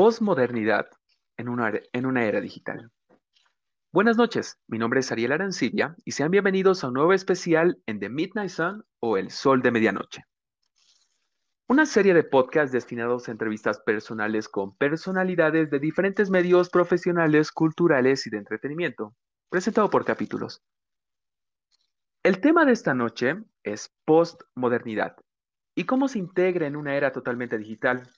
[0.00, 0.86] Postmodernidad
[1.36, 2.90] en una, en una era digital.
[3.92, 8.00] Buenas noches, mi nombre es Ariel Arancibia y sean bienvenidos a un nuevo especial en
[8.00, 10.24] The Midnight Sun o El Sol de Medianoche.
[11.68, 18.26] Una serie de podcasts destinados a entrevistas personales con personalidades de diferentes medios profesionales, culturales
[18.26, 19.14] y de entretenimiento,
[19.50, 20.62] presentado por capítulos.
[22.22, 25.16] El tema de esta noche es postmodernidad
[25.74, 28.08] y cómo se integra en una era totalmente digital,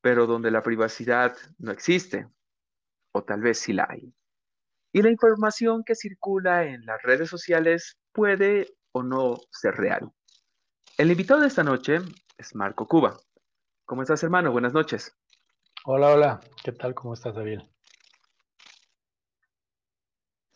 [0.00, 2.28] pero donde la privacidad no existe,
[3.12, 4.12] o tal vez sí la hay.
[4.92, 10.10] Y la información que circula en las redes sociales puede o no ser real.
[10.96, 11.98] El invitado de esta noche
[12.36, 13.18] es Marco Cuba.
[13.84, 14.52] ¿Cómo estás, hermano?
[14.52, 15.16] Buenas noches.
[15.84, 16.40] Hola, hola.
[16.62, 16.94] ¿Qué tal?
[16.94, 17.60] ¿Cómo estás, David?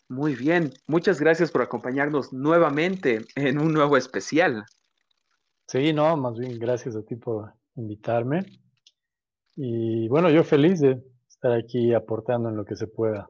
[0.09, 0.73] Muy bien.
[0.85, 4.65] Muchas gracias por acompañarnos nuevamente en un nuevo especial.
[5.67, 8.62] Sí, no, más bien gracias a ti por invitarme.
[9.55, 13.29] Y bueno, yo feliz de estar aquí aportando en lo que se pueda.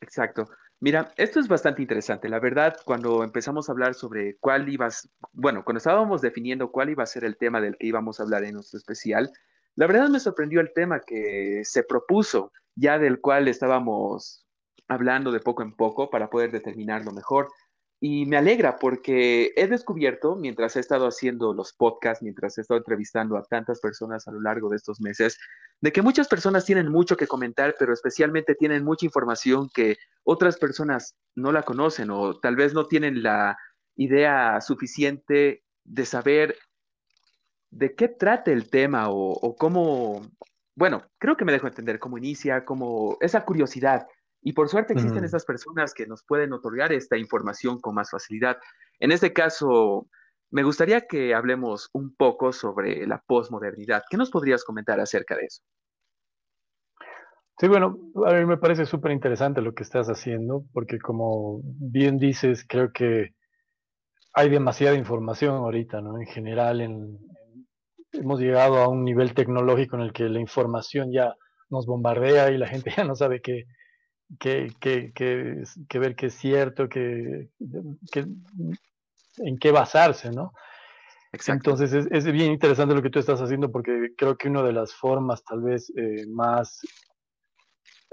[0.00, 0.44] Exacto.
[0.80, 2.28] Mira, esto es bastante interesante.
[2.28, 7.04] La verdad, cuando empezamos a hablar sobre cuál ibas, bueno, cuando estábamos definiendo cuál iba
[7.04, 9.30] a ser el tema del que íbamos a hablar en nuestro especial,
[9.76, 14.44] la verdad me sorprendió el tema que se propuso, ya del cual estábamos
[14.88, 17.48] hablando de poco en poco para poder determinarlo mejor.
[18.04, 22.78] Y me alegra porque he descubierto, mientras he estado haciendo los podcasts, mientras he estado
[22.78, 25.38] entrevistando a tantas personas a lo largo de estos meses,
[25.80, 30.56] de que muchas personas tienen mucho que comentar, pero especialmente tienen mucha información que otras
[30.58, 33.56] personas no la conocen o tal vez no tienen la
[33.94, 36.56] idea suficiente de saber
[37.70, 40.28] de qué trata el tema o, cómo,
[40.74, 44.08] bueno, creo que me dejo entender cómo inicia, cómo esa curiosidad
[44.42, 48.58] y por suerte existen esas personas que nos pueden otorgar esta información con más facilidad.
[48.98, 50.08] En este caso,
[50.50, 54.02] me gustaría que hablemos un poco sobre la posmodernidad.
[54.10, 55.62] ¿Qué nos podrías comentar acerca de eso?
[57.58, 62.18] Sí, bueno, a mí me parece súper interesante lo que estás haciendo, porque como bien
[62.18, 63.34] dices, creo que
[64.34, 66.18] hay demasiada información ahorita, ¿no?
[66.18, 66.80] En general,
[68.12, 71.36] hemos llegado a un nivel tecnológico en el que la información ya
[71.70, 73.66] nos bombardea y la gente ya no sabe qué,
[74.38, 77.48] que, que, que, ver qué es cierto, que,
[79.38, 80.52] en qué basarse, ¿no?
[81.46, 84.92] Entonces es, bien interesante lo que tú estás haciendo porque creo que una de las
[84.92, 86.80] formas tal vez eh, más,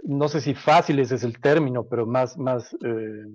[0.03, 3.25] no sé si fáciles es el término, pero más, más, eh,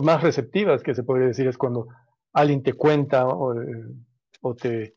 [0.00, 1.88] más receptivas que se puede decir es cuando
[2.32, 4.94] alguien te cuenta o te,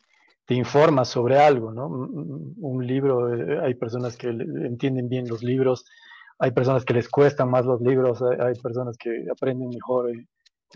[0.50, 1.86] te informas sobre algo, ¿no?
[1.88, 5.86] Un libro, eh, hay personas que entienden bien los libros,
[6.40, 10.28] hay personas que les cuestan más los libros, hay, personas que aprenden mejor en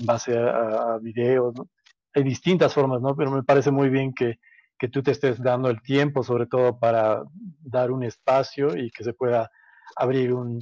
[0.06, 1.70] base a, videos, ¿no?
[2.14, 3.16] Hay distintas formas, ¿no?
[3.16, 4.38] Pero me parece muy bien que,
[4.78, 7.24] que tú te estés dando el tiempo, sobre todo para
[7.60, 9.50] dar un espacio y que se pueda
[9.96, 10.62] abrir un,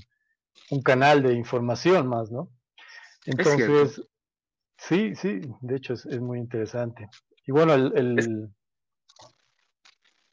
[0.69, 2.47] un canal de información más, ¿no?
[3.25, 4.01] Entonces,
[4.77, 7.09] sí, sí, de hecho es, es, muy interesante.
[7.45, 8.53] Y bueno, el,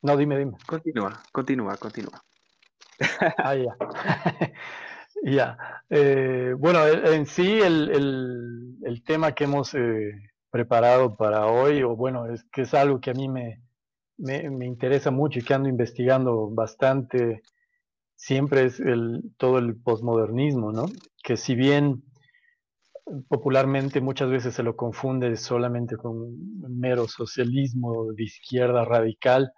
[0.02, 0.52] no, dime, dime.
[0.66, 2.22] Continúa, continúa, continúa.
[3.38, 3.76] ah, ya.
[5.24, 5.58] ya.
[5.90, 10.12] Eh, bueno, en sí el, tema que hemos eh,
[10.50, 13.62] preparado para hoy, o bueno, es que es algo que a mí me,
[14.18, 17.42] me, interesa mucho y que ando investigando bastante,
[18.16, 20.86] siempre es el, todo el posmodernismo, ¿no?
[21.22, 22.02] Que si bien
[23.28, 29.52] popularmente muchas veces se lo confunde solamente con un mero socialismo de izquierda radical,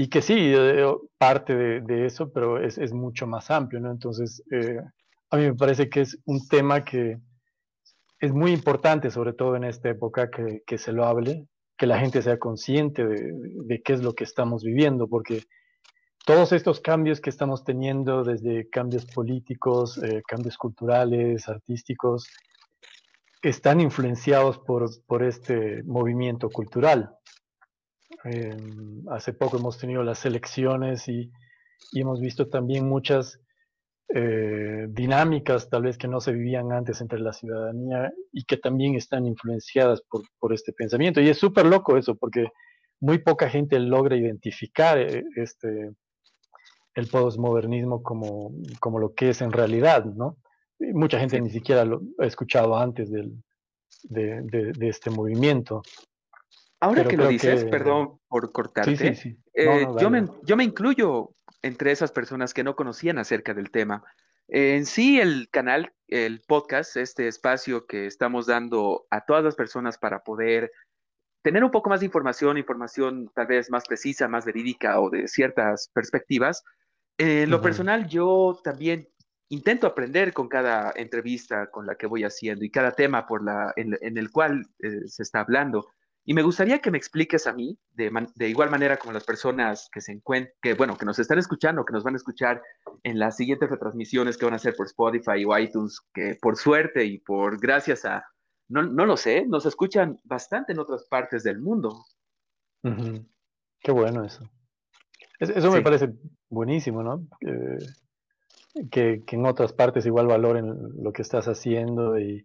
[0.00, 0.52] y que sí,
[1.18, 3.90] parte de, eso, pero es, mucho más amplio, ¿no?
[3.90, 4.78] Entonces, eh,
[5.28, 7.18] a mí me parece que es un tema que
[8.20, 11.98] es muy importante, sobre todo en esta época, que, que se lo hable, que la
[11.98, 13.32] gente sea consciente de,
[13.64, 15.42] de, qué es lo que estamos viviendo, porque
[16.24, 22.28] todos estos cambios que estamos teniendo, desde cambios políticos, eh, cambios culturales, artísticos,
[23.42, 27.17] están influenciados por, por este movimiento cultural.
[28.24, 31.30] Em, hace poco hemos tenido las elecciones y,
[31.92, 33.40] hemos visto también muchas
[34.14, 38.94] eh, dinámicas tal vez que no se vivían antes entre la ciudadanía y que también
[38.96, 41.20] están influenciadas por, este pensamiento.
[41.20, 42.48] Y es súper loco eso, porque
[43.00, 45.92] muy poca gente logra identificar eh, este,
[46.94, 50.36] el postmodernismo como, como lo que es en realidad, ¿no?
[50.78, 53.42] mucha gente ni siquiera lo ha escuchado antes del,
[54.04, 55.82] de, este movimiento.
[56.80, 62.12] Ahora que lo dices, perdón por cortarte, eh, yo, me, yo, me, incluyo entre esas
[62.12, 64.04] personas que no conocían acerca del tema.
[64.46, 69.98] en sí, el canal, el podcast, este espacio que estamos dando a todas las personas
[69.98, 70.70] para poder
[71.42, 75.28] tener un poco más de información, información tal vez más precisa, más verídica o de
[75.28, 76.62] ciertas perspectivas.
[77.18, 79.08] En lo personal, yo también
[79.48, 83.72] intento aprender con cada entrevista con la que voy haciendo y cada tema por la,
[83.76, 85.88] en, el cual eh, se está hablando.
[86.28, 89.88] Y me gustaría que me expliques a mí, de, de igual manera como las personas
[89.90, 92.60] que se encuentran, que bueno, que nos están escuchando, que nos van a escuchar
[93.02, 97.02] en las siguientes retransmisiones que van a hacer por Spotify o iTunes, que por suerte
[97.06, 98.26] y por gracias a,
[98.68, 102.04] no, no lo sé, nos escuchan bastante en otras partes del mundo.
[103.80, 104.44] Qué bueno eso.
[105.40, 106.10] eso me parece
[106.50, 107.26] buenísimo, ¿no?
[108.90, 112.44] que, que, en otras partes igual valoren lo que estás haciendo y,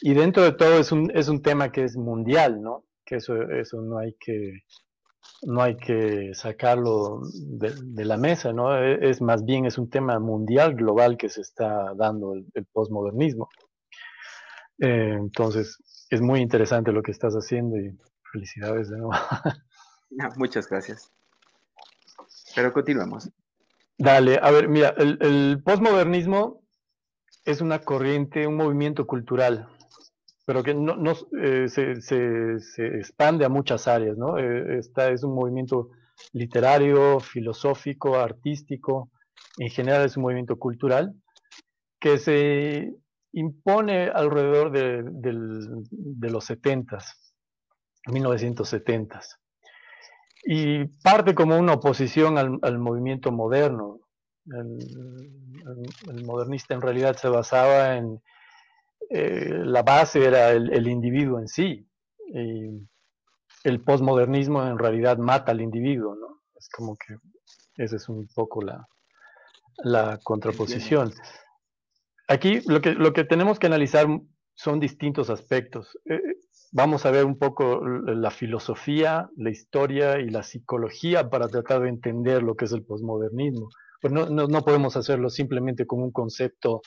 [0.00, 2.86] y dentro de todo es un, es un tema que es mundial, ¿no?
[3.10, 4.62] Que eso, eso no hay que
[5.42, 8.76] no hay que sacarlo de, la mesa, ¿no?
[8.76, 12.66] E, es, más bien es un tema mundial, global que se está dando el, el
[12.66, 13.48] posmodernismo.
[14.78, 15.76] Eh, entonces,
[16.08, 17.90] es muy interesante lo que estás haciendo y
[18.32, 19.12] felicidades de nuevo.
[20.36, 21.10] muchas gracias.
[22.54, 23.30] Pero continuamos.
[23.98, 26.62] Dale, a ver, mira, el, el postmodernismo
[27.44, 29.68] es una corriente, un movimiento cultural
[30.50, 34.36] pero que no, eh, se, se, expande a muchas áreas, ¿no?
[34.36, 35.90] Eh, es un movimiento
[36.32, 39.12] literario, filosófico, artístico,
[39.58, 41.14] en general es un movimiento cultural
[42.00, 42.92] que se
[43.30, 46.98] impone alrededor de, los 70
[48.08, 49.20] 1970
[50.46, 54.00] y parte como una oposición al, movimiento moderno.
[54.46, 58.20] el, modernista en realidad se basaba en,
[59.10, 61.86] eh, la base era el, individuo en sí.
[62.32, 62.88] Y
[63.64, 66.42] el posmodernismo en realidad mata al individuo, ¿no?
[66.54, 67.16] Es como que
[67.82, 68.86] esa es un poco la,
[69.78, 71.12] la contraposición.
[72.28, 74.06] Aquí lo que, lo que tenemos que analizar
[74.54, 75.98] son distintos aspectos.
[76.04, 76.20] Eh,
[76.70, 81.88] vamos a ver un poco la filosofía, la historia y la psicología para tratar de
[81.88, 83.70] entender lo que es el posmodernismo.
[84.00, 86.82] Pues no, no, no podemos hacerlo simplemente como un concepto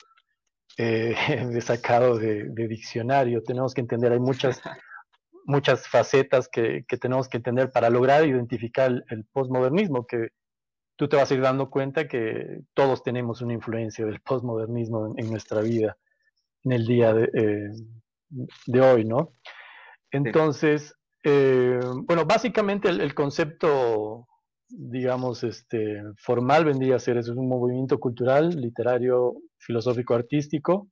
[0.78, 1.14] eh,
[1.50, 3.42] de sacado de, diccionario.
[3.42, 4.60] Tenemos que entender, hay muchas,
[5.44, 10.28] muchas facetas que, tenemos que entender para lograr identificar el, el postmodernismo, que
[10.96, 15.30] tú te vas a ir dando cuenta que todos tenemos una influencia del postmodernismo en,
[15.30, 15.96] nuestra vida,
[16.62, 19.32] en el día de, eh, hoy, ¿no?
[20.10, 20.94] Entonces,
[21.24, 24.28] eh, bueno, básicamente el, concepto
[24.76, 30.88] digamos, este, formal vendría a ser es un movimiento cultural, literario, filosófico artístico,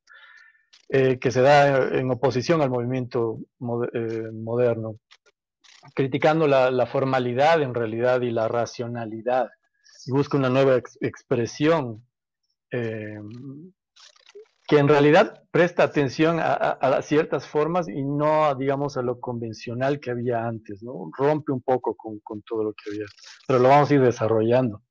[0.89, 3.39] eh, que se da en oposición al movimiento
[3.93, 4.97] eh, moderno,
[5.95, 9.49] criticando la, formalidad en realidad y la racionalidad,
[10.07, 12.05] y busca una nueva expresión
[12.71, 13.19] eh,
[14.73, 20.11] que en realidad presta atención a, ciertas formas y no, digamos, a lo convencional que
[20.11, 21.11] había antes, ¿no?
[21.15, 23.05] Rompe un poco con, todo lo que había,
[23.47, 24.83] pero lo vamos a ir desarrollando.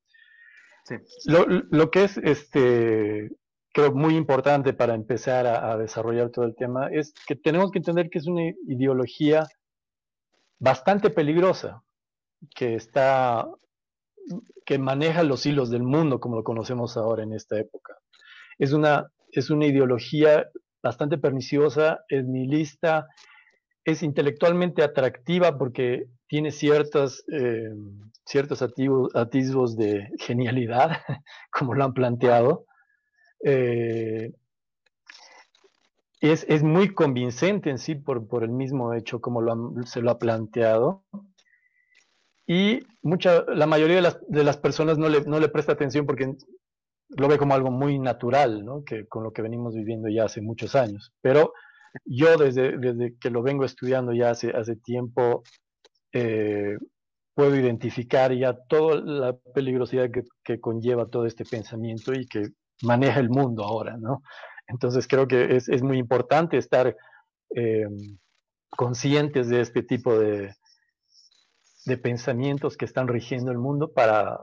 [1.25, 3.31] Lo, lo, que es este,
[3.73, 8.11] creo, muy importante para empezar a, desarrollar todo el tema es que tenemos que entender
[8.11, 9.47] que es una ideología
[10.59, 11.81] bastante peligrosa,
[12.55, 13.49] que está,
[14.63, 17.97] que maneja los hilos del mundo como lo conocemos ahora en esta época.
[18.59, 20.49] Es una, es una ideología
[20.81, 23.07] bastante perniciosa, es nihilista,
[23.83, 27.69] es intelectualmente atractiva porque tiene ciertos, eh,
[28.25, 30.97] ciertos atisbos de genialidad,
[31.51, 32.65] como lo han planteado,
[33.43, 34.33] eh,
[36.19, 39.41] es, es, muy convincente en sí por, por el mismo hecho como
[39.85, 41.03] se lo ha planteado.
[42.45, 46.05] Y mucha, la mayoría de las, de las personas no le, no le, presta atención
[46.05, 46.35] porque
[47.17, 48.83] lo ve como algo muy natural, ¿no?
[48.83, 51.11] que, con lo que venimos viviendo ya hace muchos años.
[51.21, 51.53] Pero
[52.05, 55.43] yo desde, desde que lo vengo estudiando ya hace, hace tiempo,
[56.13, 56.77] eh,
[57.33, 62.49] puedo identificar ya toda la peligrosidad que, que, conlleva todo este pensamiento y que
[62.83, 64.21] maneja el mundo ahora, ¿no?
[64.67, 66.95] Entonces creo que es, es muy importante estar
[67.55, 67.87] eh,
[68.69, 70.53] conscientes de este tipo de,
[71.85, 74.39] de pensamientos que están rigiendo el mundo para,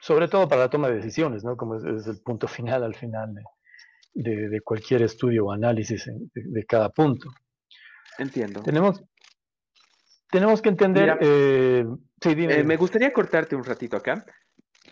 [0.00, 1.56] sobre todo para la toma de decisiones, ¿no?
[1.56, 3.34] Como es, el punto final al final
[4.14, 7.28] de, de, cualquier estudio o análisis de, cada punto.
[8.18, 8.62] Entiendo.
[8.62, 9.02] Tenemos,
[10.30, 11.18] tenemos que entender...
[11.20, 11.84] Eh,
[12.20, 14.24] sí, eh, me gustaría cortarte un ratito acá.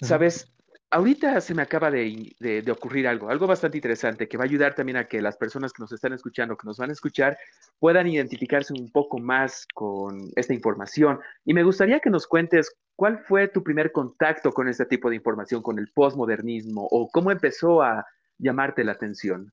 [0.00, 0.52] Sabes,
[0.90, 4.96] ahorita se me acaba de, ocurrir algo, algo bastante interesante que va a ayudar también
[4.96, 7.38] a que las personas que nos están escuchando, que nos van a escuchar,
[7.78, 11.20] puedan identificarse un poco más con esta información.
[11.44, 15.16] Y me gustaría que nos cuentes cuál fue tu primer contacto con este tipo de
[15.16, 18.06] información, con el postmodernismo, o cómo empezó a
[18.38, 19.52] llamarte la atención.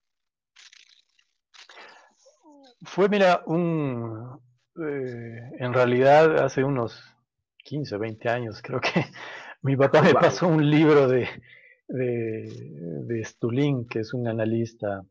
[2.83, 4.39] Fue, mira, un,
[4.77, 7.01] eh, en realidad hace unos
[7.63, 9.05] 15, 20 años creo que
[9.65, 11.27] mi papá me pasó un libro de,
[11.87, 12.47] de,
[13.05, 15.01] de Stulin, que es un analista,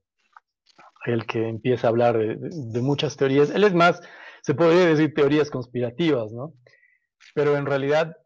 [1.06, 3.50] el que empieza a hablar de, muchas teorías.
[3.50, 4.00] Él es más,
[4.42, 6.54] se podría decir teorías conspirativas, ¿no?
[7.34, 8.16] Pero en realidad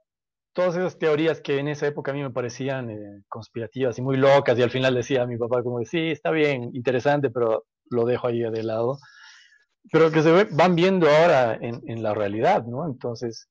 [0.53, 4.17] todas esas teorías que en esa época a mí me parecían eh, conspirativas y muy
[4.17, 8.05] locas, y al final decía a mi papá como, sí, está bien, interesante, pero lo
[8.05, 8.99] dejo ahí de lado,
[9.91, 12.87] pero que se van viendo ahora en, la realidad, ¿no?
[12.87, 13.49] Entonces,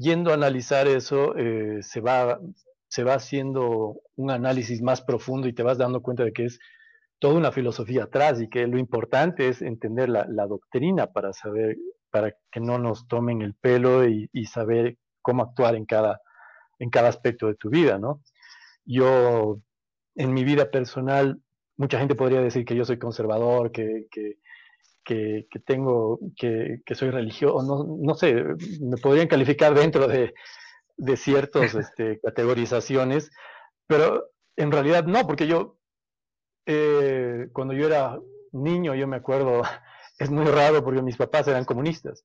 [0.00, 2.40] yendo a analizar eso, eh, se, va,
[2.88, 6.58] se va haciendo un análisis más profundo y te vas dando cuenta de que es
[7.18, 11.76] toda una filosofía atrás y que lo importante es entender la, doctrina para saber,
[12.10, 16.22] para que no nos tomen el pelo y, saber cómo actuar en cada,
[16.78, 18.22] en cada aspecto de tu vida, ¿no?
[18.86, 19.60] Yo,
[20.14, 21.42] en mi vida personal,
[21.76, 24.38] mucha gente podría decir que yo soy conservador, que, que,
[25.04, 28.44] que, tengo, que, soy religioso, no, no sé,
[28.80, 30.34] me podrían calificar dentro de,
[30.96, 33.30] de ciertas este, categorizaciones,
[33.86, 35.78] pero en realidad no, porque yo,
[36.66, 38.18] eh, cuando yo era
[38.52, 39.62] niño, yo me acuerdo,
[40.18, 42.24] es muy raro porque mis papás eran comunistas.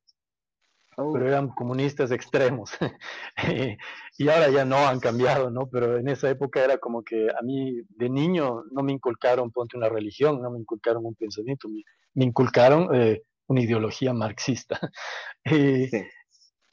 [0.97, 1.11] Oh.
[1.11, 2.71] pero eran comunistas extremos.
[4.17, 5.67] y ahora ya no han cambiado, ¿no?
[5.67, 9.75] Pero en esa época era como que a mí de niño no me inculcaron, ponte
[9.75, 14.79] una religión, no me inculcaron un pensamiento, me, inculcaron eh, una ideología marxista.
[15.45, 15.89] y,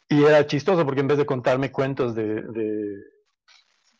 [0.09, 2.97] y, era chistoso porque en vez de contarme cuentos de, de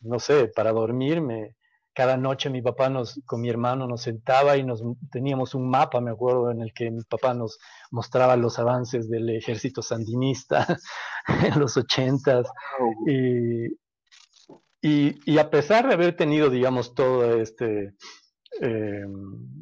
[0.03, 1.57] no sé, para dormirme,
[1.95, 6.01] cada noche mi papá nos, con mi hermano nos sentaba y nos teníamos un mapa,
[6.01, 7.59] me acuerdo, en el que mi papá nos
[7.91, 10.79] mostraba los avances del ejército sandinista
[11.45, 12.49] en los ochentas.
[13.07, 13.67] Y,
[15.31, 17.95] y, a pesar de haber tenido, digamos, todo este,
[18.61, 19.05] eh,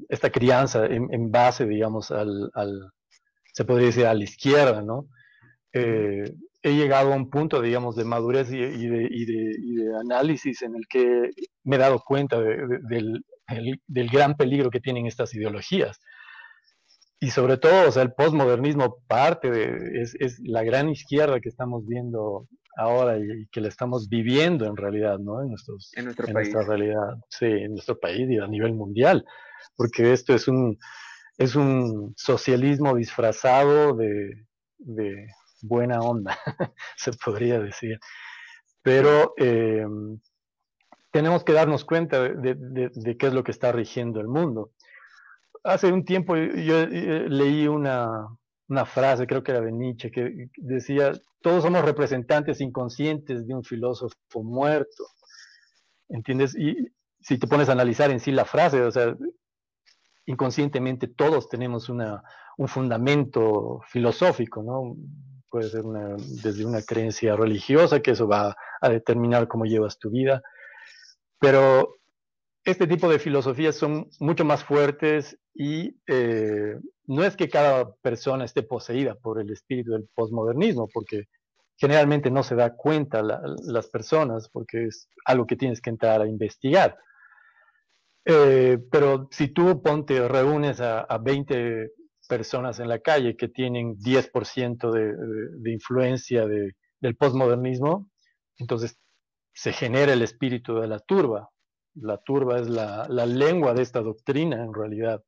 [0.09, 2.93] esta crianza en, base, digamos, al, al,
[3.53, 5.09] se podría decir, a la izquierda, ¿no?
[5.73, 6.25] Eh,
[6.63, 11.31] he llegado a un punto, digamos, de madurez y, de, análisis en el que
[11.65, 13.25] me he dado cuenta del,
[13.89, 15.99] gran peligro que tienen estas ideologías.
[17.19, 21.87] Y sobre todo, o sea, el postmodernismo parte de, es, la gran izquierda que estamos
[21.87, 25.43] viendo ahora y, que la estamos viviendo en realidad, ¿no?
[25.43, 26.53] En, nuestros, en nuestro país.
[26.53, 29.25] nuestra realidad, sí, en nuestro país y a nivel mundial,
[29.77, 30.79] porque esto es un,
[31.41, 34.47] es un socialismo disfrazado de,
[35.63, 36.39] buena onda,
[36.97, 37.99] se podría decir.
[38.83, 39.85] Pero eh,
[41.11, 44.71] tenemos que darnos cuenta de, qué es lo que está rigiendo el mundo.
[45.65, 48.29] Hace un tiempo yo, eh, leí una,
[48.87, 51.13] frase, creo que era de Nietzsche, que decía,
[51.43, 55.05] todos somos representantes inconscientes de un filósofo muerto.
[56.09, 56.57] ¿Entiendes?
[56.57, 56.77] Y
[57.21, 59.17] si te pones a analizar en sí la frase, o sea,
[60.27, 62.23] inconscientemente todos tenemos una,
[62.57, 64.97] un fundamento filosófico, ¿no?
[65.51, 70.43] Puede ser desde una creencia religiosa, que eso va a determinar cómo llevas tu vida,
[71.39, 71.97] pero
[72.65, 76.77] este tipo de filosofías son mucho más fuertes y eh,
[77.07, 81.25] no es que cada persona esté poseída por el espíritu del posmodernismo, porque
[81.77, 86.27] generalmente no se da cuenta las personas, porque es algo que tienes que entrar a
[86.27, 86.99] investigar.
[88.27, 91.91] Eh, pero si tú ponte, reúnes a, a 20
[92.31, 95.15] personas en la calle que tienen 10% de,
[95.59, 98.09] de, influencia del postmodernismo,
[98.57, 99.01] entonces
[99.53, 101.51] se genera el espíritu de la turba.
[101.95, 105.25] La turba es la, lengua de esta doctrina en realidad.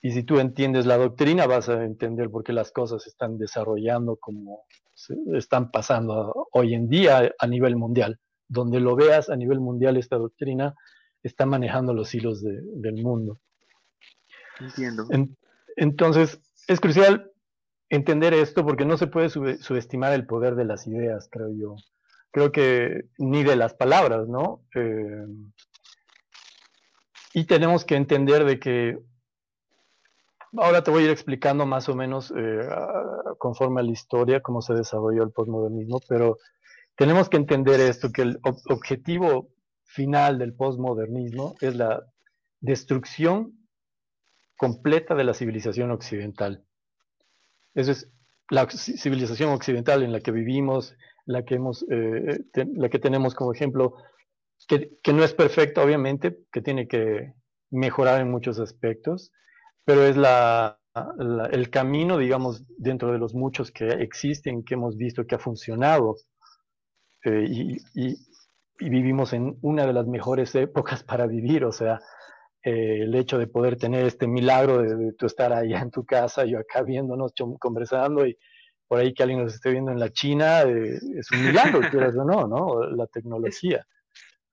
[0.00, 3.36] Y si tú entiendes la doctrina, vas a entender por qué las cosas se están
[3.36, 4.66] desarrollando como
[5.34, 8.20] están pasando hoy en día a nivel mundial.
[8.46, 10.74] Donde lo veas a nivel mundial, esta doctrina
[11.22, 13.40] está manejando los hilos del mundo.
[14.60, 15.06] Entiendo.
[15.76, 17.30] Entonces, es crucial
[17.88, 21.76] entender esto porque no se puede subestimar el poder de las ideas, creo yo.
[22.30, 24.62] Creo que ni de las palabras, ¿no?
[24.74, 25.26] Eh,
[27.34, 28.98] y tenemos que entender de que,
[30.56, 32.68] ahora te voy a ir explicando más o menos eh,
[33.38, 36.38] conforme a la historia cómo se desarrolló el postmodernismo, pero
[36.96, 39.48] tenemos que entender esto, que el objetivo
[39.84, 42.04] final del postmodernismo es la
[42.60, 43.63] destrucción
[44.56, 46.64] completa de la civilización occidental.
[47.74, 48.10] Esa es
[48.50, 50.94] la civilización occidental en la que vivimos,
[51.26, 52.40] la que, hemos, eh,
[52.74, 53.96] la que tenemos como ejemplo,
[54.68, 57.34] que, no es perfecta, obviamente, que tiene que
[57.70, 59.32] mejorar en muchos aspectos,
[59.84, 60.78] pero es la,
[61.50, 66.16] el camino, digamos, dentro de los muchos que existen, que hemos visto que ha funcionado.
[67.24, 68.16] Eh, y, y,
[68.78, 72.00] vivimos en una de las mejores épocas para vivir, o sea,
[72.64, 76.46] eh, el hecho de poder tener este milagro de, tú estar allá en tu casa,
[76.46, 78.38] yo acá viéndonos, conversando y
[78.88, 82.16] por ahí que alguien nos esté viendo en la China, eh, es un milagro, quieras
[82.16, 82.88] o no, ¿no?
[82.88, 83.86] La tecnología.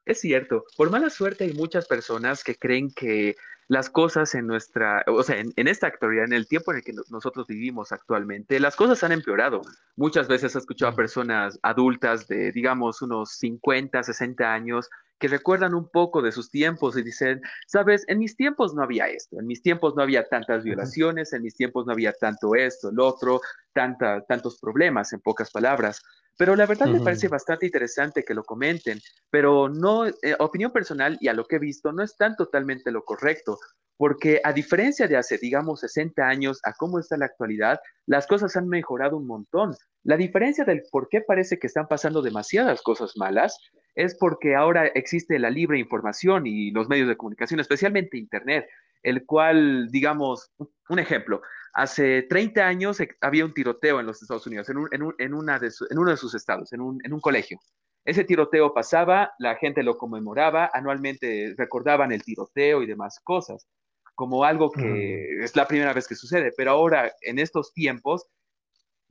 [0.05, 3.35] Es cierto, por mala suerte hay muchas personas que creen que
[3.69, 6.93] las cosas en nuestra, o sea, en, esta actualidad, en el tiempo en el que
[7.09, 9.61] nosotros vivimos actualmente, las cosas han empeorado.
[9.95, 14.89] Muchas veces he escuchado a personas adultas de, digamos, unos 50, 60 años
[15.21, 19.07] que recuerdan un poco de sus tiempos y dicen, sabes, en mis tiempos no había
[19.07, 22.89] esto, en mis tiempos no había tantas violaciones, en mis tiempos no había tanto esto,
[22.89, 23.39] el otro,
[23.71, 26.01] tanta, tantos problemas, en pocas palabras.
[26.37, 31.17] Pero la verdad me parece bastante interesante que lo comenten, pero no, eh, opinión personal
[31.21, 33.59] y a lo que he visto, no es tan totalmente lo correcto,
[34.01, 38.55] porque a diferencia de hace, digamos, 60 años a cómo está la actualidad, las cosas
[38.55, 39.75] han mejorado un montón.
[40.03, 43.55] La diferencia del por qué parece que están pasando demasiadas cosas malas
[43.93, 48.67] es porque ahora existe la libre información y los medios de comunicación, especialmente Internet,
[49.03, 50.51] el cual, digamos,
[50.89, 51.41] un ejemplo,
[51.73, 56.11] hace 30 años había un tiroteo en los Estados Unidos, en, una de en uno
[56.11, 57.59] de sus estados, en un, en un colegio.
[58.03, 63.67] Ese tiroteo pasaba, la gente lo conmemoraba, anualmente recordaban el tiroteo y demás cosas,
[64.15, 68.27] como algo que es la primera vez que sucede, pero ahora en estos tiempos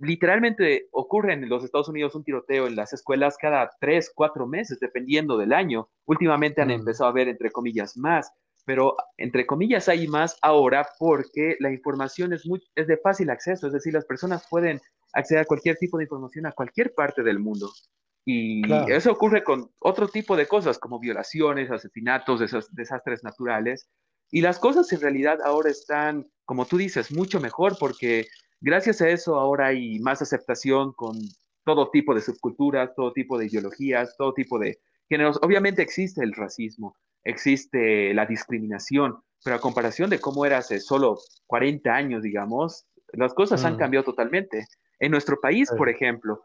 [0.00, 4.80] literalmente ocurre en los Estados Unidos un tiroteo en las escuelas cada tres, cuatro meses,
[4.80, 5.88] dependiendo del año.
[6.06, 6.72] Últimamente han mm.
[6.72, 8.32] empezado a ver, entre comillas, más,
[8.64, 13.66] pero entre comillas hay más ahora porque la información es, muy, es de fácil acceso,
[13.66, 14.80] es decir, las personas pueden
[15.12, 17.70] acceder a cualquier tipo de información a cualquier parte del mundo.
[18.24, 18.62] Y
[18.92, 22.40] eso ocurre con otro tipo de cosas como violaciones, asesinatos,
[22.70, 23.88] desastres naturales.
[24.30, 28.26] Y las cosas en realidad ahora están, como tú dices, mucho mejor porque
[28.62, 31.16] Gracias a eso ahora hay más aceptación con
[31.64, 34.78] todo tipo de subculturas, todo tipo de ideologías, todo tipo de
[35.10, 35.38] géneros.
[35.42, 41.18] Obviamente existe el racismo, existe la discriminación, pero a comparación de cómo era hace solo
[41.46, 43.78] 40 años, digamos, las cosas han mm.
[43.78, 44.66] cambiado totalmente.
[44.98, 46.40] En nuestro país, por ejemplo,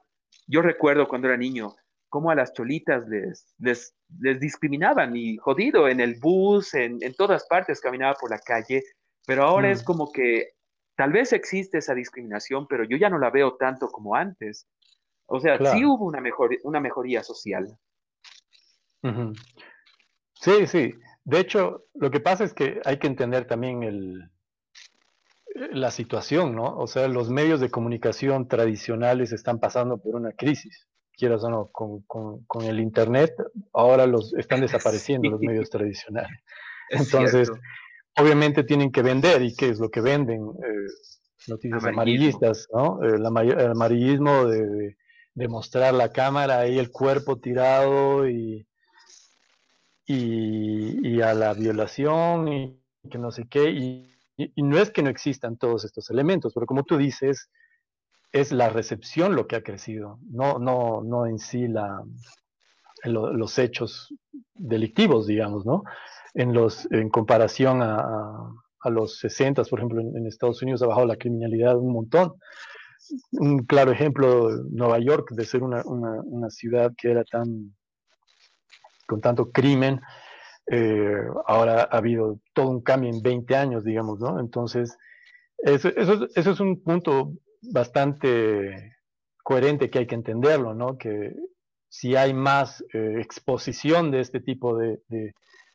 [0.48, 1.76] yo recuerdo cuando era niño,
[2.10, 3.94] cómo a las cholitas les, les,
[4.40, 8.84] discriminaban y jodido en el bus, en, en, todas partes caminaba por la calle,
[9.26, 9.86] pero ahora es mm.
[9.86, 10.56] como que
[10.96, 14.68] Tal vez existe esa discriminación, pero yo ya no la veo tanto como antes.
[15.28, 17.68] O sea, sí hubo una, mejor, una mejoría social.
[20.34, 20.94] Sí, sí.
[21.24, 24.30] De hecho, lo que pasa es que hay que entender también el,
[25.72, 26.78] la situación, ¿no?
[26.78, 31.70] O sea, los medios de comunicación tradicionales están pasando por una crisis, quieras o no,
[31.72, 33.34] con, con, el Internet,
[33.74, 36.40] ahora los están desapareciendo los medios tradicionales.
[36.90, 37.52] Entonces,
[38.18, 40.42] obviamente tienen que vender, ¿y qué es lo que venden?
[40.42, 40.88] Eh,
[41.48, 43.02] noticias amarillistas, ¿no?
[43.02, 44.96] El, amarillismo de,
[45.48, 48.68] mostrar la cámara y el cuerpo tirado y,
[50.06, 53.70] y, a la violación y que no sé qué.
[53.72, 54.12] Y,
[54.58, 57.50] no es que no existan todos estos elementos, pero como tú dices,
[58.34, 62.04] es la recepción lo que ha crecido, no, no, no en sí la,
[63.06, 64.14] los hechos
[64.54, 65.84] delictivos, digamos, ¿no?
[66.36, 68.00] en, los, en comparación a,
[68.82, 72.34] a los 60, por ejemplo, en, Estados Unidos ha bajado la criminalidad un montón.
[73.32, 77.76] Un claro ejemplo, Nueva York, de ser una, una, una ciudad que era tan,
[79.06, 80.02] con tanto crimen,
[80.68, 84.40] eh, ahora ha habido todo un cambio en 20 años, digamos, ¿no?
[84.40, 84.98] Entonces,
[85.58, 85.90] eso,
[86.36, 88.98] es un punto bastante
[89.44, 90.98] coherente que hay que entenderlo, ¿no?
[90.98, 91.34] Que
[91.88, 95.00] si hay más eh, exposición de este tipo de,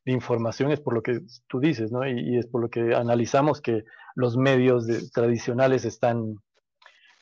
[0.06, 2.04] información es por lo que tú dices, ¿no?
[2.04, 3.84] Y, es por lo que analizamos que
[4.16, 6.34] los medios tradicionales están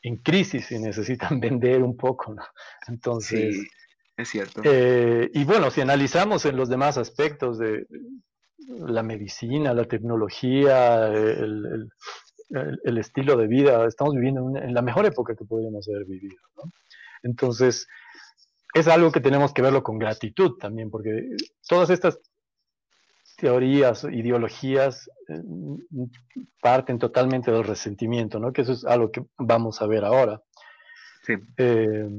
[0.01, 2.43] en crisis y necesitan vender un poco, ¿no?
[2.87, 3.67] Entonces...
[4.19, 4.61] es cierto.
[4.65, 7.87] Eh, y bueno, si analizamos en los demás aspectos de
[8.67, 11.89] la medicina, la tecnología, el,
[12.97, 16.63] estilo de vida, estamos viviendo en, la mejor época que podríamos haber vivido, ¿no?
[17.23, 17.87] Entonces,
[18.73, 21.29] es algo que tenemos que verlo con gratitud también, porque
[21.65, 22.19] todas estas
[23.37, 25.41] teorías, ideologías eh,
[26.61, 28.51] parten totalmente del resentimiento, ¿no?
[28.51, 30.41] Que eso es algo que vamos a ver ahora.
[31.23, 31.35] Sí.
[31.55, 32.09] Eh,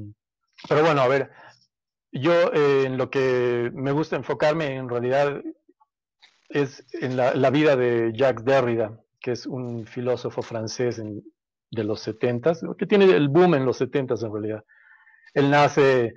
[0.69, 1.31] pero bueno, a ver,
[2.13, 5.43] yo eh, en lo que me gusta enfocarme en realidad
[6.49, 11.01] es en la, vida de Jacques Derrida, que es un filósofo francés
[11.71, 14.65] de los 70 que tiene el boom en los 70 en realidad.
[15.33, 16.13] Él nace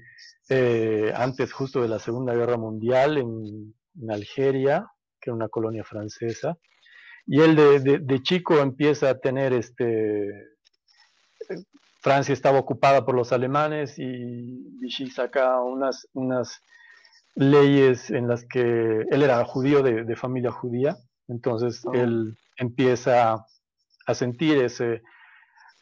[1.16, 4.88] antes justo de la Segunda Guerra Mundial en, en Algeria,
[5.20, 6.58] que era una colonia francesa.
[7.26, 10.30] Y él de, chico empieza a tener este...
[12.04, 16.62] Francia estaba ocupada por los alemanes y Vichy saca unas, unas
[17.34, 21.94] leyes en las que él era judío de, familia judía Entonces oh.
[21.94, 23.46] él empieza
[24.06, 25.02] a sentir ese,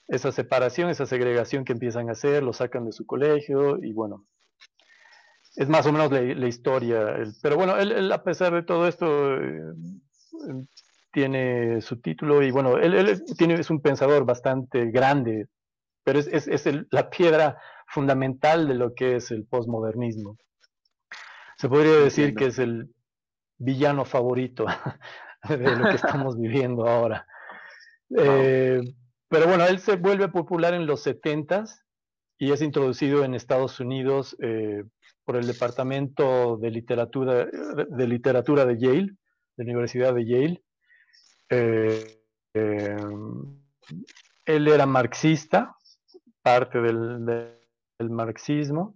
[0.07, 4.27] esa separación, esa segregación que empiezan a hacer, lo sacan de su colegio y bueno,
[5.55, 7.17] es más o menos la, historia.
[7.41, 9.73] Pero bueno, él, a pesar de todo esto eh,
[11.11, 15.47] tiene su título y bueno, él, tiene, es un pensador bastante grande,
[16.03, 20.37] pero es, es, la piedra fundamental de lo que es el posmodernismo.
[21.57, 22.93] Se podría decir que es el
[23.57, 24.65] villano favorito
[25.49, 27.25] de lo que estamos viviendo ahora.
[28.13, 28.81] Eh,
[29.29, 31.63] pero bueno, él se vuelve popular en los 70
[32.37, 34.83] y es introducido en Estados Unidos eh,
[35.23, 39.15] por el Departamento de Literatura, de Literatura de Yale,
[39.55, 40.63] de la Universidad de Yale.
[41.49, 42.21] Eh,
[44.45, 45.77] él era marxista,
[46.41, 47.57] parte del,
[48.09, 48.95] marxismo,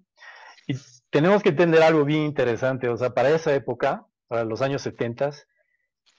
[0.67, 0.75] y
[1.11, 5.31] tenemos que entender algo bien interesante, o sea, para esa época, para los años 70,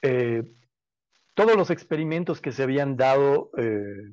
[0.03, 0.45] eh,
[1.35, 4.13] todos los experimentos que se habían dado eh,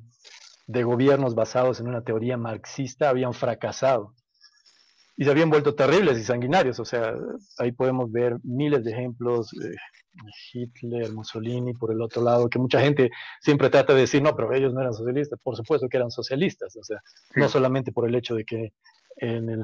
[0.66, 4.14] de gobiernos basados en una teoría marxista habían fracasado
[5.16, 6.80] y se habían vuelto terribles y sanguinarios.
[6.80, 7.14] O sea,
[7.58, 9.74] ahí podemos ver miles de ejemplos, eh,
[10.52, 14.52] Hitler, Mussolini, por el otro lado, que mucha gente siempre trata de decir, no, pero
[14.52, 15.38] ellos no eran socialistas.
[15.42, 17.00] Por supuesto que eran socialistas, o sea,
[17.36, 18.72] no solamente por el hecho de que
[19.16, 19.62] en,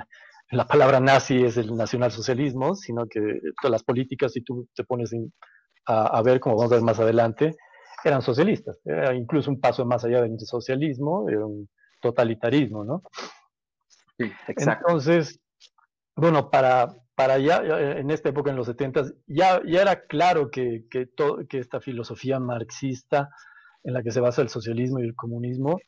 [0.53, 3.21] la palabra nazi es el nacionalsocialismo, sino que
[3.61, 5.33] todas las políticas, si tú te pones en,
[5.87, 7.55] a, ver, como vamos a ver más adelante,
[8.05, 8.81] eran socialistas.
[8.85, 11.69] Era incluso un paso más allá del socialismo, era un
[12.01, 13.03] totalitarismo, ¿no?
[14.47, 15.41] Entonces,
[16.17, 17.63] bueno, para, para ya,
[17.99, 21.09] en esta época, en los 70, ya, ya era claro que, que,
[21.49, 23.31] que esta filosofía marxista
[23.85, 25.79] en la que se basa el socialismo y el comunismo,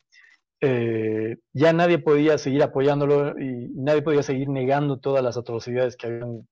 [0.61, 6.07] eh, ya nadie podía seguir apoyándolo y nadie podía seguir negando todas las atrocidades que
[6.07, 6.47] habían,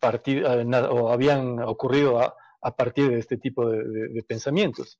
[0.00, 4.98] partido, eh, o habían ocurrido a, a partir de este tipo de, pensamientos.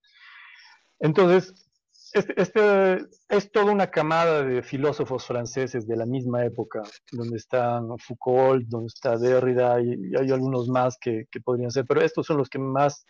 [1.01, 1.68] Entonces,
[2.13, 7.89] este, este, es toda una camada de filósofos franceses de la misma época, donde están
[7.99, 12.49] Foucault, donde está Derrida, y, hay algunos más que, podrían ser, pero estos son los
[12.49, 13.07] que más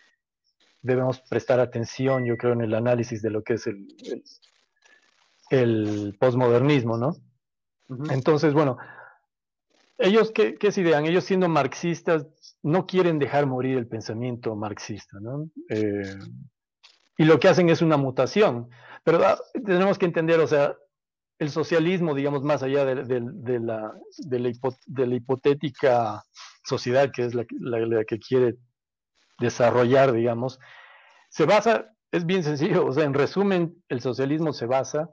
[0.81, 3.87] debemos prestar atención, yo creo, en el análisis de lo que es el,
[5.49, 7.15] el, posmodernismo, ¿no?
[8.11, 8.77] Entonces, bueno,
[9.97, 11.05] ellos, ¿qué, ¿qué, se idean?
[11.05, 12.27] Ellos siendo marxistas
[12.61, 15.49] no quieren dejar morir el pensamiento marxista, ¿no?
[15.69, 16.15] Eh,
[17.19, 18.69] y lo que hacen es una mutación.
[19.03, 20.77] Pero ah, tenemos que entender, o sea,
[21.37, 24.39] el socialismo, digamos, más allá de, la, de,
[25.07, 26.23] la, hipotética
[26.63, 28.55] sociedad que es la, la, que quiere
[29.37, 30.59] desarrollar, digamos,
[31.29, 35.09] se basa, es bien sencillo, o sea, en resumen, el socialismo se basa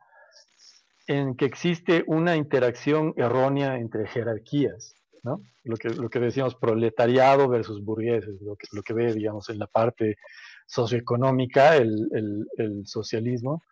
[1.08, 5.40] en que existe una interacción errónea entre jerarquías, ¿no?
[5.64, 9.58] Lo que, lo que decíamos, proletariado versus burgueses, lo que, lo que ve, digamos, en
[9.58, 10.16] la parte
[10.66, 12.08] socioeconómica, el,
[12.58, 13.62] el, socialismo,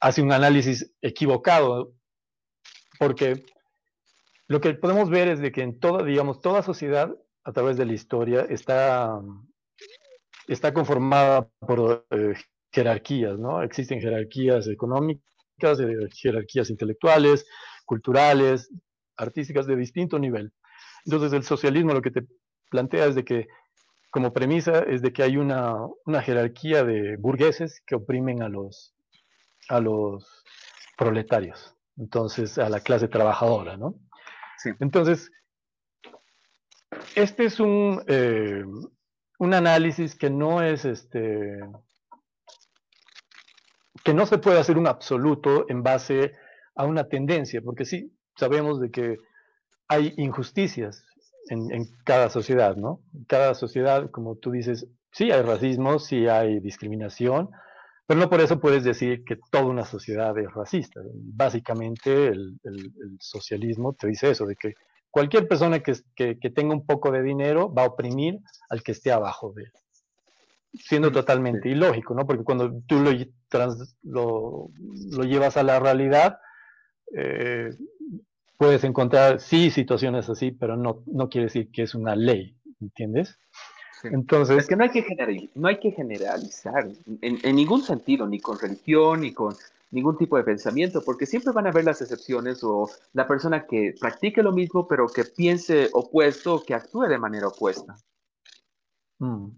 [0.00, 1.94] hace un análisis equivocado,
[2.98, 3.44] porque
[4.46, 7.86] lo que podemos ver es de que en toda, digamos, toda sociedad, a través de
[7.86, 9.20] la historia, está,
[10.48, 12.34] está conformada por eh,
[12.72, 13.62] jerarquías, ¿no?
[13.62, 17.46] Existen jerarquías económicas, de jerarquías intelectuales,
[17.84, 18.70] culturales,
[19.16, 20.52] artísticas de distinto nivel.
[21.04, 22.26] Entonces el socialismo lo que te
[22.70, 23.48] plantea es de que
[24.10, 25.88] como premisa es de que hay una,
[26.22, 28.94] jerarquía de burgueses que oprimen a los,
[29.68, 30.44] a los
[30.98, 33.94] proletarios, entonces a la clase trabajadora, ¿no?
[34.80, 35.30] Entonces,
[37.14, 38.64] este es un, eh,
[39.38, 41.60] un análisis que no es este,
[44.04, 46.34] que no se puede hacer un absoluto en base
[46.74, 49.16] a una tendencia, porque sí, sabemos de que
[49.88, 51.04] hay injusticias
[51.50, 53.00] en, cada sociedad, ¿no?
[53.26, 57.50] Cada sociedad, como tú dices, sí hay racismo, sí hay discriminación,
[58.06, 61.00] pero no por eso puedes decir que toda una sociedad es racista.
[61.14, 62.58] Básicamente el,
[63.18, 64.74] socialismo te dice eso, de que
[65.10, 69.12] cualquier persona que, que, tenga un poco de dinero va a oprimir al que esté
[69.12, 69.72] abajo de él
[70.72, 72.24] siendo totalmente ilógico, ¿no?
[72.24, 73.00] Porque cuando tú
[74.04, 74.70] lo,
[75.10, 76.38] lo, llevas a la realidad,
[77.12, 77.70] eh,
[78.60, 83.38] puedes encontrar, sí, situaciones así, pero no, no quiere decir que es una ley, ¿entiendes?
[84.02, 84.58] Entonces...
[84.58, 86.86] Es que no hay que, generalizar, no hay que generalizar
[87.22, 89.54] en, en, ningún sentido, ni con religión, ni con
[89.90, 93.94] ningún tipo de pensamiento, porque siempre van a haber las excepciones o la persona que
[93.98, 97.96] practique lo mismo, pero que piense opuesto o que actúe de manera opuesta.
[99.20, 99.52] Mm.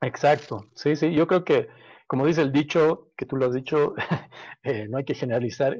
[0.00, 1.68] Exacto, sí, sí, yo creo que,
[2.06, 3.94] como dice el dicho, que tú lo has dicho,
[4.62, 5.76] eh, no hay que generalizar,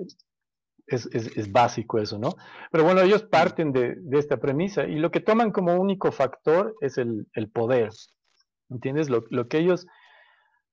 [0.86, 2.34] es, básico eso, ¿no?
[2.70, 6.98] Pero bueno, ellos parten de, esta premisa y lo que toman como único factor es
[6.98, 7.90] el, poder.
[8.70, 9.08] ¿Entiendes?
[9.10, 9.86] Lo, que ellos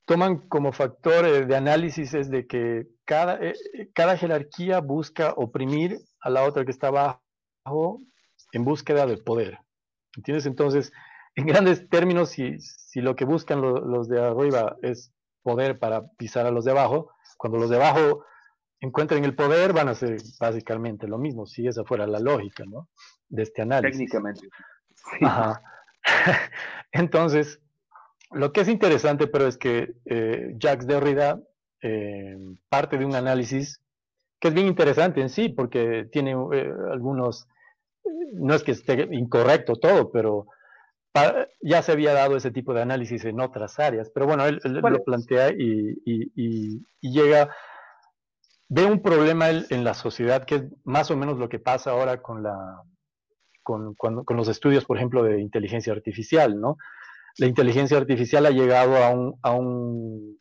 [0.06, 3.54] toman como factor eh, de análisis es de que cada, eh,
[3.94, 8.00] cada jerarquía busca oprimir a la otra que está abajo
[8.52, 9.60] en búsqueda de poder.
[10.16, 10.46] ¿Entiendes?
[10.46, 10.92] Entonces,
[11.36, 16.46] en grandes términos, si, si lo que buscan los de arriba es poder para pisar
[16.46, 18.24] a los de abajo, cuando los de abajo
[18.82, 22.88] encuentren el poder, van a ser básicamente lo mismo, si esa fuera la lógica, ¿no?
[23.28, 23.98] De este análisis.
[23.98, 24.48] Técnicamente.
[25.22, 25.62] Ajá.
[26.92, 27.60] Entonces,
[28.32, 31.42] lo que es interesante, pero es que eh, Jacques Derrida
[31.82, 32.38] eh,
[32.70, 33.82] parte de un análisis
[34.40, 37.48] que es bien interesante en sí, porque tiene eh, algunos,
[38.34, 40.48] no es que esté incorrecto todo, pero
[41.62, 45.04] ya se había dado ese tipo de análisis en otras áreas, pero bueno, él, lo
[45.04, 47.54] plantea y, llega,
[48.70, 52.22] ve un problema en la sociedad que es más o menos lo que pasa ahora
[52.22, 52.84] con, la,
[53.64, 53.96] con,
[54.38, 56.78] los estudios, por ejemplo, de inteligencia artificial, ¿no?
[57.38, 60.40] La inteligencia artificial ha llegado a un, a un,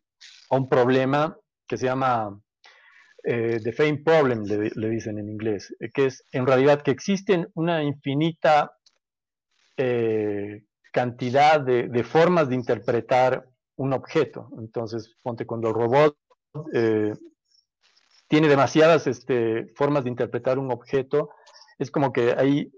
[0.51, 1.37] a un problema
[1.67, 2.39] que se llama
[3.23, 7.83] eh, the fame problem, le, dicen en inglés, que es en realidad que existen una
[7.83, 8.73] infinita
[9.77, 14.49] eh, cantidad de, formas de interpretar un objeto.
[14.59, 16.17] Entonces, ponte cuando el robot
[16.73, 17.13] eh,
[18.29, 21.31] tiene demasiadas este, formas de interpretar un objeto,
[21.79, 22.71] es como que ahí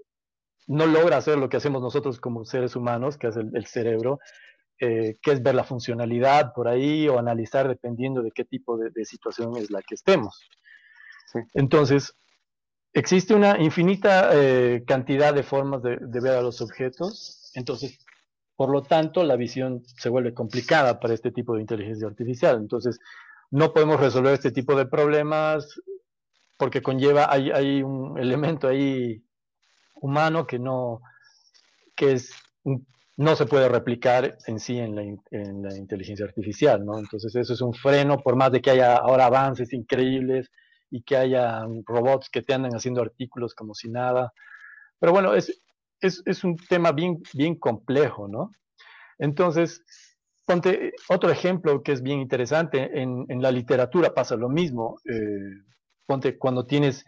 [0.65, 4.19] no logra hacer lo que hacemos nosotros como seres humanos, que es el, cerebro,
[4.79, 9.05] eh, que es ver la funcionalidad por ahí o analizar dependiendo de qué tipo de,
[9.05, 10.39] situación es la que estemos.
[11.53, 12.15] Entonces,
[12.93, 17.99] existe una infinita eh, cantidad de formas de, ver a los objetos, entonces,
[18.55, 22.57] por lo tanto, la visión se vuelve complicada para este tipo de inteligencia artificial.
[22.57, 22.99] Entonces,
[23.51, 25.79] no podemos resolver este tipo de problemas
[26.57, 29.23] porque conlleva, hay, hay un elemento ahí
[29.95, 31.01] humano que no,
[31.95, 32.33] que es,
[33.17, 36.99] no se puede replicar en sí en la, en la inteligencia artificial, ¿no?
[36.99, 40.49] Entonces, eso es un freno, por más de que haya ahora avances increíbles,
[40.91, 44.33] y que haya robots que te anden haciendo artículos como si nada.
[44.99, 45.63] Pero bueno, es,
[46.01, 48.51] es, un tema bien, bien complejo, ¿no?
[49.17, 49.83] Entonces,
[50.51, 54.97] ponte otro ejemplo que es bien interesante, en, en la literatura pasa lo mismo.
[55.05, 55.63] Eh,
[56.05, 57.05] ponte cuando tienes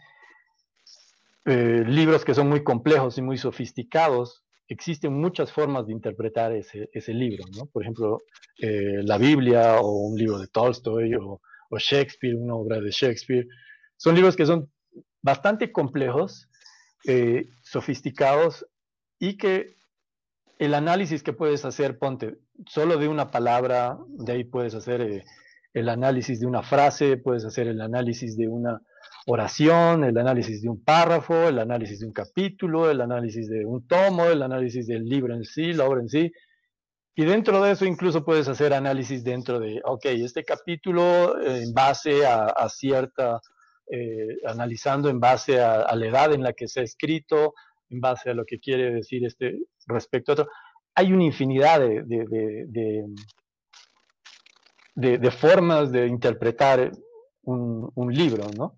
[1.44, 7.14] eh, libros que son muy complejos y muy sofisticados, existen muchas formas de interpretar ese,
[7.14, 7.66] libro, ¿no?
[7.66, 8.22] Por ejemplo,
[8.58, 13.46] eh, la Biblia o un libro de Tolstoy o, o Shakespeare, una obra de Shakespeare.
[13.98, 14.72] Son libros que son
[15.20, 16.48] bastante complejos,
[17.06, 18.66] eh, sofisticados
[19.18, 19.76] y que
[20.58, 25.24] el análisis que puedes hacer, ponte, solo de una palabra, de ahí puedes hacer eh,
[25.72, 28.80] el análisis de una frase, puedes hacer el análisis de una
[29.26, 33.86] oración, el análisis de un párrafo, el análisis de un capítulo, el análisis de un
[33.86, 36.32] tomo, el análisis del libro en sí, la obra en sí.
[37.16, 41.72] Y dentro de eso incluso puedes hacer análisis dentro de, ok, este capítulo eh, en
[41.72, 43.40] base a cierta
[43.90, 47.52] eh, analizando en base a, la edad en la que se ha escrito,
[47.94, 50.48] en base a lo que quiere decir este respecto a otro.
[50.94, 52.04] Hay una infinidad de,
[54.94, 56.92] de, formas de interpretar
[57.42, 58.76] un, libro, ¿no?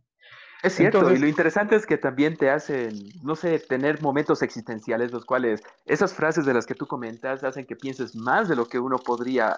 [0.63, 5.13] Es cierto, y lo interesante es que también te hacen, no sé, tener momentos existenciales,
[5.13, 8.67] los cuales esas frases de las que tú comentas hacen que pienses más de lo
[8.67, 9.55] que uno podría,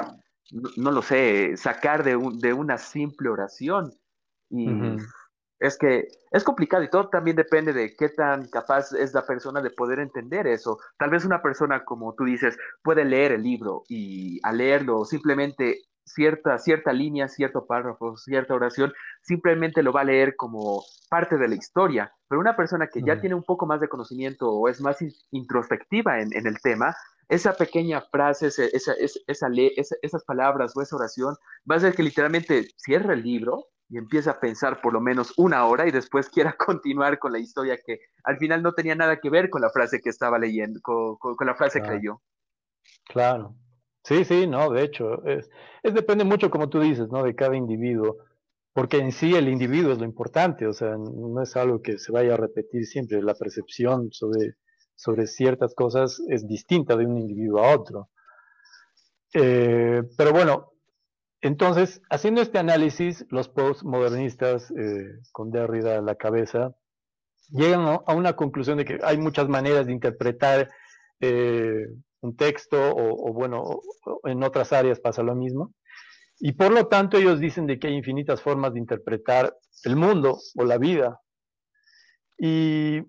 [0.77, 3.93] no, lo sé, sacar de, de una simple oración.
[4.51, 4.67] Y
[5.61, 9.61] es que es complicado y todo también depende de qué tan capaz es la persona
[9.61, 10.79] de poder entender eso.
[10.99, 15.83] Tal vez una persona, como tú dices, puede leer el libro y al leerlo simplemente
[16.05, 18.93] cierta, cierta línea, cierto párrafo, cierta oración,
[19.23, 22.13] simplemente lo va a leer como parte de la historia.
[22.29, 24.99] Pero una persona que ya tiene un poco más de conocimiento o es más
[25.31, 26.95] introspectiva en, el tema,
[27.29, 28.95] esa pequeña frase, esa, esa,
[29.27, 31.35] esa, esas palabras o esa oración
[31.71, 35.33] va a hacer que literalmente cierre el libro y empieza a pensar por lo menos
[35.37, 39.19] una hora y después quiera continuar con la historia que al final no tenía nada
[39.21, 42.21] que ver con la frase que estaba leyendo, con, la frase que leyó.
[43.07, 43.55] Claro.
[44.05, 45.51] Sí, sí, no, de hecho, es,
[45.83, 47.23] es, depende mucho, como tú dices, ¿no?
[47.23, 48.17] De cada individuo,
[48.73, 52.13] porque en sí el individuo es lo importante, o sea, no es algo que se
[52.13, 54.55] vaya a repetir siempre, la percepción sobre,
[54.95, 58.09] sobre ciertas cosas es distinta de un individuo a otro.
[59.35, 60.73] Eh, pero bueno,
[61.41, 66.75] entonces, haciendo este análisis, los postmodernistas, eh, con Derrida a la cabeza,
[67.51, 70.69] llegan a una conclusión de que hay muchas maneras de interpretar
[71.21, 71.87] eh,
[72.21, 73.81] un texto, o, bueno,
[74.25, 75.73] en otras áreas pasa lo mismo.
[76.41, 80.39] Y por lo tanto ellos dicen de que hay infinitas formas de interpretar el mundo
[80.57, 81.21] o la vida.
[82.39, 83.03] Y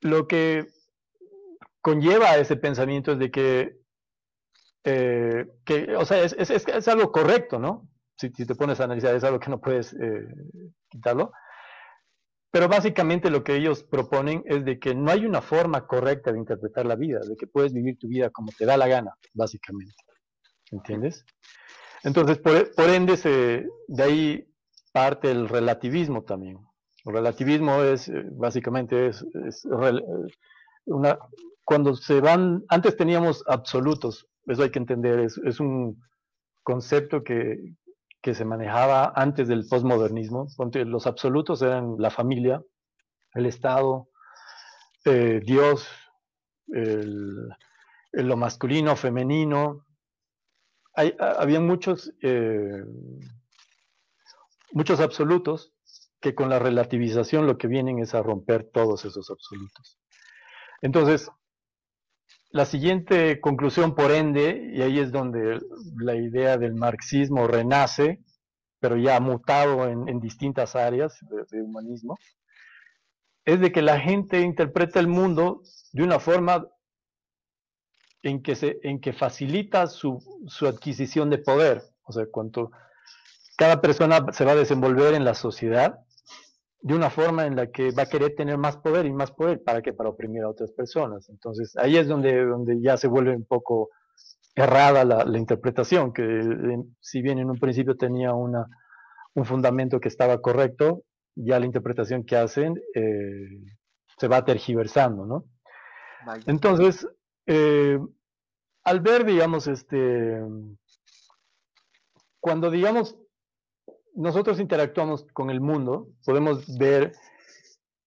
[0.00, 0.66] lo que
[1.82, 3.79] conlleva ese pensamiento es de que
[4.84, 7.88] eh, que, o sea, es, es, es, algo correcto, ¿no?
[8.16, 10.26] Si, si, te pones a analizar, es algo que no puedes eh,
[10.88, 11.32] quitarlo.
[12.50, 16.38] Pero básicamente lo que ellos proponen es de que no hay una forma correcta de
[16.38, 19.94] interpretar la vida, de que puedes vivir tu vida como te da la gana, básicamente.
[20.72, 21.24] ¿Entiendes?
[22.02, 24.50] Entonces, por, por ende, se, de ahí
[24.92, 26.58] parte el relativismo también.
[27.04, 29.64] El relativismo es, eh, básicamente, es, es
[30.86, 31.18] una,
[31.64, 36.02] cuando se van, antes teníamos absolutos, eso hay que entender, es, es un
[36.62, 37.74] concepto que,
[38.20, 40.46] que, se manejaba antes del postmodernismo.
[40.86, 42.62] Los absolutos eran la familia,
[43.34, 44.08] el Estado,
[45.04, 45.88] eh, Dios,
[46.66, 49.86] lo masculino, femenino.
[50.94, 52.84] Hay, había muchos, eh,
[54.72, 55.72] muchos absolutos
[56.20, 59.98] que con la relativización lo que vienen es a romper todos esos absolutos.
[60.82, 61.30] Entonces,
[62.52, 65.60] la siguiente conclusión, por ende, y ahí es donde
[65.96, 68.20] la idea del marxismo renace,
[68.80, 71.18] pero ya mutado en, distintas áreas
[71.50, 72.18] de, humanismo,
[73.44, 76.66] es de que la gente interpreta el mundo de una forma
[78.22, 81.82] en que, se, en que facilita su, su adquisición de poder.
[82.02, 82.72] O sea, cuanto
[83.56, 86.00] cada persona se va a desenvolver en la sociedad,
[86.82, 89.62] de una forma en la que va a querer tener más poder y más poder
[89.62, 91.28] para que para oprimir a otras personas.
[91.28, 93.90] Entonces ahí es donde, donde ya se vuelve un poco
[94.54, 98.66] errada la, interpretación, que eh, si bien en un principio tenía una,
[99.34, 103.62] un fundamento que estaba correcto, ya la interpretación que hacen eh,
[104.18, 105.44] se va tergiversando, ¿no?
[106.46, 107.08] Entonces,
[107.46, 107.98] eh,
[108.84, 110.42] al ver, digamos, este,
[112.40, 113.16] cuando digamos
[114.14, 117.12] nosotros interactuamos con el mundo, podemos ver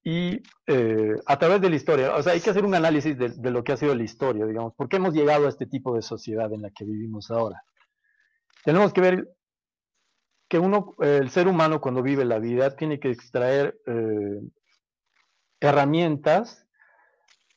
[0.02, 3.50] y eh, a través de la historia, o sea, hay que hacer un análisis de,
[3.50, 6.02] lo que ha sido la historia, digamos, ¿por qué hemos llegado a este tipo de
[6.02, 7.62] sociedad en la que vivimos ahora?
[8.64, 9.28] Tenemos que ver
[10.46, 14.40] que uno, el ser humano cuando vive la vida tiene que extraer eh,
[15.60, 16.66] herramientas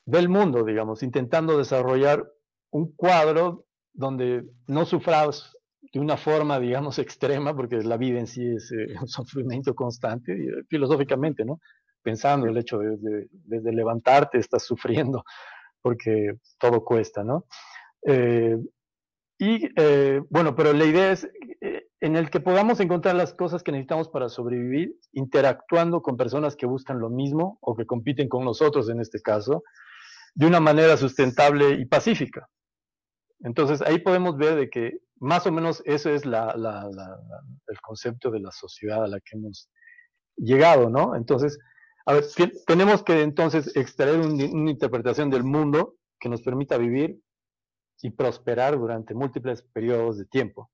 [0.05, 2.31] del mundo, digamos, intentando desarrollar
[2.71, 5.56] un cuadro donde no sufras
[5.91, 10.33] de una forma, digamos, extrema, porque la vida en sí es eh, un sufrimiento constante,
[10.33, 11.59] eh, filosóficamente, ¿no?
[12.01, 15.23] Pensando el hecho de, desde levantarte estás sufriendo,
[15.81, 17.45] porque todo cuesta, ¿no?
[18.05, 18.57] Eh,
[19.39, 19.69] y
[20.29, 21.29] bueno, pero la idea es
[21.99, 26.65] en el que podamos encontrar las cosas que necesitamos para sobrevivir, interactuando con personas que
[26.65, 29.63] buscan lo mismo o que compiten con nosotros en este caso,
[30.33, 32.49] de una manera sustentable y pacífica.
[33.41, 38.51] Entonces ahí podemos ver de que más o menos eso es el concepto de la
[38.51, 39.69] sociedad a la que hemos
[40.35, 41.15] llegado, ¿no?
[41.15, 41.57] Entonces,
[42.05, 42.25] a ver,
[42.65, 47.19] tenemos que entonces extraer una interpretación del mundo que nos permita vivir
[48.01, 50.69] y prosperar durante múltiples periodos de tiempo.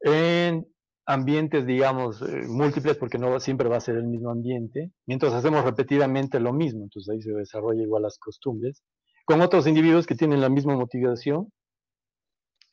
[0.00, 0.66] En
[1.06, 5.64] ambientes, digamos, eh, múltiples, porque no siempre va a ser el mismo ambiente, mientras hacemos
[5.64, 8.82] repetidamente lo mismo, entonces ahí se desarrolla igual las costumbres,
[9.26, 11.50] con otros individuos que tienen la misma motivación,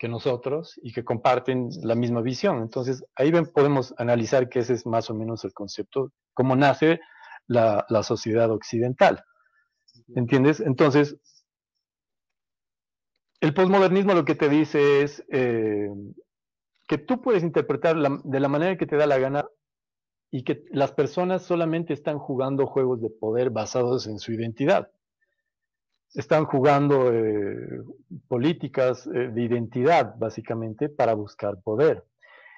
[0.01, 2.63] que nosotros y que comparten la misma visión.
[2.63, 6.99] Entonces, ahí podemos analizar que ese es más o menos el concepto, cómo nace
[7.45, 9.23] la, sociedad occidental.
[10.15, 10.59] ¿Entiendes?
[10.59, 11.17] Entonces,
[13.41, 15.91] el posmodernismo lo que te dice es eh,
[16.87, 19.47] que tú puedes interpretar de la manera que te da la gana
[20.31, 24.89] y que las personas solamente están jugando juegos de poder basados en su identidad
[26.13, 27.83] están jugando eh,
[28.27, 32.03] políticas eh, de identidad, básicamente, para buscar poder.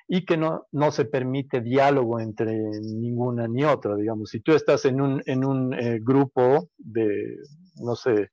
[0.08, 4.30] Y que no, no se permite diálogo entre ninguna ni otra, digamos.
[4.30, 7.38] Si tú estás en un, en un eh, grupo de,
[7.76, 8.32] no sé,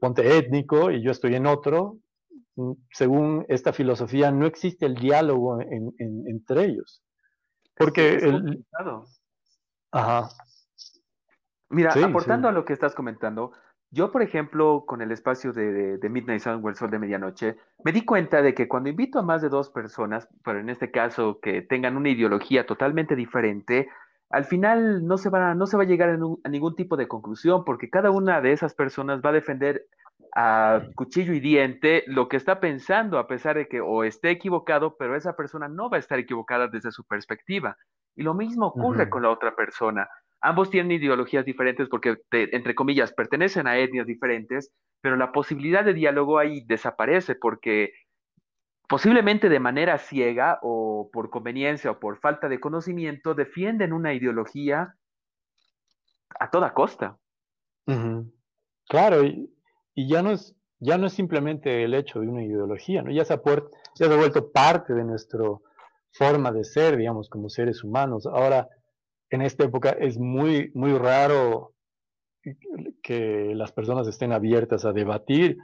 [0.00, 1.98] ponte étnico y yo estoy en otro,
[2.56, 7.02] mm, según esta filosofía, no existe el diálogo entre ellos.
[7.76, 8.64] Porque el...
[9.92, 10.30] Ajá.
[11.70, 13.52] Mira, aportando a lo que estás comentando,
[13.90, 17.92] yo, por ejemplo, con el espacio de, Midnight Sun o el sol de medianoche, me
[17.92, 21.40] di cuenta de que cuando invito a más de dos personas, pero en este caso
[21.40, 23.88] que tengan una ideología totalmente diferente,
[24.30, 27.64] al final no se va, no se va a llegar a, ningún tipo de conclusión,
[27.64, 29.86] porque cada una de esas personas va a defender
[30.34, 34.96] a cuchillo y diente lo que está pensando, a pesar de que o esté equivocado,
[34.98, 37.78] pero esa persona no va a estar equivocada desde su perspectiva.
[38.14, 40.08] Y lo mismo ocurre con la otra persona.
[40.40, 45.94] Ambos tienen ideologías diferentes porque, entre comillas, pertenecen a etnias diferentes, pero la posibilidad de
[45.94, 47.92] diálogo ahí desaparece porque
[48.88, 54.94] posiblemente de manera ciega o por conveniencia o por falta de conocimiento defienden una ideología
[56.38, 57.18] a toda costa.
[58.88, 59.50] Claro, y,
[59.96, 63.10] ya no es ya no es simplemente el hecho de una ideología, ¿no?
[63.10, 65.42] ya, se ha ya se ha vuelto parte de nuestra
[66.12, 68.26] forma de ser, digamos, como seres humanos.
[68.26, 68.68] Ahora,
[69.30, 71.74] en esta época es muy, muy raro
[73.02, 75.58] que las personas estén abiertas a debatir.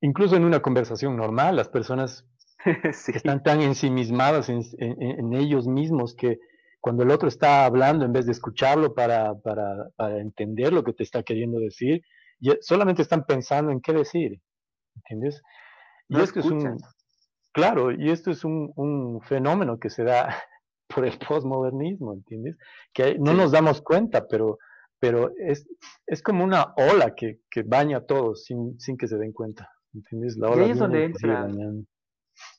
[0.00, 2.26] Incluso en una conversación normal, las personas
[3.08, 6.38] están tan ensimismadas en, ellos mismos que
[6.80, 10.92] cuando el otro está hablando, en vez de escucharlo para, para, para entender lo que
[10.92, 12.02] te está queriendo decir,
[12.60, 14.40] solamente están pensando en qué decir.
[14.96, 15.42] ¿Entiendes?
[16.08, 16.78] Y esto es un,
[17.52, 20.42] claro, y esto es un, un, fenómeno que se da
[20.94, 22.56] por el postmodernismo, ¿entiendes?
[22.92, 24.58] Que no nos damos cuenta, pero,
[24.98, 25.66] pero es,
[26.06, 29.70] es como una ola que, que baña a todos sin, sin que se den cuenta,
[29.94, 30.36] ¿entiendes?
[30.36, 31.48] La ola y ahí es donde entra.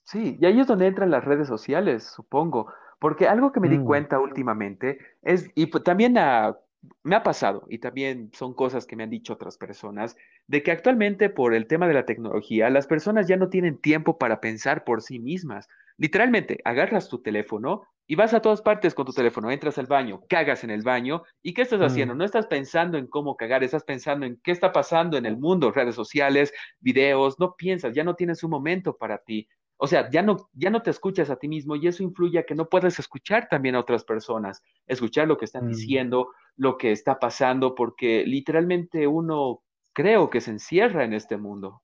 [0.05, 2.71] Sí, y ahí es donde entran las redes sociales, supongo.
[2.99, 3.85] Porque algo que me di mm.
[3.85, 6.57] cuenta últimamente es, y también a
[7.03, 10.15] me ha pasado, y también son cosas que me han dicho otras personas,
[10.47, 14.17] de que actualmente por el tema de la tecnología, las personas ya no tienen tiempo
[14.17, 15.67] para pensar por sí mismas.
[15.97, 20.21] Literalmente, agarras tu teléfono y vas a todas partes con tu teléfono, entras al baño,
[20.27, 22.15] cagas en el baño, ¿y qué estás haciendo?
[22.15, 22.17] Mm.
[22.17, 25.71] No estás pensando en cómo cagar, estás pensando en qué está pasando en el mundo,
[25.71, 29.47] redes sociales, videos, no piensas, ya no tienes un momento para ti.
[29.77, 32.43] O sea, ya no, ya no te escuchas a ti mismo y eso influye a
[32.43, 35.69] que no puedas escuchar también a otras personas, escuchar lo que están mm.
[35.69, 39.61] diciendo, lo que está pasando, porque literalmente uno
[39.93, 41.81] creo que se encierra en este mundo.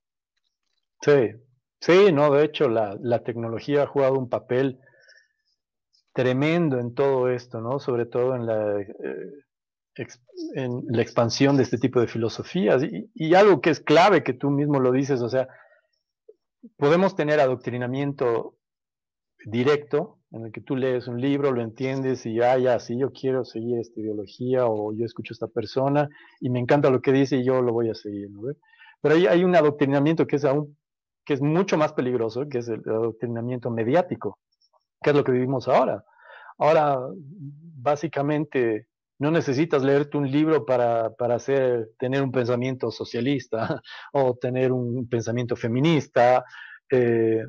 [1.00, 1.30] Sí,
[1.80, 4.78] sí, no, de hecho la, tecnología ha jugado un papel
[6.12, 7.78] tremendo en todo esto, ¿no?
[7.78, 8.92] Sobre todo en la, eh,
[11.00, 12.82] expansión de este tipo de filosofías.
[12.82, 15.48] y, algo que es clave, que tú mismo lo dices, o sea,
[16.76, 18.56] podemos tener adoctrinamiento
[19.44, 23.44] directo, en el que tú lees un libro, lo entiendes y ya, ya, yo quiero
[23.44, 26.08] seguir esta ideología o yo escucho a esta persona
[26.40, 28.42] y me encanta lo que dice y yo lo voy a seguir, ¿no?
[29.00, 30.76] Pero hay, hay un adoctrinamiento que es aún,
[31.24, 34.38] que es mucho más peligroso, que es el adoctrinamiento mediático,
[35.02, 36.04] que es lo que vivimos ahora.
[36.58, 36.98] Ahora,
[37.76, 38.86] básicamente,
[39.18, 41.38] no necesitas leerte un libro para, para
[41.98, 43.80] tener un pensamiento socialista
[44.12, 46.44] o tener un pensamiento feminista.
[46.90, 47.44] Eh,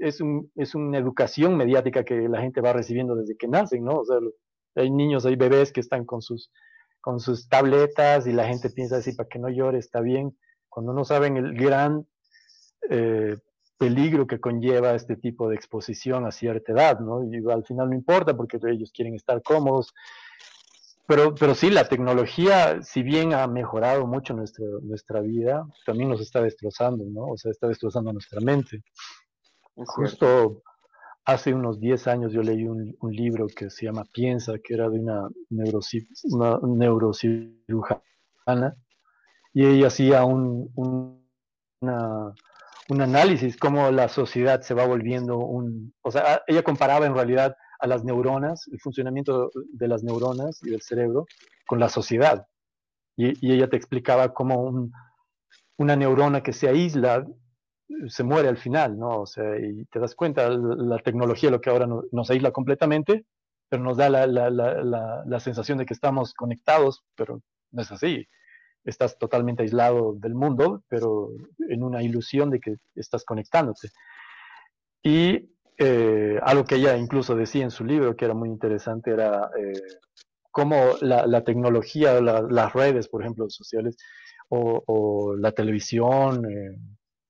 [0.00, 4.00] es una educación mediática que la gente va recibiendo desde que nacen, ¿no?
[4.00, 4.18] O sea,
[4.76, 6.52] hay niños, hay bebés que están con sus,
[7.00, 10.38] con sus tabletas y la gente piensa así, para que no llore, está bien,
[10.68, 12.06] cuando no saben el gran
[12.88, 13.36] eh,
[13.78, 17.24] peligro que conlleva este tipo de exposición a cierta edad, ¿no?
[17.24, 19.94] Y al final no importa porque ellos quieren estar cómodos,
[21.06, 26.20] pero, pero sí, la tecnología, si bien ha mejorado mucho nuestra, nuestra vida, también nos
[26.20, 27.28] está destrozando, ¿no?
[27.28, 28.82] O sea, está destrozando nuestra mente.
[29.74, 30.62] Justo
[31.24, 34.90] hace unos 10 años yo leí un, un, libro que se llama Piensa, que era
[34.90, 38.76] de una, una neurocirujana,
[39.54, 41.26] y ella hacía un, un,
[42.88, 45.94] un análisis, cómo la sociedad se va volviendo un...
[46.02, 50.70] O sea, ella comparaba en realidad a las neuronas, el funcionamiento de las neuronas y
[50.70, 51.26] del cerebro
[51.66, 52.46] con la sociedad.
[53.16, 54.90] Y, ella te explicaba cómo
[55.76, 57.26] una neurona que se aísla
[58.08, 59.20] se muere al final, ¿no?
[59.20, 63.24] O sea, y te das cuenta, la, tecnología lo que ahora nos aísla completamente,
[63.68, 68.26] pero nos da la, la, sensación de que estamos conectados, pero no es así.
[68.88, 71.30] Estás totalmente aislado del mundo, pero
[71.68, 73.90] en una ilusión de que estás conectándote.
[75.02, 79.50] Y eh, algo que ella incluso decía en su libro, que era muy interesante, era
[79.56, 79.80] eh,
[80.50, 83.96] cómo la, tecnología, las redes, por ejemplo, sociales,
[84.48, 86.76] o, la televisión, eh,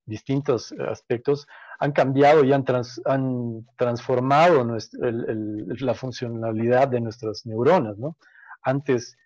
[0.07, 1.47] distintos aspectos,
[1.79, 2.65] han cambiado y han,
[3.05, 4.67] han transformado
[5.01, 8.17] la funcionalidad de nuestras neuronas, ¿no?
[8.63, 9.17] Antes,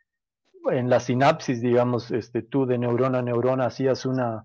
[0.71, 4.45] en la sinapsis, digamos, este, tú de neurona a neurona hacías una,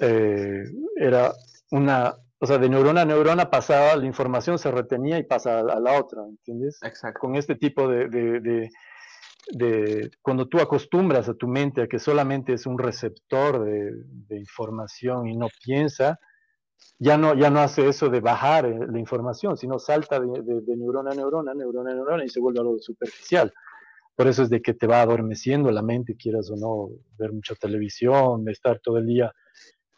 [0.00, 1.32] era
[1.70, 5.62] una o sea, de neurona a neurona pasaba, la información se retenía y pasa a,
[5.62, 6.78] la otra, ¿entiendes?
[6.82, 7.18] Exacto.
[7.18, 8.70] Con este tipo de, de,
[9.50, 15.26] de, cuando tú acostumbras a tu mente a que solamente es un receptor de, información
[15.26, 16.20] y no piensa,
[17.00, 21.10] ya no, ya no hace eso de bajar eh, la información, sino salta de, neurona
[21.10, 23.52] a neurona, neurona a neurona y se vuelve algo superficial.
[24.18, 27.54] Por eso es de que te va adormeciendo la mente, quieras o no, ver mucha
[27.54, 29.32] televisión, estar todo el día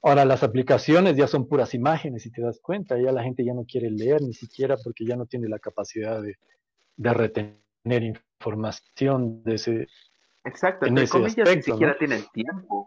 [0.02, 3.52] Ahora las aplicaciones ya son puras imágenes, si te das cuenta, ya la gente ya
[3.52, 6.38] no quiere leer ni siquiera porque ya no tiene la capacidad de,
[6.96, 9.86] retener información de ese.
[10.44, 12.86] Exacto, entre comillas ni siquiera tienen tiempo.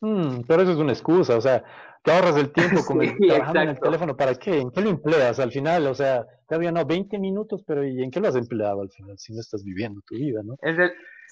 [0.00, 1.64] Mm, pero eso es una excusa, o sea,
[2.02, 4.60] te ahorras el tiempo con el, trabajando en el teléfono, ¿para qué?
[4.60, 5.86] ¿En qué lo empleas al final?
[5.86, 9.18] O sea, todavía no, 20 minutos, pero ¿y en qué lo has empleado al final
[9.18, 10.56] si no estás viviendo tu vida, no?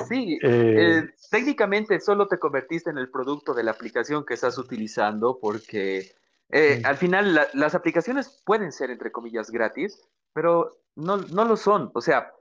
[0.08, 4.56] sí, eh, eh, técnicamente solo te convertiste en el producto de la aplicación que estás
[4.56, 6.12] utilizando porque
[6.50, 10.02] eh, al final las aplicaciones pueden ser, entre comillas, gratis,
[10.32, 11.90] pero no, no lo son.
[11.94, 12.32] O sea,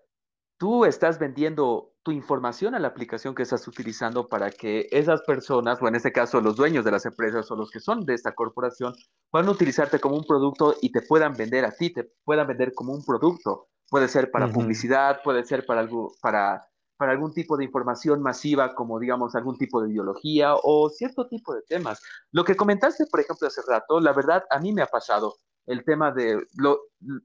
[0.62, 5.82] tú estás vendiendo tu información a la aplicación que estás utilizando para que esas personas,
[5.82, 8.36] o en este caso los dueños de las empresas o los que son de esta
[8.36, 8.94] corporación,
[9.32, 12.94] puedan utilizarte como un producto y te puedan vender a ti, te puedan vender como
[12.94, 13.70] un producto.
[13.90, 16.62] Puede ser para publicidad, puede ser para algo, para,
[16.96, 21.56] para algún tipo de información masiva, como digamos algún tipo de ideología o cierto tipo
[21.56, 22.00] de temas.
[22.32, 25.38] Lo que comentaste, por ejemplo, hace rato, la verdad, a mí me ha pasado
[25.68, 26.80] el tema de lo,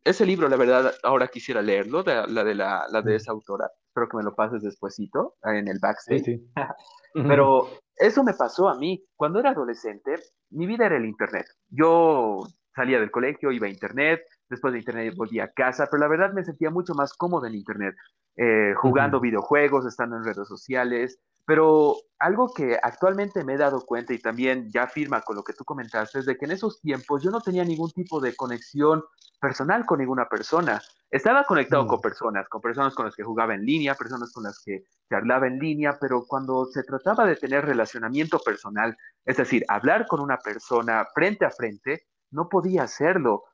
[0.04, 3.70] ese libro, la verdad, ahora quisiera leerlo, de, la de la, la de esa autora
[3.96, 6.40] espero que me lo pases despuesito en el backstage.
[7.14, 9.02] Pero eso me pasó a mí.
[9.16, 10.16] Cuando era adolescente,
[10.50, 11.46] mi vida era el Internet.
[11.70, 14.20] Yo salía del colegio, iba a Internet,
[14.50, 17.54] después de Internet volvía a casa, pero la verdad me sentía mucho más cómodo en
[17.54, 17.94] Internet,
[18.36, 24.12] eh, jugando videojuegos, estando en redes sociales, pero algo que actualmente me he dado cuenta
[24.12, 27.22] y también ya firma con lo que tú comentaste es de que en esos tiempos
[27.22, 29.04] yo no tenía ningún tipo de conexión
[29.40, 30.82] personal con ninguna persona.
[31.10, 31.86] Estaba conectado mm.
[31.86, 35.46] con personas, con personas con las que jugaba en línea, personas con las que hablaba
[35.46, 40.38] en línea, pero cuando se trataba de tener relacionamiento personal, es decir, hablar con una
[40.38, 43.44] persona frente a frente, no podía hacerlo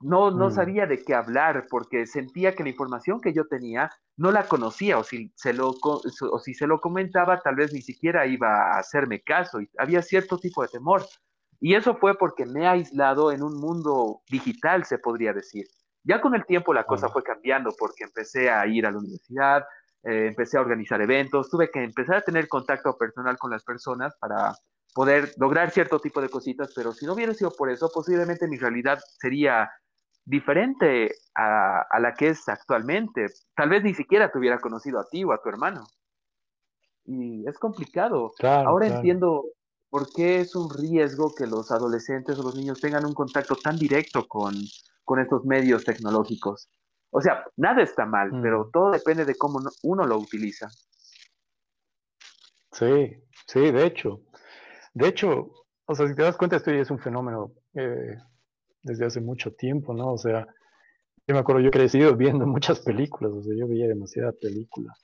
[0.00, 0.52] no, no mm.
[0.52, 4.98] sabía de qué hablar porque sentía que la información que yo tenía no la conocía
[4.98, 8.78] o si, se lo, o si se lo comentaba tal vez ni siquiera iba a
[8.78, 11.02] hacerme caso y había cierto tipo de temor.
[11.60, 15.66] Y eso fue porque me he aislado en un mundo digital, se podría decir.
[16.04, 19.64] Ya con el tiempo la cosa fue cambiando porque empecé a ir a la universidad,
[20.04, 24.14] eh, empecé a organizar eventos, tuve que empezar a tener contacto personal con las personas
[24.20, 24.54] para
[24.94, 28.56] poder lograr cierto tipo de cositas, pero si no hubiera sido por eso, posiblemente mi
[28.56, 29.70] realidad sería
[30.28, 33.26] diferente a, la que es actualmente.
[33.56, 35.84] Tal vez ni siquiera te hubiera conocido a ti o a tu hermano.
[37.04, 38.32] Y es complicado.
[38.42, 39.44] Ahora entiendo
[39.88, 43.78] por qué es un riesgo que los adolescentes o los niños tengan un contacto tan
[43.78, 44.54] directo con,
[45.02, 46.68] con estos medios tecnológicos.
[47.10, 48.42] O sea, nada está mal, mm.
[48.42, 50.68] pero todo depende de cómo uno lo utiliza.
[52.72, 53.16] Sí,
[53.46, 54.20] sí, de hecho.
[54.92, 55.52] De hecho,
[55.86, 58.18] o sea, si te das cuenta, esto ya es un fenómeno eh,
[58.82, 60.12] desde hace mucho tiempo, ¿no?
[60.12, 60.46] O sea,
[61.26, 64.98] yo me acuerdo, yo he crecido viendo muchas películas, o sea, yo veía demasiadas películas.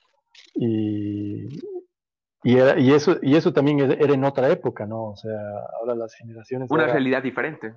[0.53, 1.45] Y,
[2.43, 5.11] y, y, eso, y eso también era en otra época, ¿no?
[5.11, 5.39] O sea,
[5.79, 6.69] ahora las generaciones...
[6.69, 7.73] Una realidad diferente.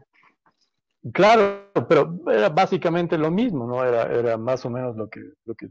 [1.13, 3.85] Claro, pero era básicamente lo mismo, ¿no?
[3.85, 5.69] Era, era más o menos lo que, lo que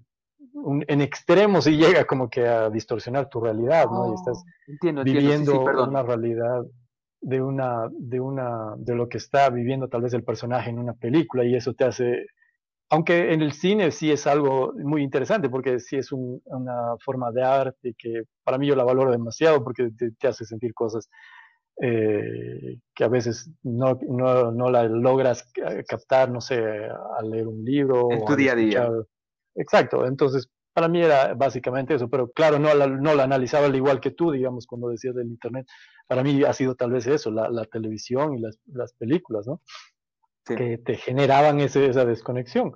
[0.87, 4.11] en extremos y llega como que a distorsionar tu realidad, ¿no?
[4.11, 6.65] y estás oh, viviendo una realidad
[7.27, 10.93] de una, de una, de lo que está viviendo tal vez el personaje en una
[10.93, 12.25] película y eso te hace,
[12.89, 17.43] aunque en el cine sí es algo muy interesante porque sí es una forma de
[17.43, 21.09] arte que para mí yo la valoro demasiado porque te, hace sentir cosas
[21.81, 25.51] eh, que a veces no, no, no la logras
[25.85, 28.09] captar, no sé, al leer un libro.
[28.09, 28.89] En tu día a día.
[29.53, 30.47] Exacto, entonces
[30.77, 34.11] para mí era básicamente eso, pero claro, no la, no la analizaba al igual que
[34.11, 35.65] tú, digamos, cuando decías del Internet.
[36.05, 39.59] Para mí ha sido tal vez eso, la, televisión y las, las películas, ¿no?
[40.45, 42.73] Que te generaban ese, esa desconexión.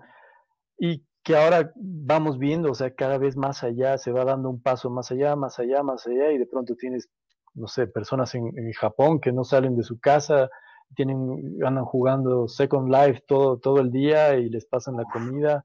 [0.80, 4.64] Y que ahora vamos viendo, o sea, cada vez más allá, se va dando un
[4.64, 7.08] paso más allá, más allá, más allá, y de pronto tienes,
[7.54, 10.50] no sé, personas en, en Japón que no salen de su casa,
[10.96, 15.64] tienen, andan jugando Second Life todo, todo el día y les pasan la comida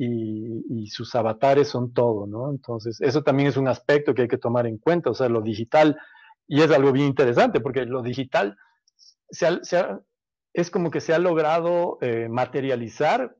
[0.00, 2.50] y, sus avatares son todo, ¿no?
[2.50, 5.42] Entonces, eso también es un aspecto que hay que tomar en cuenta, o sea, lo
[5.42, 5.98] digital,
[6.46, 8.56] y es algo bien interesante, porque lo digital
[10.52, 13.36] es como que se ha logrado eh, materializar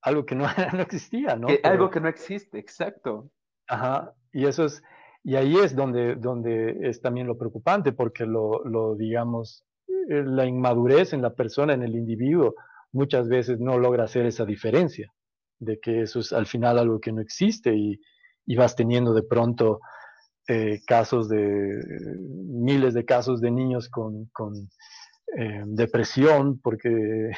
[0.00, 1.48] algo que no, no existía, ¿no?
[1.62, 3.30] algo que no existe, exacto.
[3.68, 4.82] Ajá, y eso es,
[5.22, 9.66] y ahí es donde, donde es también lo preocupante, porque lo, lo, digamos,
[10.08, 12.54] eh, la inmadurez en la persona, en el individuo,
[12.92, 15.12] muchas veces no logra hacer esa diferencia
[15.58, 18.00] de que eso es al final algo que no existe y,
[18.56, 19.80] vas teniendo de pronto
[20.48, 21.82] eh, casos de
[22.18, 24.30] miles de casos de niños con,
[25.36, 27.30] eh, depresión porque,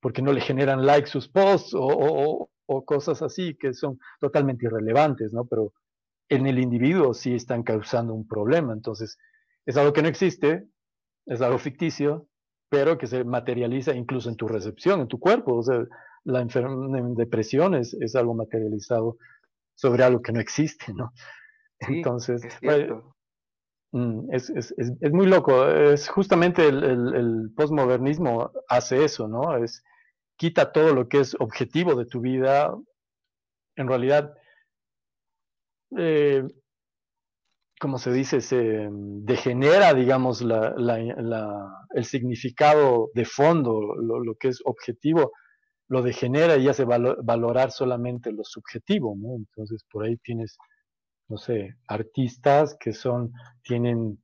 [0.00, 2.48] porque no le generan like sus posts o,
[2.86, 5.44] cosas así que son totalmente irrelevantes, ¿no?
[5.44, 5.74] Pero
[6.30, 8.72] en el individuo sí están causando un problema.
[8.72, 9.18] Entonces,
[9.66, 10.66] es algo que no existe,
[11.26, 12.26] es algo ficticio,
[12.70, 15.56] pero que se materializa incluso en tu recepción, en tu cuerpo.
[15.56, 15.84] O sea,
[16.24, 19.18] la enfermedad de depresión es, algo materializado
[19.74, 21.12] sobre algo que no existe, ¿no?
[21.80, 22.42] Entonces,
[23.92, 25.68] Mm, es, es, es, muy loco.
[25.68, 29.56] Es justamente el, el, el postmodernismo hace eso, ¿no?
[29.62, 29.84] Es
[30.36, 32.74] quita todo lo que es objetivo de tu vida.
[33.76, 34.34] En realidad,
[35.98, 36.44] eh,
[37.80, 44.48] como se dice, se degenera, digamos, la, la, el significado de fondo, lo, lo, que
[44.48, 45.32] es objetivo,
[45.92, 49.36] lo degenera y hace valorar solamente lo subjetivo, ¿no?
[49.36, 50.56] Entonces, por ahí tienes
[51.32, 53.32] no sé, artistas que son,
[53.62, 54.22] tienen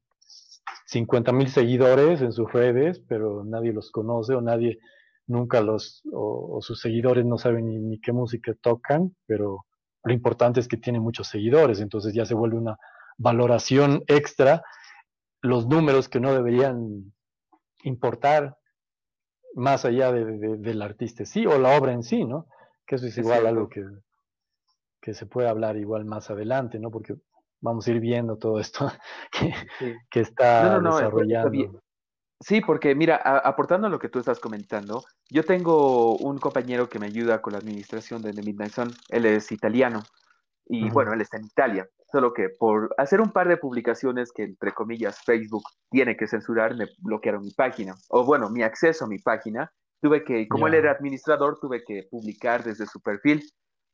[0.89, 4.79] 50 mil seguidores en sus redes, pero nadie los conoce o nadie
[5.27, 9.65] nunca los, o, sus seguidores no saben ni, qué música tocan, pero
[10.05, 12.77] lo importante es que tienen muchos seguidores, entonces ya se vuelve una
[13.17, 14.63] valoración extra,
[15.41, 17.15] los números que no deberían
[17.85, 18.58] importar
[19.55, 22.47] más allá del artista sí o la obra en sí, ¿no?
[22.87, 23.85] Que eso es igual a algo que
[25.01, 26.91] que se puede hablar igual más adelante, ¿no?
[26.91, 27.15] Porque
[27.61, 28.91] vamos a ir viendo todo esto
[30.11, 31.81] que, está desarrollando.
[32.41, 37.01] Sí, porque mira, aportando a lo que tú estás comentando, yo tengo un compañero que
[37.01, 40.03] me ayuda con la administración de The Midnight Sun, él es italiano
[40.67, 44.45] y bueno, él está en Italia, solo que por hacer un par de publicaciones que
[44.45, 49.09] entre comillas Facebook tiene que censurar, me bloquearon mi página, o bueno, mi acceso a
[49.09, 53.43] mi página, tuve que, como él era administrador, tuve que publicar desde su perfil.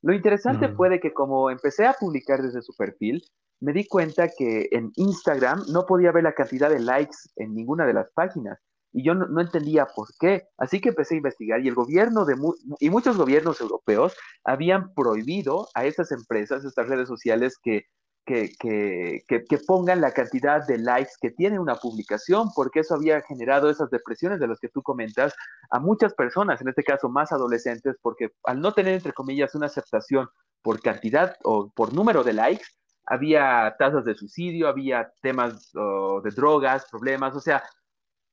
[0.02, 3.22] Lo interesante fue de que como empecé a publicar desde su perfil,
[3.60, 7.86] me di cuenta que en Instagram no podía ver la cantidad de likes en ninguna
[7.86, 8.58] de las páginas.
[8.92, 10.48] Y yo no, entendía por qué.
[10.58, 12.36] Así que empecé a investigar y el gobierno de
[12.78, 17.86] y muchos gobiernos europeos habían prohibido a estas empresas, estas redes sociales que
[18.24, 23.20] que, que, que, pongan la cantidad de likes que tiene una publicación, porque eso había
[23.22, 25.34] generado esas depresiones de las que tú comentas
[25.70, 29.66] a muchas personas, en este caso más adolescentes, porque al no tener, entre comillas, una
[29.66, 30.28] aceptación
[30.62, 32.64] por cantidad o por número de likes,
[33.06, 37.62] había tasas de suicidio, había temas de drogas, problemas, o sea,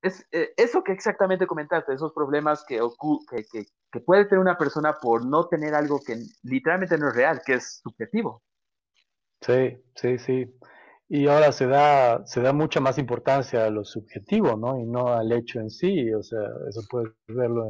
[0.01, 2.79] es eh, eso que exactamente comentaste, esos problemas que,
[3.29, 7.41] que, que puede tener una persona por no tener algo que literalmente no es real,
[7.45, 8.41] que es subjetivo.
[9.41, 10.55] Sí, sí, sí.
[11.09, 14.79] Y ahora se da, se da mucha más importancia a lo subjetivo, ¿no?
[14.79, 16.13] Y no al hecho en sí.
[16.13, 16.39] O sea,
[16.69, 17.69] eso puedes verlo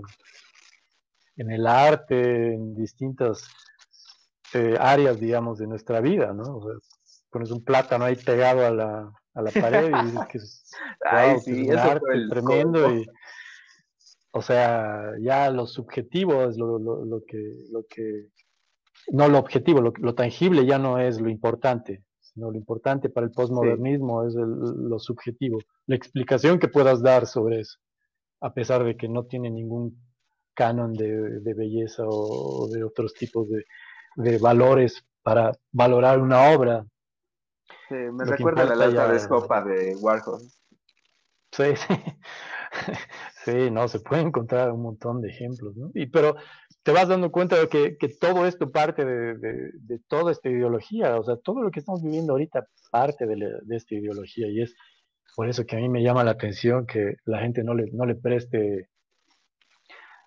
[1.38, 3.48] en, el arte, en distintas
[4.54, 6.58] eh, áreas, digamos, de nuestra vida, ¿no?
[6.58, 6.78] O sea,
[7.32, 10.74] pones un plátano ahí pegado a la, a la pared y dices que es,
[11.48, 12.94] un arte tremendo.
[12.94, 13.08] Y,
[14.34, 17.38] o sea, ya lo subjetivo es lo, lo, lo que,
[17.72, 18.28] lo que
[19.08, 23.32] no lo objetivo, lo, tangible ya no es lo importante, sino lo importante para el
[23.32, 27.78] postmodernismo es lo subjetivo, la explicación que puedas dar sobre eso,
[28.40, 30.02] a pesar de que no tiene ningún
[30.54, 36.86] canon de, belleza o, de otros tipos de, valores para valorar una obra.
[37.90, 40.42] me recuerda la lata de escopa de Warhol.
[41.52, 41.94] Sí, sí.
[43.46, 45.90] Sí, no, se puede encontrar un montón de ejemplos, ¿no?
[45.96, 46.36] Y, pero
[46.84, 51.38] te vas dando cuenta de que, todo esto parte de, toda esta ideología, o sea,
[51.38, 54.76] todo lo que estamos viviendo ahorita parte de, esta ideología y es
[55.36, 58.06] por eso que a mí me llama la atención que la gente no le, no
[58.06, 58.90] le preste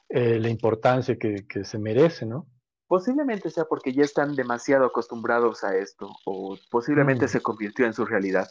[0.09, 2.47] eh, la importancia que, se merece, ¿no?
[2.86, 7.28] Posiblemente sea porque ya están demasiado acostumbrados a esto o posiblemente mm.
[7.28, 8.49] se convirtió en su realidad.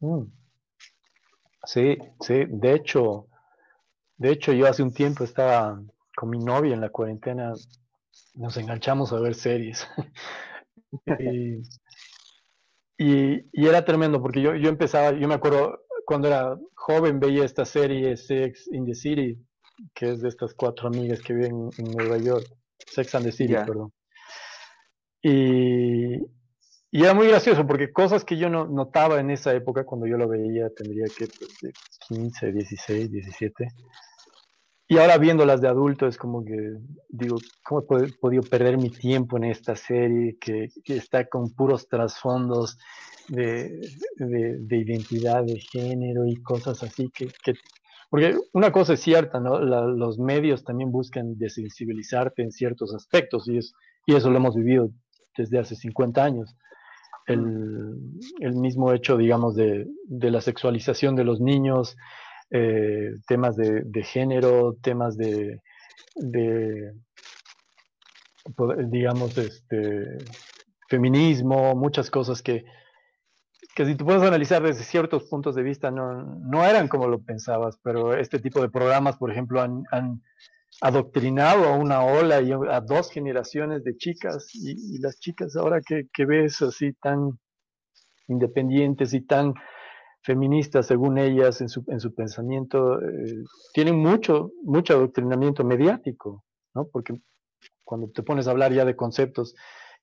[0.00, 0.24] Mm.
[1.64, 3.26] Sí, sí, de hecho,
[4.16, 5.80] de hecho yo hace un tiempo estaba
[6.16, 7.52] con mi novia en la cuarentena,
[8.34, 9.86] nos enganchamos a ver series.
[12.98, 17.64] y, era tremendo porque yo, yo empezaba, yo me acuerdo cuando era joven veía esta
[17.64, 19.38] serie Sex in the City,
[19.94, 22.46] que es de estas cuatro amigas que viven en Nueva York,
[22.78, 23.92] Sex and the City, perdón.
[25.22, 26.18] Y,
[26.90, 30.16] y era muy gracioso porque cosas que yo no notaba en esa época, cuando yo
[30.16, 31.74] lo veía, tendría que pues,
[32.08, 33.68] 15, 16, 17.
[34.90, 36.56] Y ahora viéndolas de adulto es como que
[37.10, 42.78] digo, ¿cómo he podido perder mi tiempo en esta serie que, está con puros trasfondos
[43.28, 43.80] de,
[44.16, 47.10] de, identidad de género y cosas así?
[47.10, 47.52] Que, que
[48.08, 49.58] porque una cosa es cierta, ¿no?
[49.58, 53.74] los medios también buscan desensibilizarte en ciertos aspectos y, es,
[54.06, 54.88] y eso lo hemos vivido
[55.36, 56.56] desde hace 50 años
[57.28, 61.96] el, mismo hecho, digamos, de, la sexualización de los niños,
[62.50, 65.60] eh, temas de, género, temas de,
[68.86, 70.18] digamos, este,
[70.88, 72.64] feminismo, muchas cosas que,
[73.74, 77.20] que si tú puedes analizar desde ciertos puntos de vista no, no eran como lo
[77.20, 79.84] pensabas, pero este tipo de programas, por ejemplo, han,
[80.80, 86.24] adoctrinado a una ola y a dos generaciones de chicas y, las chicas ahora que,
[86.24, 87.38] ves así tan
[88.28, 89.54] independientes y tan
[90.22, 96.86] feministas, según ellas, en su, en su pensamiento, eh, tienen mucho, mucho adoctrinamiento mediático, ¿no?
[96.86, 97.14] Porque
[97.84, 99.54] cuando te pones a hablar ya de conceptos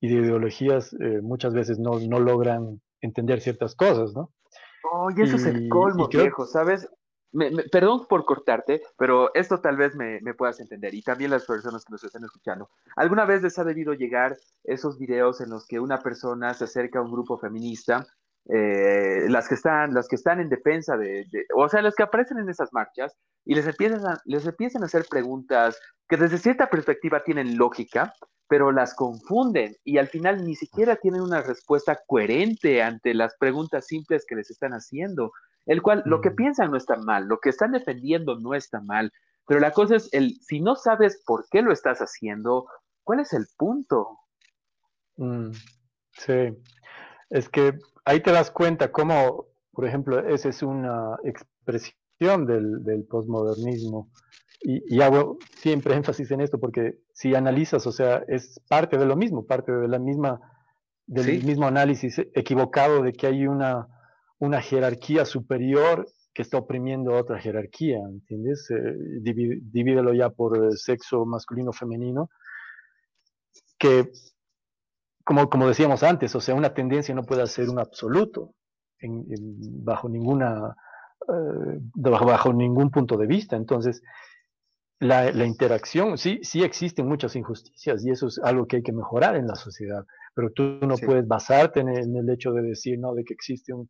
[0.02, 4.32] y de ideologías, eh, muchas veces no, no, logran entender ciertas cosas, ¿no?
[4.92, 6.88] Oh, y eso es el colmo, viejo, ¿sabes?
[7.72, 11.84] Perdón por cortarte, pero esto tal vez me, me, puedas entender y también las personas
[11.84, 12.70] que nos están escuchando.
[12.96, 17.00] ¿Alguna vez les ha debido llegar esos videos en los que una persona se acerca
[17.00, 18.06] a un grupo feminista
[18.48, 21.26] eh, las, que están, las que están en defensa de,
[21.56, 24.86] o sea, las que aparecen en esas marchas y les empiezan, a, les empiezan a
[24.86, 28.14] hacer preguntas que desde cierta perspectiva tienen lógica,
[28.48, 33.88] pero las confunden y al final ni siquiera tienen una respuesta coherente ante las preguntas
[33.88, 35.32] simples que les están haciendo,
[35.66, 36.36] el cual lo que mm.
[36.36, 39.12] piensan no está mal, lo que están defendiendo no está mal,
[39.48, 42.68] pero la cosa es el si no sabes por qué lo estás haciendo,
[43.04, 44.20] ¿cuál es el punto?
[45.18, 45.52] Mm,
[46.12, 46.58] sí,
[47.30, 53.06] es que ahí te das cuenta cómo, por ejemplo, esa es una expresión del, del
[53.06, 54.10] postmodernismo.
[54.62, 59.16] Y, hago siempre énfasis en esto porque si analizas, o sea, es parte de lo
[59.16, 60.42] mismo, parte de la misma,
[61.06, 63.88] del mismo análisis equivocado de que hay una,
[64.40, 68.70] una jerarquía superior que está oprimiendo a otra jerarquía, ¿entiendes?
[68.70, 72.30] Eh, divídelo ya por sexo masculino femenino,
[73.78, 74.12] que
[75.24, 78.54] como, como decíamos antes, o sea, una tendencia no puede ser un absoluto
[79.02, 80.76] bajo ninguna
[81.28, 83.56] eh, bajo, ningún punto de vista.
[83.56, 84.02] Entonces,
[85.00, 88.94] la, la, interacción, sí, sí existen muchas injusticias y eso es algo que hay que
[88.94, 93.14] mejorar en la sociedad, pero tú no puedes basarte en el, hecho de decir, no,
[93.14, 93.90] de que existe un,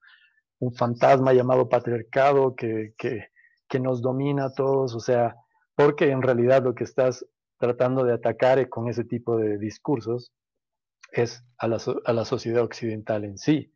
[0.60, 3.30] un fantasma llamado patriarcado que, que,
[3.80, 5.36] nos domina a todos, o sea,
[5.76, 7.26] porque en realidad lo que estás
[7.58, 10.32] tratando de atacar con ese tipo de discursos
[11.12, 13.74] es a la, a la sociedad occidental en sí.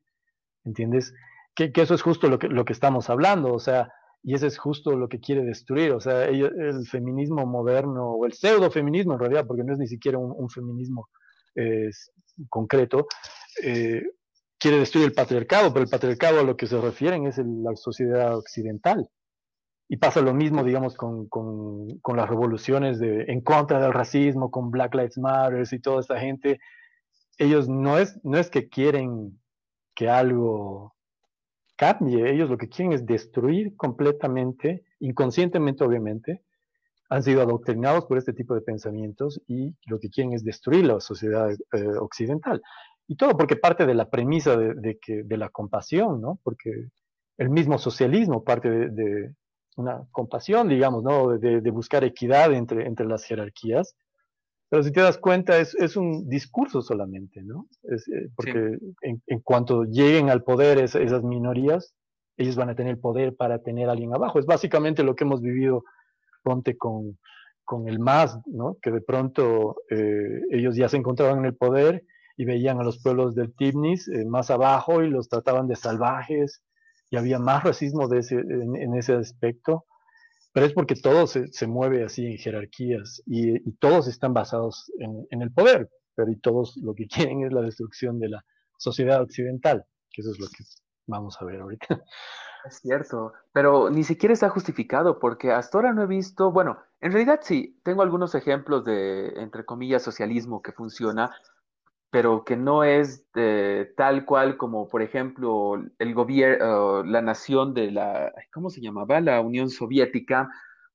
[0.64, 1.14] ¿Entiendes?
[1.54, 3.92] Que, que, eso es justo lo que, lo que estamos hablando, o sea,
[4.24, 8.34] y eso es justo lo que quiere destruir, o sea, el, feminismo moderno, o el
[8.34, 11.10] pseudo-feminismo en realidad, porque no es ni siquiera un, feminismo
[12.50, 13.08] concreto,
[13.64, 14.04] eh,
[14.60, 18.38] quiere destruir el patriarcado, pero el patriarcado a lo que se refieren es la sociedad
[18.38, 19.10] occidental.
[19.88, 24.52] Y pasa lo mismo, digamos, con, con, con, las revoluciones de, en contra del racismo,
[24.52, 26.60] con Black Lives Matter y toda esta gente
[27.40, 29.40] ellos no es, no es que quieren
[29.96, 30.94] que algo
[31.76, 36.44] cambie, ellos lo que quieren es destruir completamente, inconscientemente obviamente,
[37.10, 41.00] han sido adoctrinados por este tipo de pensamientos y lo que quieren es destruir la
[41.00, 42.62] sociedad eh, occidental.
[43.10, 46.40] Y todo porque parte de la premisa de, que, de la compasión, ¿no?
[46.44, 46.72] Porque
[47.38, 49.34] el mismo socialismo parte de,
[49.76, 51.38] una compasión, digamos, ¿no?
[51.38, 53.96] De, buscar equidad entre, entre las jerarquías
[54.70, 57.68] pero si te das cuenta, es, es un discurso solamente, ¿no?
[57.84, 61.96] Es, eh, porque en, en, cuanto lleguen al poder esas minorías,
[62.38, 64.38] ellos van a tener el poder para tener a alguien abajo.
[64.38, 65.84] Es básicamente lo que hemos vivido,
[66.44, 67.18] ponte con,
[67.66, 68.78] con el MAS, ¿no?
[68.80, 72.04] Que de pronto eh, ellos ya se encontraban en el poder
[72.40, 76.64] y veían a los pueblos del Tibnis eh, más abajo y los trataban de salvajes
[77.10, 79.86] y había más racismo en, ese aspecto
[80.54, 85.28] pero es porque todo se, mueve así en jerarquías y, y todos están basados en,
[85.32, 88.46] en, el poder, pero y todos lo que quieren es la destrucción de la
[88.78, 90.64] sociedad occidental, que eso es lo que
[91.08, 91.88] vamos a ver ahorita.
[92.66, 97.14] Es cierto, pero ni siquiera está justificado porque hasta ahora no he visto, bueno, en
[97.14, 101.34] realidad sí, tengo algunos ejemplos de, entre comillas, socialismo que funciona,
[102.12, 103.28] pero que no es
[103.96, 109.22] tal cual como, por ejemplo, el gobierno, la nación de la, ¿cómo se llamaba?
[109.22, 110.50] La Unión Soviética,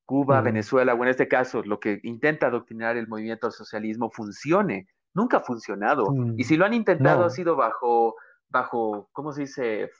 [0.05, 4.89] Cuba, Venezuela, o en este caso, lo que intenta adoctrinar el movimiento al socialismo funcione.
[5.15, 6.07] Nunca ha funcionado.
[6.37, 8.17] Y mm, si lo han intentado, ha sido bajo,
[8.49, 9.91] bajo, ¿cómo se dice?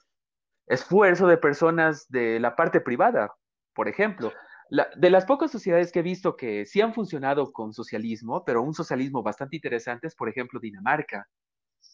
[0.67, 3.33] Esfuerzo de personas de la parte privada,
[3.75, 4.33] por ejemplo
[4.71, 8.75] de las pocas sociedades que he visto que sí han funcionado con socialismo, pero un
[8.75, 11.29] socialismo bastante interesante es, por ejemplo, Dinamarca.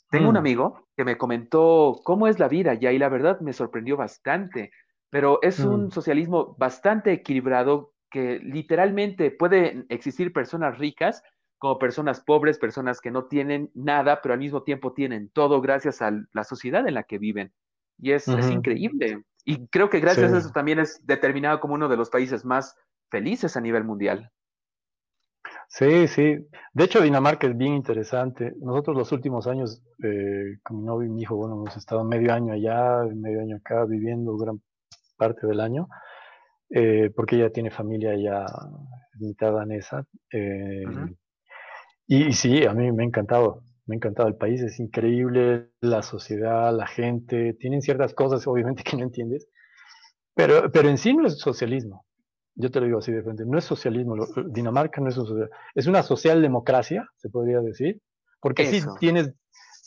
[0.09, 0.39] Tengo un mm.
[0.39, 4.73] amigo que me comentó cómo es la vida y ahí la verdad me sorprendió bastante,
[5.09, 5.91] pero es un mm.
[5.91, 11.23] socialismo bastante equilibrado que literalmente puede existir personas ricas
[11.59, 16.01] como personas pobres, personas que no tienen nada, pero al mismo tiempo tienen todo gracias
[16.03, 17.53] a la sociedad en la que viven.
[17.99, 19.23] Y es, es increíble.
[19.45, 22.77] Y creo que gracias a eso también es determinado como uno de los países más
[23.11, 24.31] felices a nivel mundial.
[25.69, 26.37] Sí, sí.
[26.73, 28.55] De hecho, Dinamarca es bien interesante.
[28.61, 32.35] Nosotros los últimos años, eh, con mi novio y mi hijo, bueno, hemos estado medio
[32.35, 34.61] año allá, medio año acá, viviendo gran
[35.17, 35.89] parte del año,
[36.71, 38.47] eh, porque ella tiene familia ya
[39.21, 40.05] mitad danesa.
[40.33, 40.85] Eh,
[42.07, 43.63] y, sí, a mí me ha encantado.
[43.91, 48.85] Me ha encantado el país, es increíble, la sociedad, la gente, tienen ciertas cosas obviamente
[48.85, 49.49] que no entiendes,
[50.33, 52.07] pero, pero en sí no es socialismo.
[52.55, 54.15] Yo te lo digo así de frente, no es socialismo,
[54.49, 58.01] Dinamarca no es un socialismo, es una socialdemocracia, se podría decir,
[58.41, 59.33] porque sí tienes,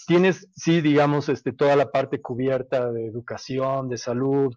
[0.06, 4.54] tienes, sí, digamos, este, toda la parte cubierta de educación, de salud,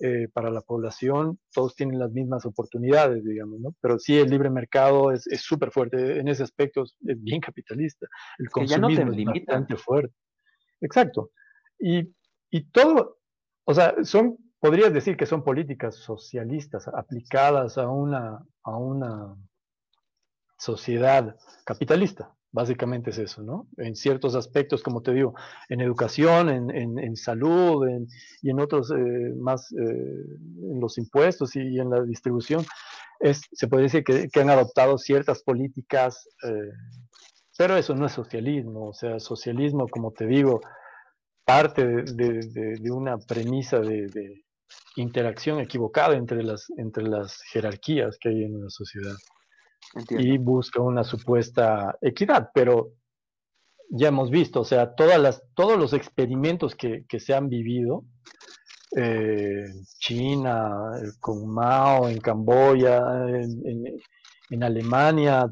[0.00, 3.74] eh, para la población, todos tienen las mismas oportunidades, digamos, ¿no?
[3.80, 8.06] Pero sí, el libre mercado es súper fuerte, en ese aspecto es bien capitalista.
[8.38, 10.14] El consumismo es bastante fuerte.
[10.80, 11.32] Exacto.
[11.78, 12.14] Y,
[12.50, 13.18] y todo,
[13.64, 19.36] o sea, son, podrías decir que son políticas socialistas aplicadas a una, a una
[20.58, 22.34] sociedad capitalista.
[22.52, 23.68] Básicamente es eso, ¿no?
[23.76, 25.34] En ciertos aspectos, como te digo,
[25.68, 27.86] en educación, en, salud
[28.42, 32.64] y en otros eh, más, eh, en los impuestos y, en la distribución,
[33.20, 36.72] es, se puede decir que, han adoptado ciertas políticas, eh,
[37.56, 40.60] pero eso no es socialismo, o sea, socialismo, como te digo,
[41.44, 44.42] parte de, una premisa de,
[44.96, 49.14] interacción equivocada entre las, entre las jerarquías que hay en una sociedad
[50.10, 52.92] y busca una supuesta equidad, pero
[53.90, 58.04] ya hemos visto, o sea, todas las, todos los experimentos que, se han vivido,
[58.96, 59.64] eh,
[59.98, 63.02] China, eh, con Mao, en Camboya,
[64.50, 65.46] en, Alemania,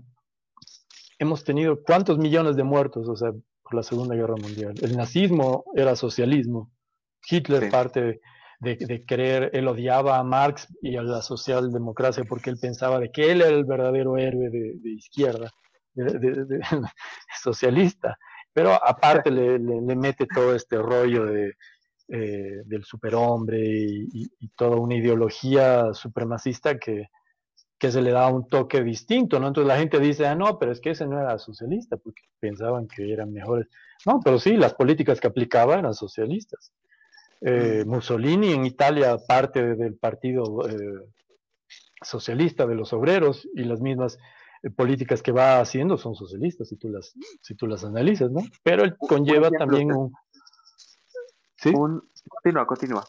[1.18, 4.74] hemos tenido cuántos millones de muertos, o sea, por la Segunda Guerra Mundial.
[4.82, 6.70] El nazismo era socialismo.
[7.28, 8.20] Hitler parte
[8.60, 13.30] de, creer, él odiaba a Marx y a la socialdemocracia porque él pensaba de que
[13.30, 15.50] él era el verdadero héroe de, izquierda,
[17.42, 18.18] socialista.
[18.52, 21.54] Pero aparte le, mete todo este rollo de,
[22.08, 27.08] eh, del superhombre y, toda una ideología supremacista que,
[27.78, 29.48] que se le da un toque distinto, ¿no?
[29.48, 32.88] Entonces la gente dice, ah, no, pero es que ese no era socialista, porque pensaban
[32.88, 33.68] que eran mejores.
[34.04, 36.72] No, pero sí, las políticas que aplicaba eran socialistas.
[37.40, 41.08] Eh, Mussolini en Italia parte del partido eh,
[42.02, 44.18] socialista de los obreros y las mismas
[44.64, 48.40] eh, políticas que va haciendo son socialistas si tú las, si tú las analizas, ¿no?
[48.64, 50.12] Pero él conlleva también un...
[51.56, 51.72] ¿Sí?
[51.72, 53.04] Continúa, continúa.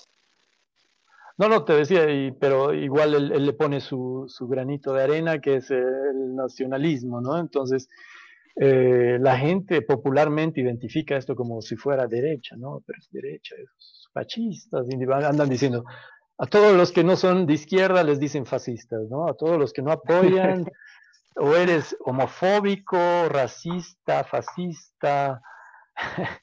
[1.38, 2.05] No, no, te decía,
[2.39, 7.38] pero igual él, le pone su, su, granito de arena, que es el nacionalismo, ¿no?
[7.38, 7.88] Entonces,
[8.55, 12.84] la gente popularmente identifica esto como si fuera derecha, ¿no?
[12.86, 14.88] Pero es derecha, es fascistas,
[15.26, 15.84] andan diciendo,
[16.38, 19.28] a todos los que no son de izquierda les dicen fascistas, ¿no?
[19.28, 20.65] A todos los que no apoyan,
[21.36, 22.97] o eres homofóbico,
[23.30, 25.41] racista, fascista,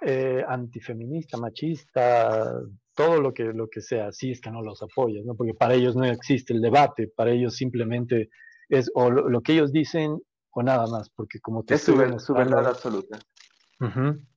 [0.00, 2.52] eh, antifeminista, machista,
[2.94, 5.34] todo lo que, lo que sea, si es que no los apoyas, ¿no?
[5.34, 8.30] Porque para ellos no existe el debate, para ellos simplemente
[8.68, 10.18] es o lo, que ellos dicen
[10.50, 13.18] o nada más, porque como te es su, verdad absoluta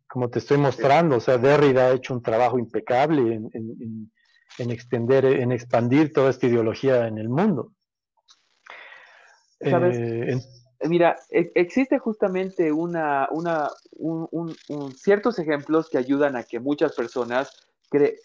[0.07, 5.51] como te estoy mostrando, o sea, Derrida ha hecho un trabajo impecable en, extender, en
[5.51, 7.73] expandir toda esta ideología en el mundo.
[9.59, 10.39] Eh,
[10.81, 13.69] Mira, e, existe justamente una, una
[14.95, 17.51] ciertos ejemplos que ayudan a que muchas personas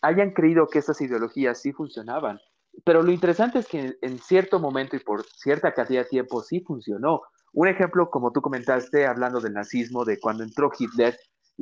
[0.02, 2.40] hayan creído que estas ideologías sí funcionaban.
[2.84, 6.60] Pero lo interesante es que en, cierto momento y por cierta cantidad de tiempo sí
[6.60, 7.22] funcionó.
[7.52, 11.16] Un ejemplo, como tú comentaste, hablando del nazismo, de cuando entró Hitler,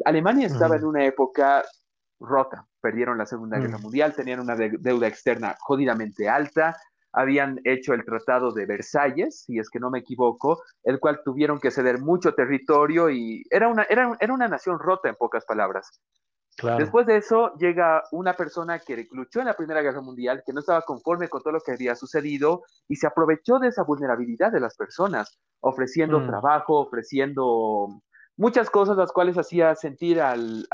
[0.04, 1.64] Alemania estaba en una época
[2.20, 6.76] rota, perdieron la Segunda Guerra Mundial, tenían una deuda externa jodidamente alta,
[7.12, 11.58] habían hecho el Tratado de Versalles, si es que no me equivoco, el cual tuvieron
[11.58, 16.00] que ceder mucho territorio y era una, era, era una nación rota en pocas palabras.
[16.76, 20.60] Después de eso llega una persona que luchó en la Primera Guerra Mundial, que no
[20.60, 24.60] estaba conforme con todo lo que había sucedido y se aprovechó de esa vulnerabilidad de
[24.60, 26.26] las personas, ofreciendo mm.
[26.26, 28.02] trabajo, ofreciendo
[28.40, 30.66] muchas cosas las cuales hacía sentir al,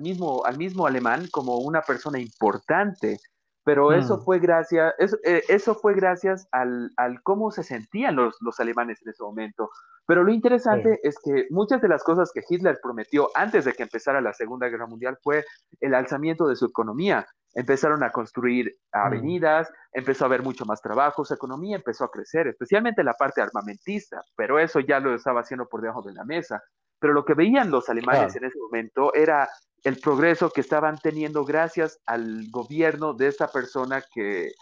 [0.00, 3.18] mismo, al mismo alemán como una persona importante,
[3.64, 4.20] pero eso mm.
[4.22, 6.92] fue gracias, eso, eh, eso fue gracias al,
[7.24, 9.68] cómo se sentían los, los, alemanes en ese momento.
[10.06, 13.82] Pero lo interesante es que muchas de las cosas que Hitler prometió antes de que
[13.82, 15.44] empezara la Segunda Guerra Mundial fue
[15.80, 17.26] el alzamiento de su economía.
[17.52, 18.96] Empezaron a construir mm.
[18.96, 23.42] avenidas, empezó a haber mucho más trabajo, su economía empezó a crecer, especialmente la parte
[23.42, 26.62] armamentista, pero eso ya lo estaba haciendo por debajo de la mesa
[26.98, 29.48] pero lo que veían los alemanes en ese momento era
[29.84, 34.52] el progreso que estaban teniendo gracias al gobierno de esta persona que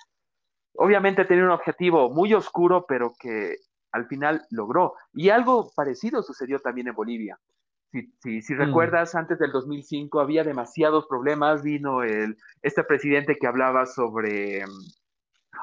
[0.75, 3.57] obviamente tenía un objetivo muy oscuro, pero que
[3.93, 4.95] al final logró.
[5.15, 7.39] Y algo parecido sucedió también en Bolivia.
[8.21, 8.59] Si, si, mm.
[8.59, 14.65] recuerdas, antes del 2005 había demasiados problemas, vino el, este presidente que hablaba sobre,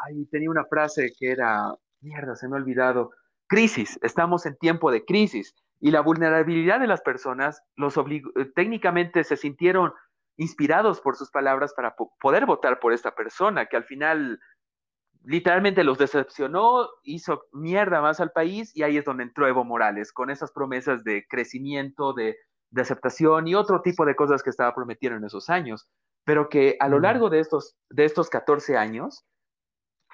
[0.05, 3.11] ay, tenía una frase que era, mierda, se me ha olvidado,
[3.47, 5.53] crisis, estamos en tiempo de crisis
[5.83, 9.91] y la vulnerabilidad de las personas los obligó, eh, técnicamente se sintieron
[10.37, 14.39] inspirados por sus palabras para poder votar por esta persona, que al final
[15.25, 20.13] literalmente los decepcionó, hizo mierda más al país y ahí es donde entró Evo Morales,
[20.13, 22.37] con esas promesas de crecimiento, de,
[22.77, 25.89] aceptación y otro tipo de cosas que estaba prometiendo en esos años,
[26.23, 29.25] pero que a lo largo de estos, de estos 14 años,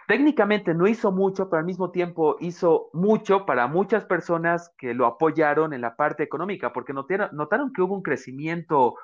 [0.10, 5.06] técnicamente no hizo mucho, pero al mismo tiempo hizo mucho para muchas personas que lo
[5.06, 8.96] apoyaron en la parte económica, porque notaron, notaron que hubo un crecimiento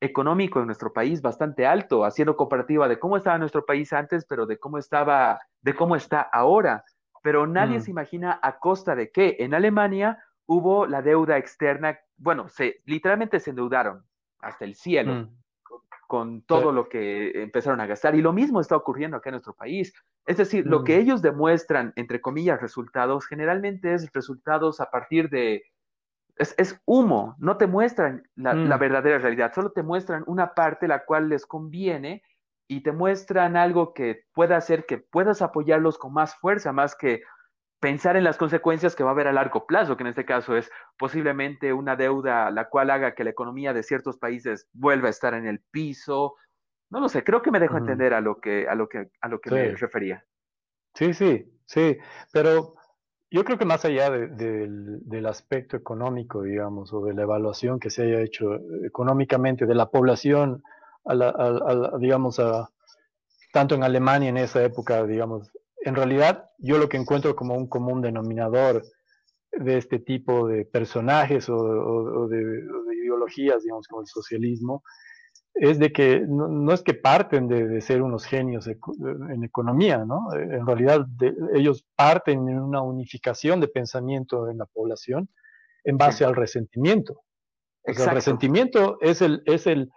[0.00, 4.46] económico en nuestro país bastante alto, haciendo comparativa de cómo estaba nuestro país antes, pero
[4.46, 6.84] de cómo estaba, de cómo está ahora.
[7.22, 7.82] Pero nadie mm.
[7.82, 9.36] se imagina a costa de qué.
[9.38, 14.02] En Alemania hubo la deuda externa, bueno, se literalmente se endeudaron
[14.40, 15.28] hasta el cielo mm.
[16.08, 18.16] con, todo lo que empezaron a gastar.
[18.16, 19.94] Y lo mismo está ocurriendo acá en nuestro país.
[20.28, 21.00] Es decir, lo que mm.
[21.00, 25.62] ellos demuestran, entre comillas, resultados, generalmente es resultados a partir de
[26.36, 28.78] es, humo, no te muestran la, mm.
[28.78, 32.22] verdadera realidad, solo te muestran una parte la cual les conviene
[32.68, 37.22] y te muestran algo que pueda hacer que puedas apoyarlos con más fuerza, más que
[37.80, 40.58] pensar en las consecuencias que va a haber a largo plazo, que en este caso
[40.58, 45.10] es posiblemente una deuda la cual haga que la economía de ciertos países vuelva a
[45.10, 46.34] estar en el piso.
[46.90, 49.28] No lo sé, creo que me dejo entender a lo que, a lo que, a
[49.28, 50.24] lo que me refería.
[50.94, 51.98] Sí, sí, sí,
[52.32, 52.74] pero
[53.30, 58.02] yo creo que más allá del aspecto económico, digamos, o de la evaluación que se
[58.02, 58.54] haya hecho
[58.86, 60.62] económicamente de la población,
[61.98, 62.70] digamos, a,
[63.52, 65.50] tanto en Alemania en esa época, digamos,
[65.82, 68.82] en realidad yo lo que encuentro como un común denominador
[69.52, 72.64] de este tipo de personajes o, de,
[73.02, 74.82] ideologías, digamos, como el socialismo,
[75.54, 80.32] es de que no, es que parten de, ser unos genios en economía, ¿no?
[80.32, 81.06] En realidad
[81.54, 85.28] ellos parten en una unificación de pensamiento en la población
[85.84, 87.22] en base al resentimiento.
[87.84, 89.90] el resentimiento es el, es, el,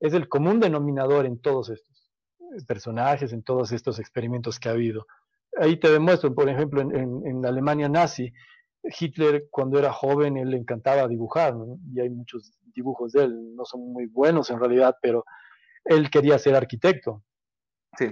[0.00, 2.12] es el común denominador en todos estos
[2.66, 5.06] personajes, en todos estos experimentos que ha habido.
[5.58, 8.32] Ahí te demuestro, por ejemplo, en, la Alemania nazi,
[8.82, 11.54] Hitler cuando era joven, él le encantaba dibujar,
[11.92, 15.24] y hay muchos dibujos de él, no son muy buenos en realidad, pero
[15.84, 17.22] él quería ser arquitecto.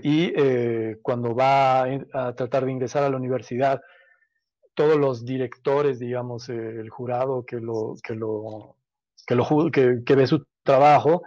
[0.03, 3.81] Y eh, cuando va a tratar de ingresar a la universidad,
[4.75, 8.77] todos los directores, digamos, eh, el jurado que lo, que lo,
[9.27, 11.23] que lo que, ve su trabajo,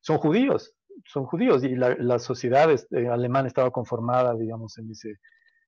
[0.00, 0.74] son judíos,
[1.06, 5.18] son judíos, y la, la sociedad este, alemana estaba conformada, digamos, en ese,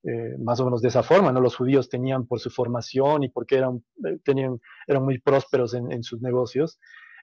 [0.07, 1.41] eh, más o menos de esa forma, ¿no?
[1.41, 3.83] Los judíos tenían por su formación y porque eran,
[4.23, 6.79] tenían, eran muy prósperos en, en sus negocios,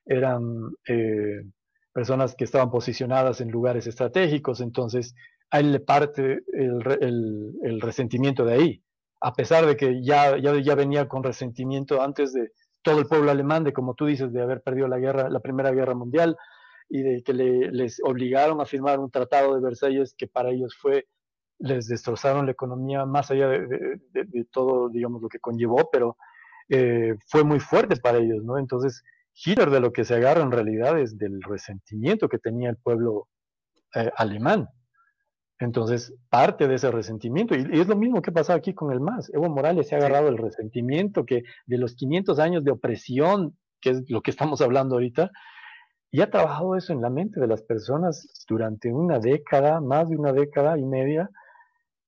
[0.05, 0.43] eran
[0.87, 1.43] eh,
[1.93, 5.13] personas que estaban posicionadas en lugares estratégicos, entonces
[5.51, 8.83] a él le parte el, el, resentimiento de ahí,
[9.19, 12.51] a pesar de que ya, ya, ya, venía con resentimiento antes de
[12.81, 15.71] todo el pueblo alemán, de como tú dices, de haber perdido la guerra, la Primera
[15.71, 16.37] Guerra Mundial
[16.89, 21.05] y de que les obligaron a firmar un tratado de Versalles que para ellos fue,
[21.61, 26.17] les destrozaron la economía más allá de, de, todo, digamos, lo que conllevó, pero
[26.69, 28.57] eh, fue muy fuerte para ellos, ¿no?
[28.57, 29.03] Entonces,
[29.33, 33.27] Hitler de lo que se agarra en realidad es del resentimiento que tenía el pueblo
[33.95, 34.69] eh, alemán.
[35.59, 39.31] Entonces, parte de ese resentimiento, y, es lo mismo que pasa aquí con el MAS.
[39.33, 43.91] Evo Morales se ha agarrado el resentimiento que de los 500 años de opresión, que
[43.91, 45.31] es lo que estamos hablando ahorita,
[46.09, 50.17] y ha trabajado eso en la mente de las personas durante una década, más de
[50.17, 51.29] una década y media,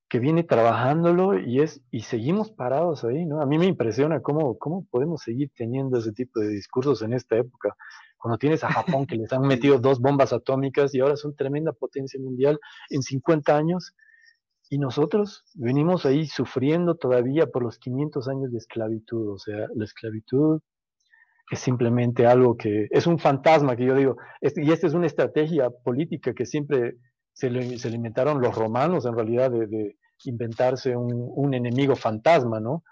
[0.08, 3.40] que viene trabajándolo y es y seguimos parados ahí, ¿no?
[3.40, 7.36] A mí me impresiona cómo, cómo podemos seguir teniendo ese tipo de discursos en esta
[7.36, 7.74] época,
[8.16, 11.72] cuando tienes a Japón que les han metido dos bombas atómicas y ahora son tremenda
[11.72, 12.58] potencia mundial
[12.90, 13.94] en 50 años
[14.70, 19.84] y nosotros venimos ahí sufriendo todavía por los 500 años de esclavitud, o sea, la
[19.84, 20.60] esclavitud
[21.50, 25.68] es simplemente algo que es un fantasma que yo digo, y esta es una estrategia
[25.70, 26.96] política que siempre
[27.34, 32.82] se le, se inventaron los romanos en realidad de inventarse un, enemigo fantasma, ¿no?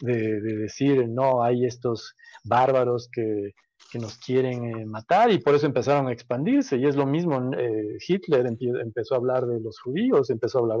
[0.00, 2.14] De, decir, no, hay estos
[2.44, 3.52] bárbaros que,
[3.94, 6.76] nos quieren eh, matar y por eso empezaron a expandirse.
[6.76, 10.78] Y es lo mismo, eh, Hitler empezó a hablar de los judíos, empezó a hablar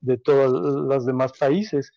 [0.00, 0.50] de, todos
[0.84, 1.92] los demás países,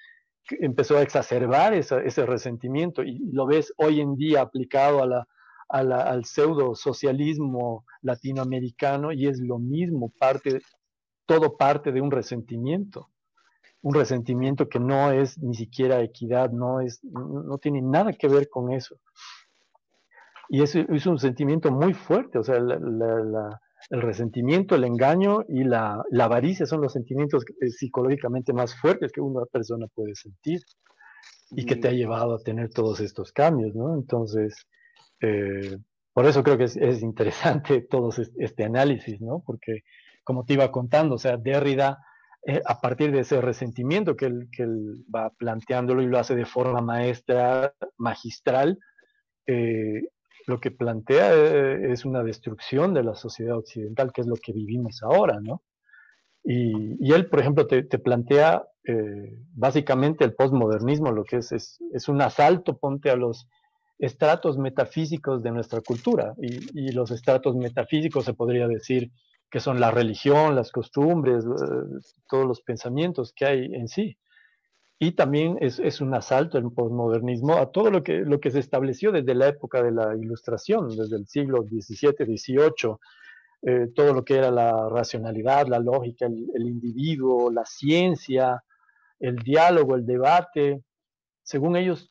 [0.60, 5.28] empezó a exacerbar ese resentimiento y lo ves hoy en día aplicado a la,
[5.70, 10.62] al pseudo socialismo latinoamericano y es lo mismo, parte,
[11.26, 13.10] todo parte de un resentimiento
[13.82, 18.50] un resentimiento que no es ni siquiera equidad, no, es, no tiene nada que ver
[18.50, 18.98] con eso.
[20.50, 26.04] Y es, es un sentimiento muy fuerte, o sea, el resentimiento, el engaño y la,
[26.20, 30.62] avaricia son los sentimientos eh, psicológicamente más fuertes que una persona puede sentir.
[31.52, 33.96] y que te ha llevado a tener todos estos cambios, ¿no?
[33.96, 34.68] Entonces,
[35.22, 35.78] eh,
[36.14, 39.44] por eso creo que es, interesante todo este análisis, ¿no?
[39.46, 39.84] Porque,
[40.24, 42.00] como te iba contando, o sea, Derrida,
[42.46, 46.82] eh, a partir de ese resentimiento que él, va planteándolo y lo hace de forma
[46.82, 48.80] maestra, magistral,
[49.46, 50.04] eh,
[50.48, 51.34] lo que plantea
[51.92, 55.62] es una destrucción de la sociedad occidental, que es lo que vivimos ahora, ¿no?
[56.44, 58.64] Y, él, por ejemplo, te, plantea
[59.54, 63.48] básicamente el postmodernismo, lo que es, es, es, un asalto, ponte a los
[64.00, 66.34] estratos metafísicos de nuestra cultura.
[66.42, 69.12] Y, los estratos metafísicos se podría decir
[69.52, 71.44] que son la religión, las costumbres,
[72.28, 74.18] todos los pensamientos que hay en sí.
[75.00, 79.12] Y también es, un asalto el postmodernismo a todo lo que, lo que se estableció
[79.12, 82.96] desde la época de la Ilustración, desde el siglo XVII, XVIII,
[83.62, 88.64] eh, todo lo que era la racionalidad, la lógica, el individuo, la ciencia,
[89.20, 90.84] el diálogo, el debate.
[91.44, 92.10] Según ellos,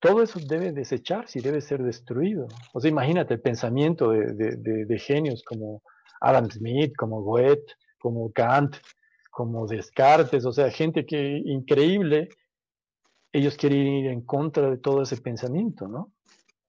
[0.00, 2.48] todo eso debe desecharse y debe ser destruido.
[2.72, 5.82] O sea, imagínate el pensamiento de, genios como
[6.20, 8.76] Adam Smith, como Goethe, como Kant,
[9.30, 12.30] como Descartes, o sea, gente que increíble,
[13.32, 16.12] ellos quieren ir en contra de todo ese pensamiento, ¿no?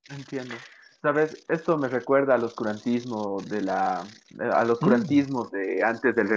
[0.09, 0.53] Entiendo.
[1.01, 4.03] Sabes, esto me recuerda al oscurantismo de la,
[4.39, 4.71] al mm.
[4.71, 6.29] oscurantismo de antes del,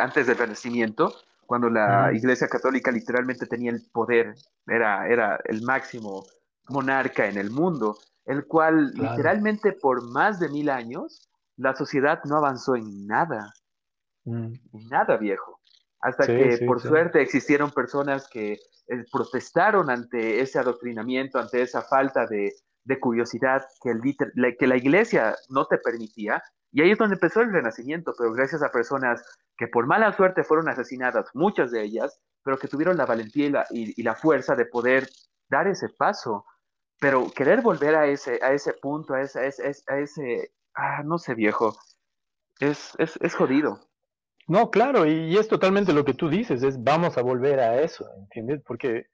[0.00, 1.12] antes del Renacimiento,
[1.44, 2.16] cuando la mm.
[2.16, 4.34] Iglesia Católica literalmente tenía el poder,
[4.66, 6.24] era, era el máximo
[6.68, 12.36] monarca en el mundo, el cual literalmente por más de mil años la sociedad no
[12.36, 13.52] avanzó en nada,
[14.24, 14.52] mm.
[14.72, 15.60] en nada viejo,
[16.00, 18.58] hasta que por suerte existieron personas que eh,
[19.10, 22.52] protestaron ante ese adoctrinamiento, ante esa falta de,
[23.00, 26.42] curiosidad que, el, que la iglesia no te permitía,
[26.72, 29.24] y ahí es donde empezó el renacimiento, pero gracias a personas
[29.56, 34.02] que por mala suerte fueron asesinadas, muchas de ellas, pero que tuvieron la valentía y
[34.02, 35.08] la fuerza de poder
[35.48, 36.44] dar ese paso
[37.00, 41.34] pero querer volver a ese, a ese punto, a ese, a ese, ah, no sé,
[41.34, 41.76] viejo,
[42.60, 43.80] es, es, es jodido.
[44.48, 48.06] No, claro, y, es totalmente lo que tú dices, es vamos a volver a eso,
[48.18, 48.62] ¿entiendes?
[48.64, 49.06] Porque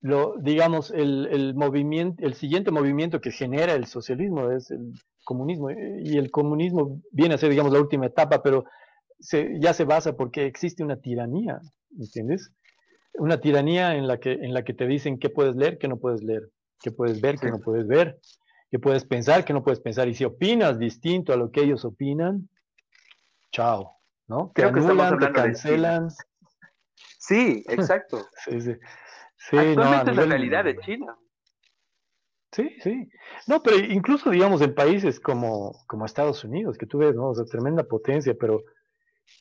[0.00, 4.92] lo, digamos, el, el movimiento, el siguiente movimiento que genera el socialismo es el
[5.24, 8.64] comunismo, y el comunismo viene a ser, digamos, la última etapa, pero
[9.20, 11.60] se, ya se basa porque existe una tiranía,
[11.96, 12.50] ¿entiendes?
[13.14, 15.98] Una tiranía en la que, en la que te dicen qué puedes leer, qué no
[15.98, 16.50] puedes leer
[16.82, 18.18] que puedes ver, que no puedes ver,
[18.70, 20.08] que puedes pensar, que no puedes pensar.
[20.08, 22.48] Y si opinas distinto a lo que ellos opinan,
[23.50, 24.52] chao, ¿no?
[24.54, 26.08] Creo que anulan, te cancelan.
[27.18, 28.26] Sí, exacto.
[28.44, 28.76] sí, sí.
[29.56, 31.16] Actualmente es la realidad de China.
[32.50, 33.08] Sí, sí.
[33.46, 37.30] No, pero incluso, digamos, en países como, como Estados Unidos, que tú ves, ¿no?
[37.30, 38.62] O sea, tremenda potencia, pero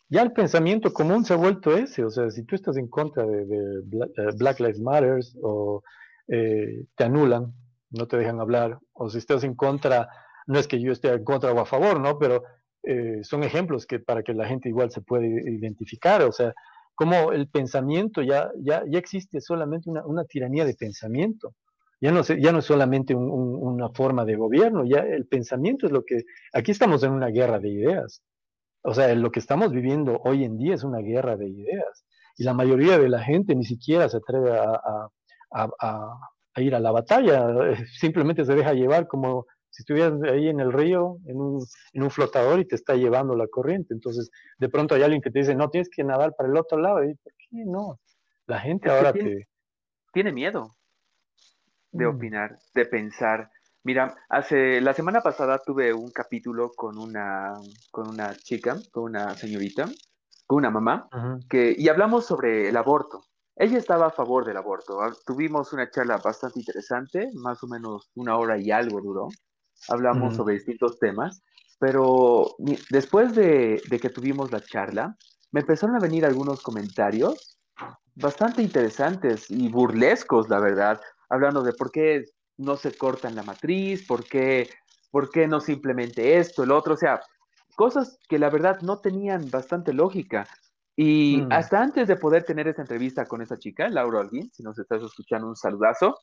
[0.07, 2.05] ya el pensamiento común se ha vuelto ese.
[2.05, 5.83] O sea, si tú estás en contra de, de Black Lives Matter o
[6.27, 7.53] eh, te anulan,
[7.89, 10.09] no te dejan hablar, o si estás en contra,
[10.47, 12.17] no es que yo esté en contra o a favor, ¿no?
[12.17, 12.43] Pero
[12.83, 16.53] eh, son ejemplos que para que la gente igual se puede identificar, o sea,
[16.95, 21.55] como el pensamiento ya, ya, ya existe solamente una, tiranía de pensamiento.
[21.99, 26.03] Ya no, ya no es solamente una forma de gobierno, ya el pensamiento es lo
[26.03, 26.23] que...
[26.53, 28.23] Aquí estamos en una guerra de ideas.
[28.83, 32.05] O sea, lo que estamos viviendo hoy en día es una guerra de ideas.
[32.37, 35.09] Y la mayoría de la gente ni siquiera se atreve a,
[36.57, 41.17] ir a la batalla, simplemente se deja llevar como si estuvieras ahí en el río,
[41.25, 43.93] en un, en un, flotador y te está llevando la corriente.
[43.93, 46.77] Entonces, de pronto hay alguien que te dice, no, tienes que nadar para el otro
[46.77, 47.03] lado.
[47.03, 47.99] Y, ¿por qué no?
[48.47, 49.47] La gente ahora tiene, te...
[50.11, 50.75] Tiene miedo
[51.91, 52.15] de mm.
[52.15, 53.49] opinar, de pensar.
[53.83, 57.53] Mira, hace la semana pasada tuve un capítulo con una,
[57.91, 59.85] con una chica, con una señorita,
[60.45, 61.07] con una mamá,
[61.49, 63.23] que, y hablamos sobre el aborto.
[63.61, 64.99] Ella estaba a favor del aborto.
[65.01, 69.27] Ah, tuvimos una charla bastante interesante, más o menos una hora y algo duró.
[69.87, 71.43] Hablamos sobre distintos temas,
[71.79, 72.55] pero
[72.89, 75.15] después de, que tuvimos la charla,
[75.51, 77.55] me empezaron a venir algunos comentarios
[78.15, 82.25] bastante interesantes y burlescos, la verdad, hablando de por qué
[82.57, 84.71] no se corta en la matriz, por qué,
[85.11, 87.21] por qué no simplemente esto, el otro, o sea,
[87.75, 90.47] cosas que la verdad no tenían bastante lógica.
[91.03, 91.51] Y mm.
[91.51, 95.01] hasta antes de poder tener esta entrevista con esa chica, Laura Alguín, si nos estás
[95.01, 96.15] escuchando, un saludazo,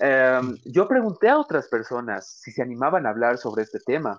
[0.00, 0.54] mm.
[0.72, 4.18] yo pregunté a otras personas si se animaban a hablar sobre este tema.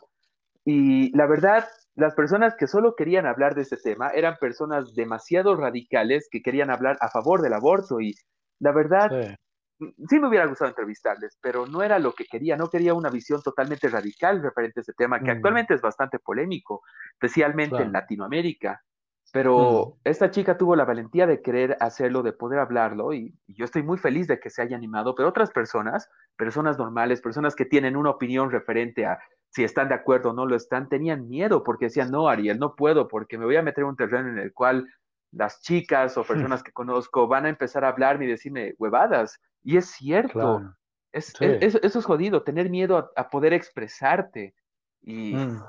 [0.63, 5.55] Y la verdad, las personas que solo querían hablar de este tema eran personas demasiado
[5.55, 7.99] radicales que querían hablar a favor del aborto.
[7.99, 8.13] Y
[8.59, 9.37] la verdad,
[9.79, 12.57] sí, me hubiera gustado entrevistarles, pero no era lo que quería.
[12.57, 15.37] No quería una visión totalmente radical referente a este tema, que mm.
[15.37, 16.83] actualmente es bastante polémico,
[17.15, 18.83] especialmente en Latinoamérica.
[19.33, 19.99] Pero mm.
[20.05, 23.97] esta chica tuvo la valentía de querer hacerlo, de poder hablarlo, y, yo estoy muy
[23.97, 28.11] feliz de que se haya animado, pero otras personas, personas normales, personas que tienen una
[28.11, 32.11] opinión referente a si están de acuerdo o no lo están, tenían miedo porque decían,
[32.11, 34.87] no, Ariel, no puedo porque me voy a meter en un terreno en el cual
[35.31, 39.39] las chicas o personas que conozco van a empezar a hablarme y decirme huevadas.
[39.63, 40.73] Y es cierto.
[41.11, 44.53] Es, eso es jodido, tener miedo a, poder expresarte.
[45.01, 45.63] Y mm.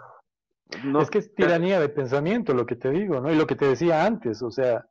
[0.84, 3.32] No, es que es tiranía de pensamiento lo que te digo, ¿no?
[3.32, 4.86] Y lo que te decía antes, o sea,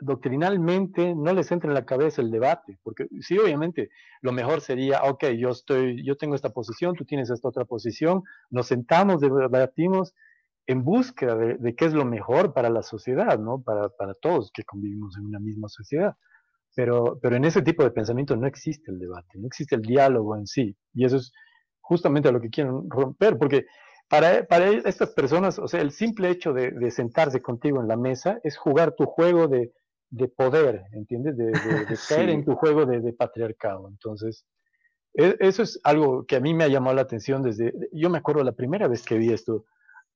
[0.00, 3.90] doctrinalmente no les entra en la cabeza el debate, porque sí, obviamente,
[4.22, 8.22] lo mejor sería, ok, yo estoy, yo tengo esta posición, tú tienes esta otra posición,
[8.50, 10.14] nos sentamos, debatimos,
[10.66, 13.60] en búsqueda de, qué es lo mejor para la sociedad, ¿no?
[13.60, 16.16] Para, para, todos que convivimos en una misma sociedad.
[16.74, 20.36] Pero, pero en ese tipo de pensamiento no existe el debate, no existe el diálogo
[20.36, 20.74] en sí.
[20.94, 21.32] Y eso es
[21.80, 23.66] justamente lo que quieren romper, porque
[24.12, 27.96] para, para estas personas, o sea, el simple hecho de, de sentarse contigo en la
[27.96, 29.72] mesa es jugar tu juego de,
[30.10, 31.34] de poder, ¿entiendes?
[31.34, 33.88] De, de caer en tu juego de, patriarcado.
[33.88, 34.44] Entonces,
[35.14, 38.18] e, eso es algo que a mí me ha llamado la atención desde, yo me
[38.18, 39.64] acuerdo la primera vez que vi esto,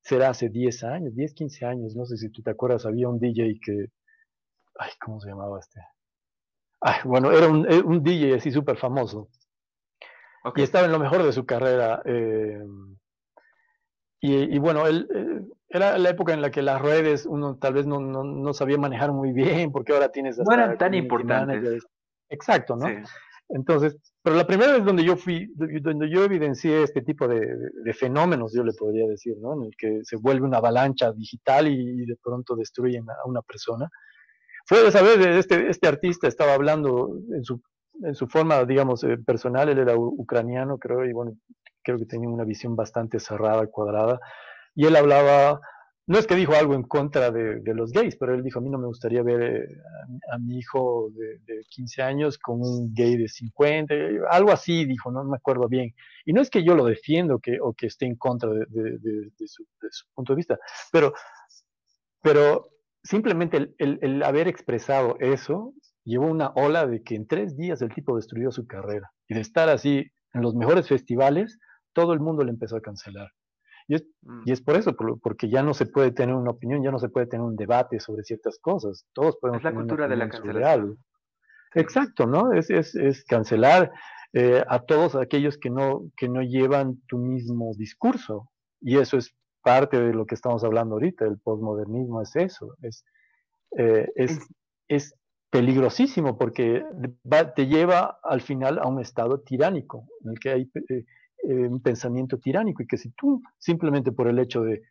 [0.03, 3.19] será hace 10 años, 10, 15 años, no sé si tú te acuerdas, había un
[3.19, 3.87] DJ que,
[4.79, 5.81] ay, ¿cómo se llamaba este?
[6.83, 9.31] Ay, bueno, era un, eh, un DJ así súper famoso.
[10.55, 12.03] Y estaba en lo mejor de su carrera.
[12.05, 12.63] Eh,
[14.21, 17.87] y, bueno, él, eh, era la época en la que las redes uno tal vez
[17.87, 20.39] no, no, no sabía manejar muy bien, porque ahora tienes...
[20.39, 21.87] No eran tan importantes.
[22.29, 22.89] Exacto, ¿no?
[23.49, 28.53] Entonces, pero la primera vez donde yo fui, donde yo evidencié este tipo de, fenómenos,
[28.53, 29.55] yo le podría decir, ¿no?
[29.55, 33.89] En el que se vuelve una avalancha digital y, de pronto destruyen a una persona,
[34.67, 37.63] fue esa vez este, este artista estaba hablando en su,
[38.03, 41.37] en su forma, digamos, eh, personal, él era ucraniano, creo, y bueno,
[41.87, 44.21] creo que tenía una visión bastante cerrada, cuadrada,
[44.75, 45.61] y él hablaba
[46.09, 48.71] no es que dijo algo en contra de, los gays, pero él dijo, a mí
[48.71, 49.77] no me gustaría ver eh,
[50.33, 53.93] a, mi hijo de, 15 años con un gay de 50,
[54.31, 55.95] algo así dijo, no me acuerdo bien.
[56.25, 59.65] Y no es que yo lo defiendo que, o que esté en contra de, su,
[60.15, 60.59] punto de vista,
[60.93, 61.13] pero,
[62.23, 62.71] pero
[63.03, 68.15] simplemente el, haber expresado eso llevó una ola de que en tres días el tipo
[68.15, 69.11] destruyó su carrera.
[69.29, 70.05] Y de estar así
[70.35, 71.59] en los mejores festivales,
[71.97, 73.33] todo el mundo le empezó a cancelar.
[73.89, 74.43] Y es, mm.
[74.45, 77.09] y es por eso, porque ya no se puede tener una opinión, ya no se
[77.09, 79.07] puede tener un debate sobre ciertas cosas.
[79.15, 80.99] Todos podemos es la cultura de la cancelación.
[81.75, 82.53] Exacto, ¿no?
[82.53, 83.93] Es, es, es cancelar
[84.35, 88.51] eh, a todos aquellos que no, que no llevan tu mismo discurso.
[88.81, 91.25] Y eso es parte de lo que estamos hablando ahorita.
[91.25, 92.77] El postmodernismo es eso.
[92.83, 93.05] Es,
[93.79, 94.39] eh, es,
[94.89, 95.15] es
[95.51, 96.85] peligrosísimo porque
[97.55, 101.05] te lleva al final a un estado tiránico, en el que hay eh,
[101.43, 104.83] eh, un pensamiento tiránico y que si tú simplemente por el hecho de,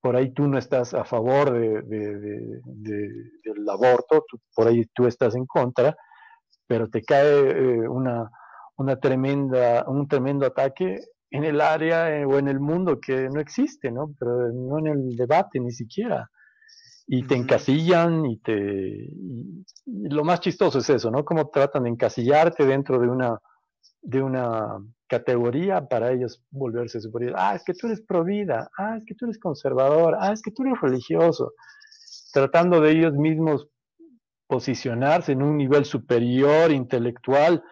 [0.00, 4.24] por ahí tú no estás a favor de, del aborto,
[4.54, 5.96] por ahí tú estás en contra,
[6.66, 8.30] pero te cae eh, una,
[8.76, 11.00] una tremenda, un tremendo ataque
[11.30, 14.14] en el área eh, o en el mundo que no existe, ¿no?
[14.18, 16.28] Pero no en el debate ni siquiera.
[17.06, 18.56] Y te encasillan y te...
[18.56, 21.24] y lo más chistoso es eso, ¿no?
[21.24, 23.38] Cómo tratan de encasillarte dentro de una,
[24.02, 24.78] de una
[25.10, 27.36] categoría para ellos volverse superiores.
[27.36, 30.52] Ah, es que tú eres provida, ah, es que tú eres conservador, ah, es que
[30.52, 31.52] tú eres religioso,
[32.32, 33.68] tratando de ellos mismos
[34.46, 37.62] posicionarse en un nivel superior, intelectual,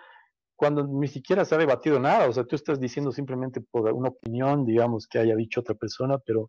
[0.56, 4.08] cuando ni siquiera se ha debatido nada, o sea, tú estás diciendo simplemente por una
[4.08, 6.48] opinión, digamos, que haya dicho otra persona, pero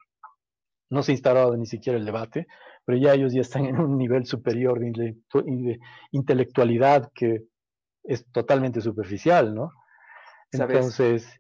[0.89, 2.47] no se ha instalado ni siquiera el debate,
[2.83, 5.79] pero ya ellos ya están en un nivel superior de
[6.11, 7.43] intelectualidad que
[8.03, 9.71] es totalmente superficial, ¿no?
[10.51, 11.39] Entonces,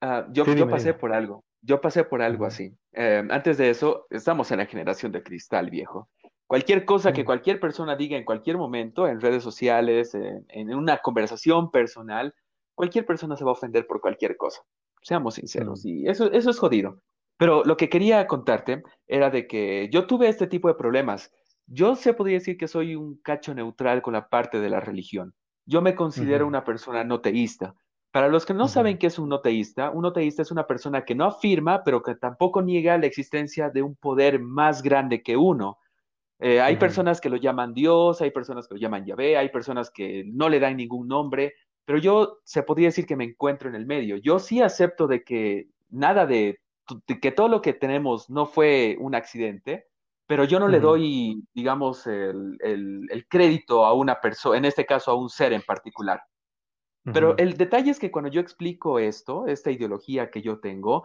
[0.00, 2.76] ah, yo, pasé por algo, yo pasé por algo así.
[2.92, 6.08] Eh, antes de eso, estamos en la generación de cristal, viejo.
[6.46, 11.72] Cualquier cosa que cualquier persona diga en cualquier momento, en redes sociales, en, una conversación
[11.72, 12.34] personal,
[12.74, 14.62] cualquier persona se va a ofender por cualquier cosa.
[15.02, 17.02] Seamos sinceros, y eso, eso es jodido.
[17.36, 21.32] Pero lo que quería contarte era de que yo tuve este tipo de problemas.
[21.66, 25.34] Yo se podría decir que soy un cacho neutral con la parte de la religión.
[25.66, 27.74] Yo me considero una persona no teísta.
[28.16, 30.66] Para los que no saben qué es un no teísta, un no teísta es una
[30.66, 35.22] persona que no afirma, pero que tampoco niega la existencia de un poder más grande
[35.22, 35.76] que uno.
[36.38, 39.90] Eh, hay personas que lo llaman Dios, hay personas que lo llaman Yahvé, hay personas
[39.90, 43.74] que no le dan ningún nombre, pero yo se podría decir que me encuentro en
[43.74, 44.16] el medio.
[44.16, 46.60] Yo sí acepto de que nada de,
[47.20, 49.88] que todo lo que tenemos no fue un accidente,
[50.26, 55.10] pero yo no le doy, digamos, el, el crédito a una persona, en este caso
[55.10, 56.22] a un ser en particular.
[57.12, 61.04] Pero el detalle es que cuando yo explico esto, esta ideología que yo tengo,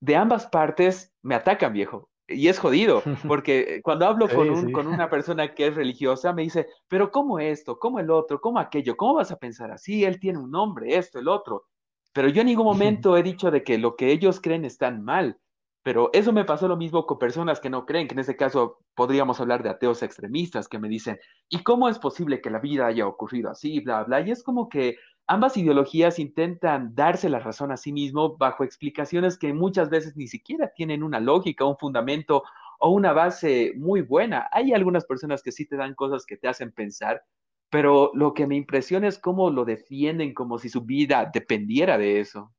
[0.00, 2.10] de ambas partes me atacan, viejo.
[2.28, 6.66] y es jodido, porque cuando hablo con, con, una persona que es religiosa, me dice,
[6.88, 7.78] pero ¿cómo esto?
[7.78, 8.40] ¿Cómo el otro?
[8.40, 8.96] ¿Cómo aquello?
[8.96, 10.04] ¿Cómo vas a pensar así?
[10.04, 11.66] Él tiene un nombre, esto, el otro.
[12.12, 15.38] Pero yo en ningún momento he dicho de que lo que ellos creen están mal.
[15.82, 18.80] Pero eso me pasó lo mismo con personas que no creen, que en este caso
[18.94, 21.18] podríamos hablar de ateos extremistas que me dicen,
[21.48, 23.80] ¿y cómo es posible que la vida haya ocurrido así?
[23.80, 24.20] Bla, bla.
[24.20, 24.98] Y es como que
[25.30, 30.26] ambas ideologías intentan darse la razón a sí mismo bajo explicaciones que muchas veces ni
[30.26, 32.42] siquiera tienen una lógica, un fundamento
[32.80, 34.48] o una base muy buena.
[34.50, 37.22] Hay algunas personas que sí te dan cosas que te hacen pensar,
[37.70, 42.18] pero lo que me impresiona es cómo lo defienden como si su vida dependiera de
[42.18, 42.52] eso.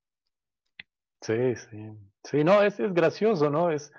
[1.19, 1.91] Sí, sí.
[2.23, 3.69] Sí, no, es, es gracioso, ¿no?
[3.69, 3.91] Es,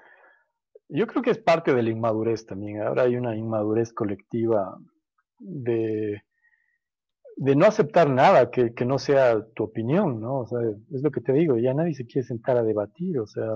[0.89, 2.81] yo creo que es parte de la inmadurez también.
[2.81, 4.79] Ahora hay una inmadurez colectiva
[5.39, 6.23] de,
[7.37, 10.41] de no aceptar nada que, que, no sea tu opinión, ¿no?
[10.41, 10.61] O sea,
[10.93, 13.47] es lo que te digo, ya nadie se quiere sentar a debatir, o sea,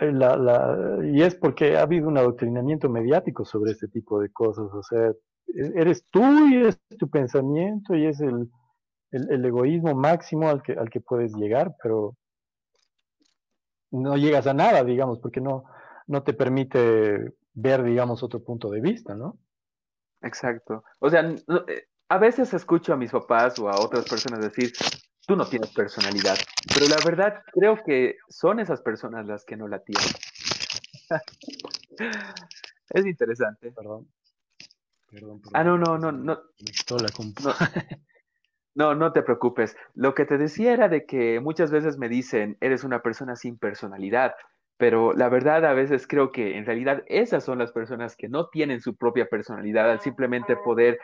[0.00, 4.66] la, la, y es porque ha habido un adoctrinamiento mediático sobre este tipo de cosas,
[4.72, 8.50] o sea, e, eres tú y es tu pensamiento y es el,
[9.12, 12.16] el, el egoísmo máximo al que, al que puedes llegar, pero
[13.90, 15.64] no llegas a nada, digamos, porque no,
[16.06, 19.38] no te permite ver, digamos, otro punto de vista, ¿no?
[20.22, 20.84] Exacto.
[20.98, 24.72] O sea, eh, a veces escucho a mis papás o a otras personas decir,
[25.26, 26.36] tú no tienes personalidad,
[26.72, 30.08] pero la verdad creo que son esas personas las que no la tienen.
[32.90, 33.72] es interesante.
[33.72, 34.08] Perdón.
[35.10, 36.34] Perdón, Ah, no, no, no, no.
[36.34, 37.08] La
[37.44, 37.54] no.
[38.74, 39.76] No, no te preocupes.
[39.94, 43.56] Lo que te decía era de que muchas veces me dicen, eres una persona sin
[43.56, 44.34] personalidad,
[44.76, 48.48] pero la verdad a veces creo que en realidad esas son las personas que no
[48.48, 50.98] tienen su propia personalidad al simplemente poder,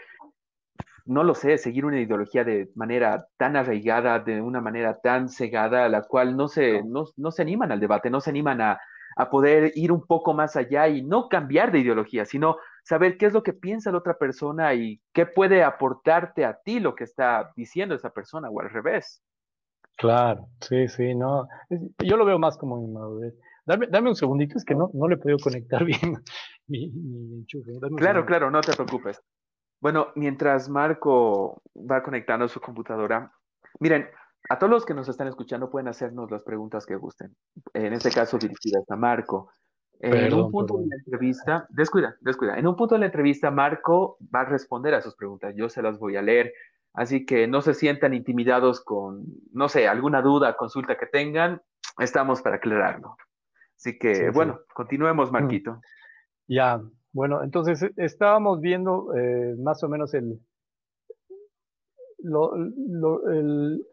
[1.05, 5.85] no lo sé, seguir una ideología de manera tan arraigada, de una manera tan cegada,
[5.85, 8.81] a la cual no se, no, no se animan al debate, no se animan a,
[9.17, 13.27] a poder ir un poco más allá y no cambiar de ideología, sino saber qué
[13.27, 17.05] es lo que piensa la otra persona y qué puede aportarte a ti lo que
[17.05, 19.23] está diciendo esa persona o al revés.
[19.97, 21.47] Claro, sí, sí, no.
[21.99, 23.35] Yo lo veo más como inmadurez.
[23.65, 26.17] Dame, dame un segundito, es que no, no le puedo conectar bien
[26.67, 26.93] mi,
[27.39, 27.71] enchufe.
[27.97, 29.21] Claro, claro, no te preocupes.
[29.83, 33.33] Bueno, mientras Marco va conectando su computadora,
[33.81, 34.09] miren,
[34.49, 37.35] a todos los que nos están escuchando pueden hacernos las preguntas que gusten.
[37.75, 39.51] En este caso dirigidas a Marco.
[39.99, 42.57] En un punto de la entrevista, descuida, descuida.
[42.57, 45.53] En un punto de la entrevista, Marco va a responder a sus preguntas.
[45.57, 46.53] Yo se las voy a leer.
[46.93, 51.61] Así que no se sientan intimidados con, no sé, alguna duda, consulta que tengan.
[51.99, 53.17] Estamos para aclararlo.
[53.77, 55.33] Así que, bueno, continuemos, mm.
[55.33, 55.81] Marquito.
[56.47, 56.81] Ya,
[57.13, 60.41] bueno, entonces eh, estábamos viendo eh, más o menos el,
[63.29, 63.87] el,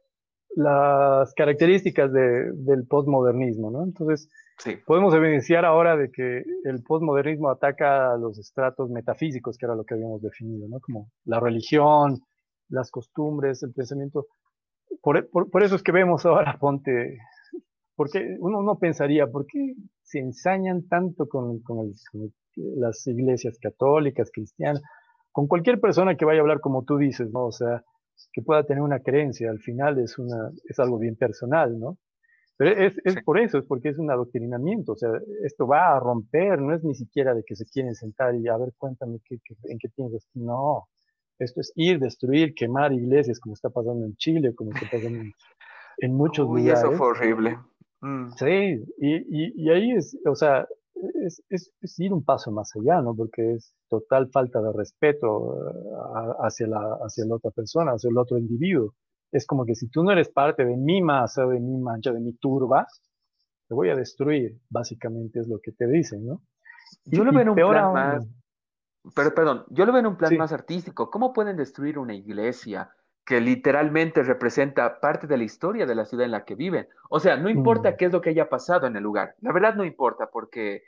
[0.55, 3.83] las características de, del postmodernismo, ¿no?
[3.83, 4.29] Entonces,
[4.85, 9.83] podemos evidenciar ahora de que el postmodernismo ataca a los estratos metafísicos, que era lo
[9.83, 10.79] que habíamos definido, ¿no?
[10.79, 12.19] Como la religión,
[12.69, 14.27] las costumbres, el pensamiento.
[15.01, 17.19] Por, por, eso es que vemos ahora, ponte,
[17.95, 22.33] porque uno no pensaría, ¿por qué se ensañan tanto con, con, con
[22.75, 24.81] las iglesias católicas, cristianas?
[25.31, 27.45] Con cualquier persona que vaya a hablar como tú dices, ¿no?
[27.45, 27.83] O sea,
[28.33, 31.97] que pueda tener una creencia, al final es, una, es algo bien personal, ¿no?
[32.57, 35.11] Pero es, es por eso, es porque es un adoctrinamiento, o sea,
[35.45, 38.57] esto va a romper, no es ni siquiera de que se quieren sentar y a
[38.57, 40.27] ver, cuéntame qué, en qué piensas.
[40.33, 40.89] No,
[41.39, 45.21] esto es ir, destruir, quemar iglesias, como está pasando en Chile, como está pasando
[45.99, 46.83] en, muchos Uy, lugares.
[46.83, 47.57] eso fue horrible.
[48.01, 48.31] Mm.
[48.31, 50.67] Sí, y, y, y, ahí es, o sea,
[51.25, 53.15] es, es, es, ir un paso más allá, ¿no?
[53.15, 55.73] Porque es total falta de respeto eh,
[56.41, 58.93] hacia la, hacia la otra persona, hacia el otro individuo.
[59.31, 62.19] Es como que si tú no eres parte de mi masa, de mi mancha, de
[62.19, 62.87] mi turba,
[63.67, 66.41] te voy a destruir, básicamente es lo que te dicen, ¿no?
[67.05, 68.27] Yo lo veo en un plan más,
[69.15, 71.09] pero, perdón, yo lo veo en un plan más artístico.
[71.09, 72.91] ¿Cómo pueden destruir una iglesia
[73.25, 76.87] que literalmente representa parte de la historia de la ciudad en la que viven?
[77.09, 77.97] O sea, no importa mm.
[77.97, 79.35] qué es lo que haya pasado en el lugar.
[79.41, 80.83] La verdad no importa porque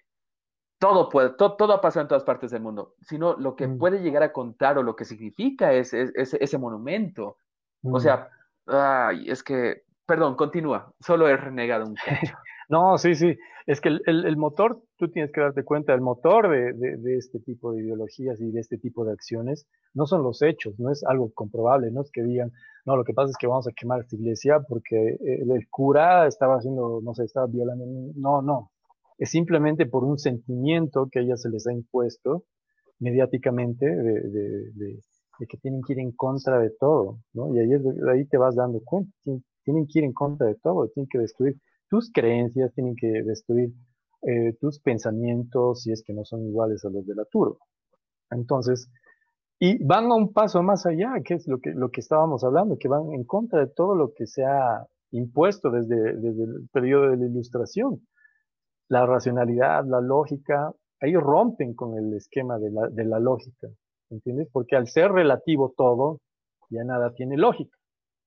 [0.79, 3.77] todo, puede, todo, todo, ha pasado en todas partes del mundo, sino lo que mm.
[3.77, 7.37] puede llegar a contar o lo que significa es, ese monumento.
[7.83, 7.99] O mm.
[7.99, 8.29] sea,
[8.65, 12.35] ay, es que, perdón, continúa, solo he renegado un cacho.
[12.72, 13.38] No, sí, sí,
[13.68, 17.39] es que el, motor, tú tienes que darte cuenta, el motor de, de, de, este
[17.41, 21.03] tipo de ideologías y de este tipo de acciones no son los hechos, no es
[21.03, 22.52] algo comprobable, no es que digan,
[22.85, 26.27] no, lo que pasa es que vamos a quemar esta iglesia porque el, el cura
[26.27, 27.85] estaba haciendo, no sé, estaba violando,
[28.15, 28.72] no, no,
[29.18, 32.45] es simplemente por un sentimiento que a ellas se les ha impuesto
[32.99, 34.99] mediáticamente de,
[35.49, 37.53] que tienen que ir en contra de todo, ¿no?
[37.53, 37.69] Y ahí,
[38.14, 39.11] ahí te vas dando cuenta,
[39.65, 41.57] tienen que ir en contra de todo, tienen que destruir
[41.91, 43.73] tus creencias, tienen que destruir
[44.22, 47.57] eh, tus pensamientos si es que no son iguales a los de la turba.
[48.30, 48.89] Entonces,
[49.59, 52.77] y van a un paso más allá, que es lo que, lo que estábamos hablando,
[52.80, 57.11] que van en contra de todo lo que se ha impuesto desde, desde el periodo
[57.11, 58.07] de la ilustración.
[58.88, 63.68] La racionalidad, la lógica, ahí rompen con el esquema de la, de la lógica,
[64.09, 64.47] ¿entiendes?
[64.53, 66.22] Porque al ser relativo todo,
[66.69, 67.77] ya nada tiene lógica,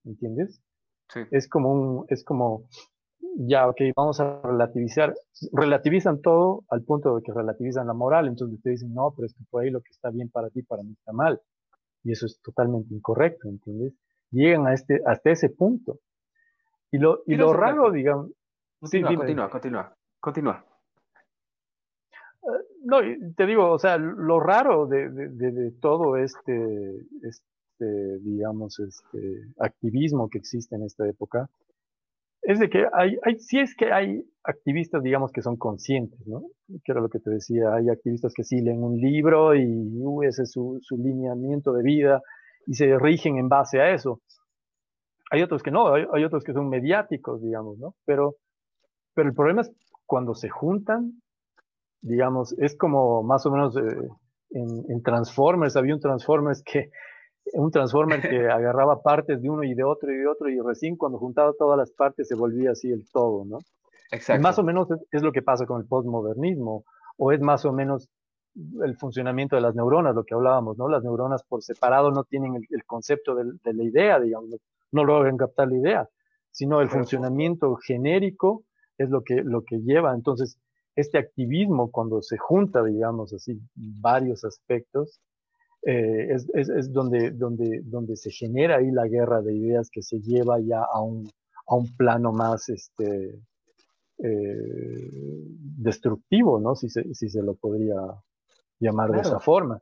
[0.05, 0.61] ¿entiendes?
[1.09, 1.21] Sí.
[1.31, 2.65] Es como un, es como,
[3.37, 5.15] ya, ok, vamos a relativizar,
[5.53, 9.35] relativizan todo al punto de que relativizan la moral, entonces te dicen, no, pero es
[9.35, 11.41] que por ahí lo que está bien para ti, para mí está mal.
[12.03, 13.95] Y eso es totalmente incorrecto, ¿entiendes?
[14.31, 16.01] Llegan a este, hasta ese punto.
[16.91, 18.31] Y lo, y lo raro, digamos...
[18.79, 20.65] Continúa, sí, continúa, continúa, continúa.
[22.43, 22.99] Eh, no,
[23.35, 30.29] te digo, o sea, lo raro de, de, de, todo este, este, digamos, este activismo
[30.29, 31.49] que existe en esta época,
[32.45, 36.43] es de que hay, hay, sí es que hay activistas, digamos, que son conscientes, ¿no?
[36.85, 40.23] Que era lo que te decía, hay activistas que sí leen un libro y uh,
[40.23, 42.21] ese es su, su, lineamiento de vida
[42.67, 44.21] y se rigen en base a eso.
[45.31, 47.95] Hay otros que no, hay, hay, otros que son mediáticos, digamos, ¿no?
[48.05, 48.37] Pero,
[49.15, 49.73] pero el problema es
[50.05, 51.23] cuando se juntan,
[52.03, 53.81] digamos, es como más o menos eh,
[54.51, 56.91] en, en Transformers, había un Transformers que
[57.53, 60.97] un Transformer que agarraba partes de uno y de otro y de otro y recién
[60.97, 63.59] cuando juntaba todas las partes se volvía así el todo, ¿no?
[64.11, 64.41] Exacto.
[64.41, 66.85] Y más o menos es, lo que pasa con el postmodernismo
[67.17, 68.09] o es más o menos
[68.85, 70.89] el funcionamiento de las neuronas, lo que hablábamos, ¿no?
[70.89, 74.51] Las neuronas por separado no tienen el, concepto de, de, la idea, digamos,
[74.93, 76.09] no logran captar la idea,
[76.53, 78.63] sino el funcionamiento genérico
[78.97, 80.15] es lo que, lo que lleva.
[80.15, 80.59] Entonces,
[80.95, 85.21] este activismo, cuando se junta, digamos así, varios aspectos,
[85.87, 90.03] eh, es, es, es, donde, donde, donde se genera ahí la guerra de ideas que
[90.03, 91.31] se lleva ya a un,
[91.67, 93.39] a un plano más este,
[94.19, 95.11] eh,
[95.77, 96.75] destructivo, ¿no?
[96.75, 97.97] Si se, si se lo podría
[98.81, 99.23] llamar claro.
[99.23, 99.79] de esa forma.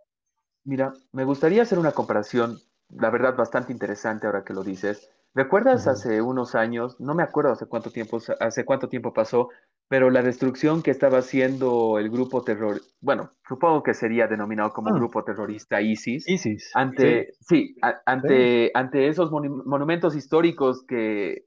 [0.64, 2.58] Mira, me gustaría hacer una comparación,
[2.88, 5.10] la verdad, bastante interesante ahora que lo dices.
[5.34, 5.92] ¿Recuerdas uh -huh.
[5.92, 9.48] hace unos años, no me acuerdo hace cuánto tiempo, hace cuánto tiempo pasó,
[9.92, 14.88] pero la destrucción que estaba haciendo el grupo terror, bueno, supongo que sería denominado como
[14.88, 14.94] ah.
[14.94, 16.70] grupo terrorista ISIS, ISIS.
[16.72, 18.70] ante, sí, sí a, ante, sí.
[18.72, 21.44] ante esos mon monumentos históricos que,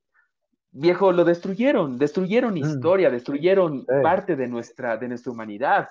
[0.70, 2.58] viejo, lo destruyeron, destruyeron mm.
[2.58, 3.86] historia, destruyeron sí.
[4.04, 5.90] parte de nuestra, de nuestra humanidad.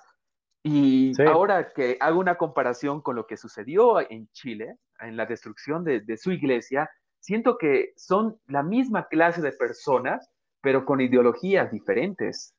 [0.63, 5.83] Y ahora que hago una comparación con lo que sucedió en Chile, en la destrucción
[5.83, 10.31] de, de su iglesia, siento que son la misma clase de personas
[10.65, 12.55] pero con ideologías diferentes.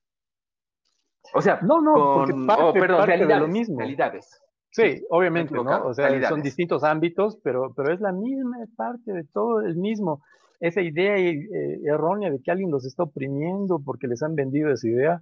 [1.33, 3.79] O sea, no, no, con, porque parte, oh, perdón, parte realidades, de lo mismo.
[3.79, 4.41] realidades.
[4.71, 5.87] Sí, sí obviamente, ¿no?
[5.87, 6.29] O sea, realidades.
[6.29, 10.21] son distintos ámbitos, pero, pero es la misma parte de todo el mismo.
[10.59, 14.87] Esa idea eh, errónea de que alguien los está oprimiendo porque les han vendido esa
[14.87, 15.21] idea,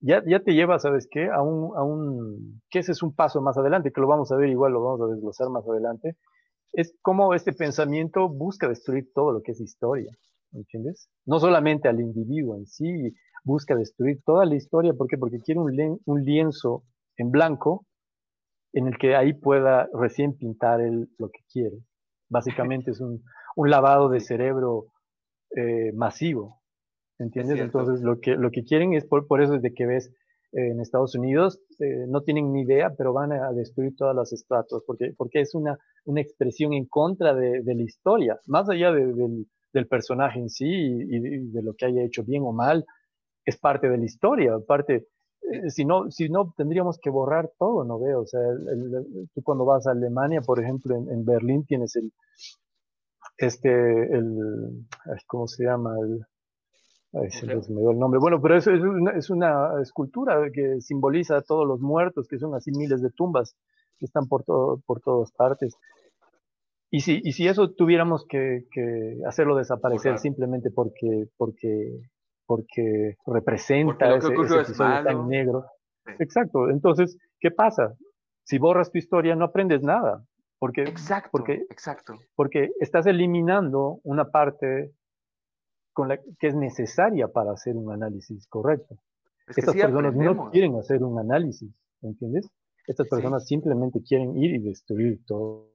[0.00, 1.28] ya, ya te lleva, ¿sabes qué?
[1.30, 4.36] A un, a un, que ese es un paso más adelante, que lo vamos a
[4.36, 6.16] ver igual, lo vamos a desglosar más adelante,
[6.72, 10.10] es cómo este pensamiento busca destruir todo lo que es historia.
[10.52, 11.08] ¿Entiendes?
[11.26, 13.14] No solamente al individuo en sí,
[13.44, 15.16] busca destruir toda la historia, ¿por qué?
[15.18, 16.84] Porque quiere un, un lienzo
[17.16, 17.86] en blanco
[18.72, 21.78] en el que ahí pueda recién pintar él lo que quiere.
[22.28, 23.22] Básicamente es un,
[23.56, 24.86] un lavado de cerebro
[25.56, 26.60] eh, masivo,
[27.18, 27.60] ¿entiendes?
[27.60, 30.12] Entonces lo que, lo que quieren es, por, por eso es de que ves
[30.52, 34.32] eh, en Estados Unidos, eh, no tienen ni idea, pero van a destruir todas las
[34.32, 38.92] estatuas, porque, porque es una, una expresión en contra de, de la historia, más allá
[38.92, 42.52] de, del del personaje en sí y, y, de lo que haya hecho bien o
[42.52, 42.86] mal,
[43.44, 45.08] es parte de la historia, parte,
[45.52, 48.22] eh, si, no, si no, tendríamos que borrar todo, ¿no veo?
[48.22, 51.96] O sea, el, el, tú cuando vas a Alemania, por ejemplo, en, en, Berlín tienes
[51.96, 52.12] el,
[53.36, 54.86] este, el,
[55.26, 55.94] ¿cómo se llama?
[56.00, 56.26] El,
[57.14, 58.20] Ay, se me dio el nombre.
[58.20, 62.38] Bueno, pero eso es una, es una escultura que simboliza a todos los muertos, que
[62.38, 63.56] son así miles de tumbas
[63.98, 65.74] que están por, todo, por todas partes.
[66.90, 70.18] Y si, y si eso tuviéramos que, que hacerlo desaparecer claro.
[70.18, 72.00] simplemente porque, porque,
[72.46, 75.64] porque representa porque ese, ese episodio tan negro.
[76.06, 76.12] Sí.
[76.20, 76.70] Exacto.
[76.70, 77.94] Entonces, ¿qué pasa?
[78.44, 80.24] Si borras tu historia, no aprendes nada.
[80.58, 82.14] Porque, exacto, porque, exacto.
[82.34, 84.92] porque estás eliminando una parte
[85.92, 88.96] con la que es necesaria para hacer un análisis correcto.
[89.46, 90.46] Es que Estas sí personas aprendemos.
[90.46, 91.70] no quieren hacer un análisis,
[92.02, 92.50] ¿entiendes?
[92.86, 93.48] Estas personas sí.
[93.54, 95.68] simplemente quieren ir y destruir todo.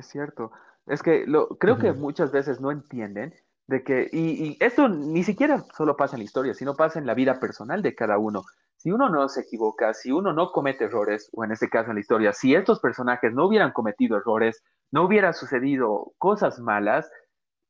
[0.00, 0.50] Es cierto.
[0.86, 3.34] Es que lo, creo que muchas veces no entienden
[3.66, 7.06] de que, y, y, esto ni siquiera solo pasa en la historia, sino pasa en
[7.06, 8.42] la vida personal de cada uno.
[8.76, 11.96] Si uno no se equivoca, si uno no comete errores, o en este caso en
[11.96, 17.10] la historia, si estos personajes no hubieran cometido errores, no hubiera sucedido cosas malas,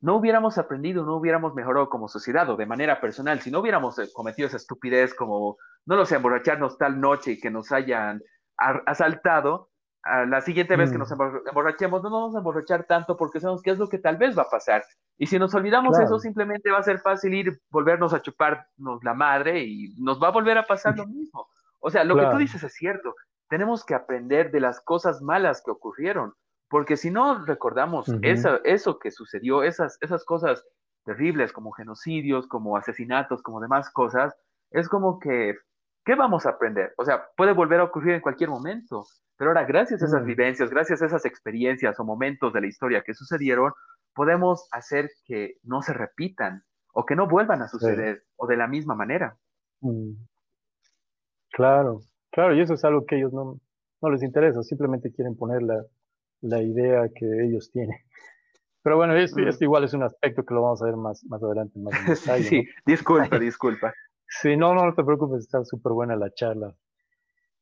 [0.00, 3.98] no hubiéramos aprendido, no hubiéramos mejorado como sociedad o de manera personal, si no hubiéramos
[3.98, 8.22] eh, cometido esa estupidez como, no lo sé, emborracharnos tal noche y que nos hayan
[8.86, 9.69] asaltado,
[10.02, 11.48] a la siguiente vez que nos mm.
[11.48, 14.36] emborrachemos, no nos vamos a emborrachar tanto porque sabemos qué es lo que tal vez
[14.36, 14.82] va a pasar.
[15.18, 19.14] Y si nos olvidamos eso, simplemente va a ser fácil ir, volvernos a chuparnos la
[19.14, 21.48] madre y nos va a volver a pasar lo mismo.
[21.80, 23.14] O sea, lo que tú dices es cierto.
[23.48, 26.34] Tenemos que aprender de las cosas malas que ocurrieron,
[26.68, 30.64] porque si no recordamos eso que sucedió, esas, esas cosas
[31.04, 34.34] terribles como genocidios, como asesinatos, como demás cosas,
[34.70, 35.56] es como que,
[36.04, 36.94] ¿qué vamos a aprender?
[36.96, 39.04] O sea, puede volver a ocurrir en cualquier momento,
[39.40, 40.26] pero ahora gracias a esas mm.
[40.26, 43.72] vivencias, gracias a esas experiencias o momentos de la historia que sucedieron,
[44.14, 46.62] podemos hacer que no se repitan
[46.92, 49.38] o que no vuelvan a suceder o de la misma manera.
[49.80, 50.10] Mm.
[51.52, 52.00] Claro,
[52.30, 53.58] claro, y eso es algo que ellos no,
[54.02, 55.86] no les interesa, simplemente quieren poner la,
[56.42, 57.96] la idea que ellos tienen.
[58.82, 59.64] Pero bueno, esto, mm.
[59.64, 61.78] igual es un aspecto que lo vamos a ver más, más adelante.
[61.78, 61.94] Más
[62.46, 63.94] sí, disculpa, disculpa.
[64.28, 66.76] Sí, no, no, te preocupes, está súper buena la charla.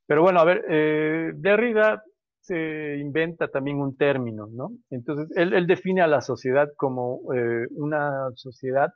[0.09, 2.03] Pero bueno, a ver, eh, Derrida
[2.41, 4.71] se inventa también un término, ¿no?
[4.89, 8.89] Entonces, él, define a la sociedad como eh, una sociedad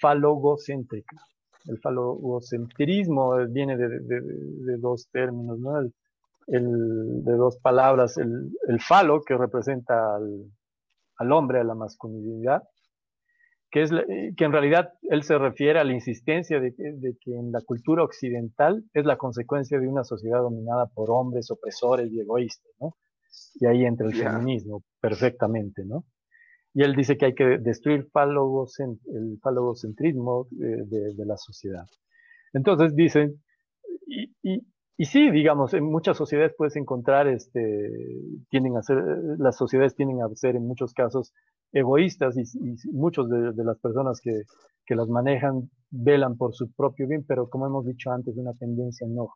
[0.00, 1.16] falogocéntrica.
[1.66, 5.80] El falogocentrismo viene de, de, dos términos, ¿no?
[5.80, 5.92] el,
[7.24, 10.44] de dos palabras, el, el falo, que representa al,
[11.16, 12.62] al, hombre, a la masculinidad,
[13.72, 13.90] que, es,
[14.36, 18.04] que en realidad él se refiere a la insistencia de, de, que en la cultura
[18.04, 22.94] occidental es la consecuencia de una sociedad dominada por hombres opresores y egoístas, ¿no?
[23.54, 26.04] Y ahí entra el feminismo perfectamente, ¿no?
[26.74, 28.10] Y él dice que hay que destruir el
[29.42, 31.86] falogocentrismo de, de, de la sociedad.
[32.52, 33.42] Entonces dicen,
[34.06, 34.60] y, y,
[34.96, 37.90] y sí, digamos, en muchas sociedades puedes encontrar, este,
[38.50, 39.02] tienden a ser,
[39.38, 41.32] las sociedades tienden a ser en muchos casos
[41.72, 44.42] egoístas y, y muchos de, de, las personas que,
[44.84, 49.06] que, las manejan velan por su propio bien, pero como hemos dicho antes, una tendencia
[49.08, 49.30] no,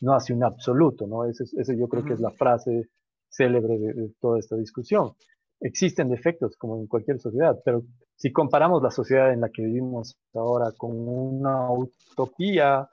[0.00, 1.24] no hace un absoluto, ¿no?
[1.24, 2.88] Ese, ese yo creo que es la frase
[3.28, 5.12] célebre de, de toda esta discusión.
[5.60, 7.84] Existen defectos como en cualquier sociedad, pero
[8.16, 12.88] si comparamos la sociedad en la que vivimos ahora con una utopía,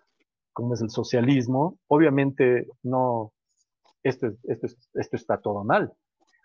[0.53, 3.33] como es el socialismo, obviamente no,
[4.03, 5.91] esto, esto, esto está todo mal.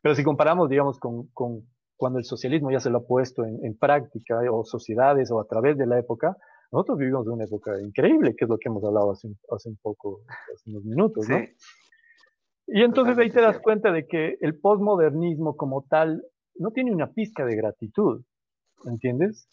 [0.03, 1.63] Pero si comparamos, digamos, con, con
[1.97, 5.47] cuando el socialismo ya se lo ha puesto en, en, práctica, o sociedades, o a
[5.47, 6.37] través de la época,
[6.71, 9.79] nosotros vivimos en una época increíble, que es lo que hemos hablado hace, hace un
[9.83, 10.21] poco,
[10.55, 11.39] hace unos minutos, ¿no?
[12.67, 16.23] Y entonces ahí te das cuenta de que el postmodernismo como tal
[16.57, 18.23] no tiene una pizca de gratitud,
[18.85, 19.49] ¿entiendes?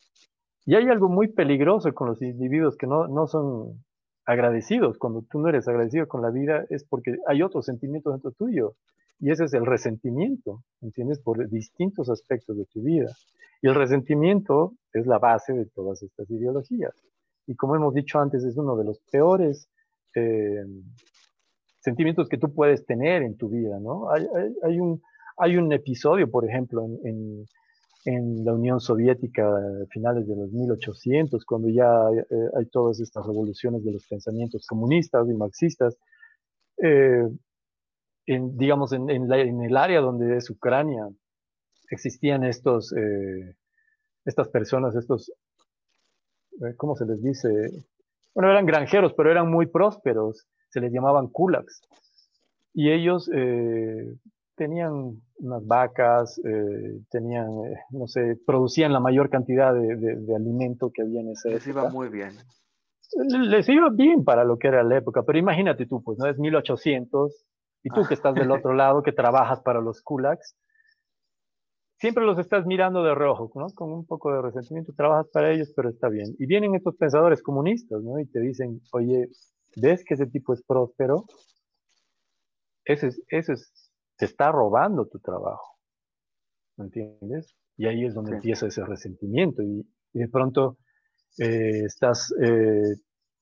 [0.66, 3.85] Y hay algo muy peligroso con los individuos que no, no son
[4.26, 4.98] agradecidos.
[4.98, 8.76] Cuando tú no eres agradecido con la vida es porque hay otro sentimiento dentro tuyo.
[9.20, 11.20] Y ese es el resentimiento, ¿entiendes?
[11.20, 13.12] Por distintos aspectos de tu vida.
[13.62, 16.94] Y el resentimiento es la base de todas estas ideologías.
[17.48, 19.70] Y como hemos dicho antes, es uno de los peores
[20.16, 20.66] eh,
[21.80, 24.12] sentimientos que tú puedes tener en tu vida, ¿no?
[24.12, 24.28] Hay,
[24.64, 25.02] hay, un,
[25.38, 27.46] hay un episodio, por ejemplo, en
[28.06, 33.26] en la Unión Soviética a finales de los 1800, cuando ya eh, hay todas estas
[33.26, 35.98] revoluciones de los pensamientos comunistas y marxistas,
[36.78, 37.28] eh,
[38.28, 41.08] en, digamos, en, en, el área donde es Ucrania,
[41.90, 43.56] existían estos, eh,
[44.26, 45.32] estas personas, estos,
[46.62, 47.50] eh, ¿cómo se les dice?
[48.34, 51.82] Bueno, eran granjeros, pero eran muy prósperos, se les llamaban kulaks.
[52.74, 54.18] Y ellos eh,
[54.56, 60.36] tenían unas vacas, eh, tenían, eh, no sé, producían la mayor cantidad de, de, de,
[60.36, 62.32] alimento que había en esa Les iba muy bien.
[63.50, 66.28] Les iba bien para lo que era la época, pero imagínate tú, pues, ¿no?
[66.28, 67.46] Es 1800
[67.84, 70.56] y tú que estás del otro lado, que trabajas para los kulaks,
[71.98, 73.68] siempre los estás mirando de rojo, ¿no?
[73.76, 76.36] Con un poco de resentimiento, trabajas para ellos, pero está bien.
[76.40, 78.20] Y vienen estos pensadores comunistas, ¿no?
[78.20, 79.28] Y te dicen, oye,
[79.76, 81.26] ¿ves que ese tipo es próspero?
[82.86, 83.85] Ese es, ese es
[84.18, 85.78] te está robando tu trabajo.
[86.78, 87.56] ¿Me entiendes?
[87.78, 88.36] Y ahí es donde sí.
[88.36, 90.78] empieza ese resentimiento y, y de pronto
[91.38, 92.96] eh, estás, eh,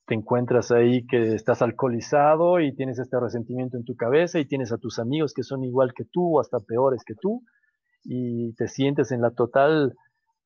[0.06, 4.72] te encuentras ahí que estás alcoholizado y tienes este resentimiento en tu cabeza y tienes
[4.72, 7.42] a tus amigos que son igual que tú o hasta peores que tú
[8.02, 9.94] y te sientes en la total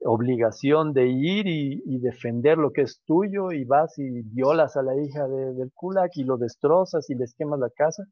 [0.01, 4.83] obligación de ir y, y defender lo que es tuyo y vas y violas a
[4.83, 8.05] la hija de, del kulak y lo destrozas y les quemas la casa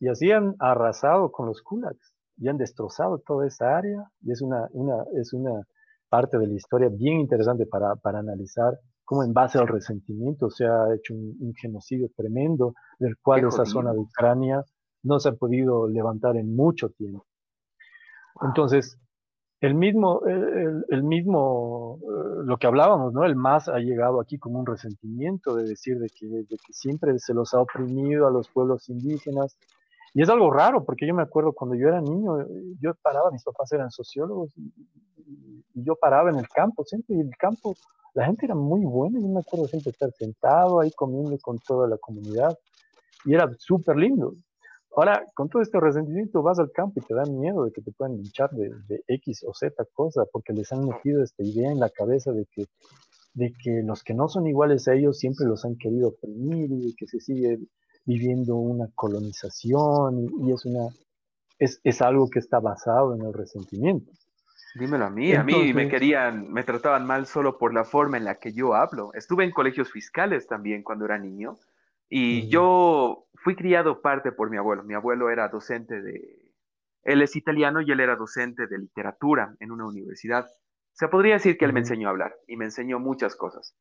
[0.00, 4.10] y así han arrasado con los kulaks y han destrozado toda esa área.
[4.22, 5.62] Y es una, una, es una
[6.08, 10.66] parte de la historia bien interesante para, para analizar cómo en base al resentimiento se
[10.66, 13.72] ha hecho un, un genocidio tremendo, del cual Qué esa jodido.
[13.72, 14.64] zona de Ucrania
[15.02, 17.24] no se ha podido levantar en mucho tiempo.
[18.42, 18.98] Entonces,
[19.60, 23.24] el mismo, el, mismo, eh, lo que hablábamos, ¿no?
[23.24, 27.18] El MAS ha llegado aquí como un resentimiento de decir de que, de que siempre
[27.18, 29.56] se los ha oprimido a los pueblos indígenas.
[30.14, 32.38] Y es algo raro, porque yo me acuerdo cuando yo era niño,
[32.80, 34.72] yo paraba, mis papás eran sociólogos, y,
[35.74, 37.76] yo paraba en el campo, siempre, y el campo,
[38.14, 41.86] la gente era muy buena, yo me acuerdo siempre estar sentado ahí comiendo con toda
[41.86, 42.56] la comunidad,
[43.26, 44.34] y era súper lindo.
[44.96, 47.92] Ahora, con todo este resentimiento vas al campo y te da miedo de que te
[47.92, 51.90] puedan linchar de, X o Z cosa, porque les han metido esta idea en la
[51.90, 52.64] cabeza de que,
[53.34, 56.94] de que los que no son iguales a ellos siempre los han querido oprimir y
[56.94, 57.58] que se sigue
[58.06, 60.88] viviendo una colonización y, es, una,
[61.58, 64.12] es, es, algo que está basado en el resentimiento.
[64.78, 68.24] Dímelo a mí, a mí me querían, me trataban mal solo por la forma en
[68.24, 69.10] la que yo hablo.
[69.14, 71.58] Estuve en colegios fiscales también cuando era niño
[72.08, 74.84] y yo fui criado parte por mi abuelo.
[74.84, 76.52] Mi abuelo era docente de...
[77.02, 80.46] Él es italiano y él era docente de literatura en una universidad.
[80.92, 83.74] Se podría decir que él me enseñó a hablar y me enseñó muchas cosas.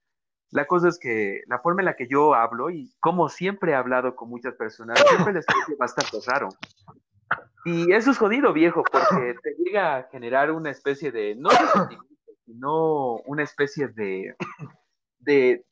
[0.55, 3.75] La cosa es que la forma en la que yo hablo y como siempre he
[3.75, 6.47] hablado con muchas personas, siempre les parece bastante raro.
[7.65, 11.97] Y eso es jodido, viejo, porque te llega a generar una especie de, no de
[12.45, 14.33] sino una especie de,
[15.19, 15.65] de,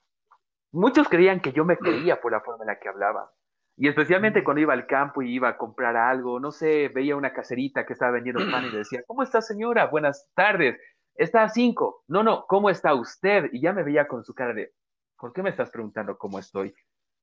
[0.74, 3.32] muchos creían que yo me creía por la forma en la que hablaba.
[3.78, 7.32] Y especialmente cuando iba al campo y iba a comprar algo, no sé, veía una
[7.32, 9.86] caserita que estaba vendiendo pan y le decía, ¿cómo está señora?
[9.86, 10.78] Buenas tardes.
[11.16, 12.04] Está a cinco.
[12.08, 13.50] No, no, ¿cómo está usted?
[13.52, 14.74] Y ya me veía con su cara de,
[15.18, 16.74] ¿por qué me estás preguntando cómo estoy?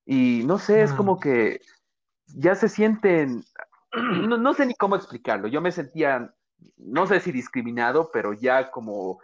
[0.06, 1.60] Y no sé, es como que
[2.26, 3.42] ya se sienten,
[3.92, 5.48] no, sé ni cómo explicarlo.
[5.48, 6.34] Yo me sentía,
[6.76, 9.20] no sé si discriminado, pero ya como,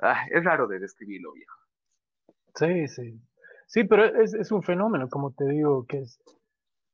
[0.00, 1.56] ah, es raro de describirlo, viejo.
[2.54, 3.20] Sí, sí.
[3.66, 6.20] Sí, pero es, un fenómeno, como te digo, que es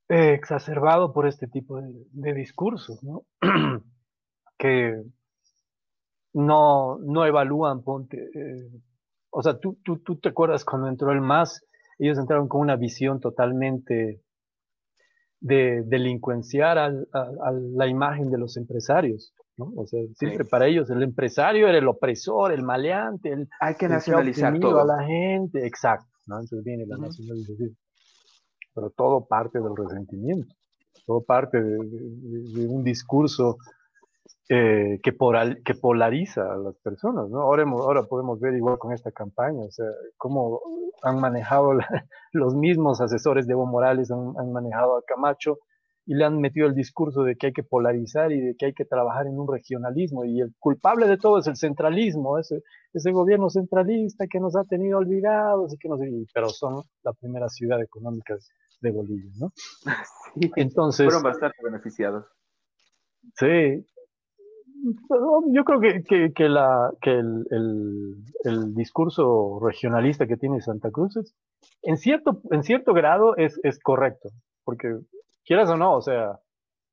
[0.08, 3.24] eh, exacerbado por este tipo de, discursos, ¿no?
[4.58, 5.02] que
[6.32, 8.70] no, no evalúan, ponte, eh,
[9.30, 11.62] o sea, tú, tú, tú te acuerdas cuando entró el MAS,
[11.98, 14.22] ellos entraron con una visión totalmente
[15.40, 16.90] de delincuenciar a
[17.52, 19.72] la imagen de los empresarios, ¿no?
[19.76, 23.88] O sea, siempre para ellos el empresario era el opresor, el maleante, el, Hay que
[23.88, 24.80] nacionalizar todo.
[24.80, 26.08] a la gente, exacto.
[26.26, 27.76] Entonces viene la nacionalización.
[28.74, 30.54] Pero todo parte del resentimiento,
[31.06, 33.58] todo parte de, un discurso
[34.48, 35.12] eh, que,
[35.64, 37.42] que polariza a las personas, ¿no?
[37.42, 39.86] Ahora, ahora podemos ver igual con esta campaña, o sea,
[40.16, 40.60] cómo
[41.02, 41.72] han manejado
[42.32, 45.58] los mismos asesores de Evo Morales, han, han manejado a Camacho,
[46.08, 48.72] y le han metido el discurso de que hay que polarizar y de que hay
[48.72, 52.62] que trabajar en un regionalismo y el culpable de todo es el centralismo, ese,
[52.94, 56.00] ese gobierno centralista que nos ha tenido olvidados y que nos,
[56.32, 58.34] pero son la primera ciudad económica
[58.80, 59.52] de Bolivia, ¿no?
[60.34, 62.24] Sí, Entonces, fueron bastante beneficiados.
[63.34, 63.84] Sí,
[65.52, 71.16] yo creo que, que, la, que el, el, el, discurso regionalista que tiene Santa Cruz
[71.16, 71.34] es,
[71.82, 74.30] en, cierto, en cierto grado es, es correcto,
[74.64, 74.98] porque
[75.44, 76.38] quieras o no, o sea,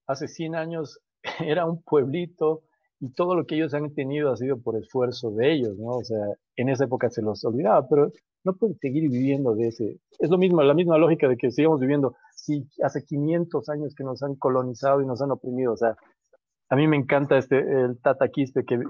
[0.08, 1.00] hace 100 años
[1.40, 2.64] era un pueblito
[3.00, 5.98] y todo lo que ellos han tenido ha sido por esfuerzo de ellos, ¿no?
[5.98, 8.12] O sea, en esa época se los olvidaba, pero
[8.44, 10.00] no pueden seguir viviendo de ese.
[10.20, 14.04] Es lo mismo, la misma lógica de que sigamos viviendo, si hace 500 años que
[14.04, 15.98] nos han colonizado y nos han oprimido, o sea,
[16.70, 18.46] a mí me encanta este, el Tata que,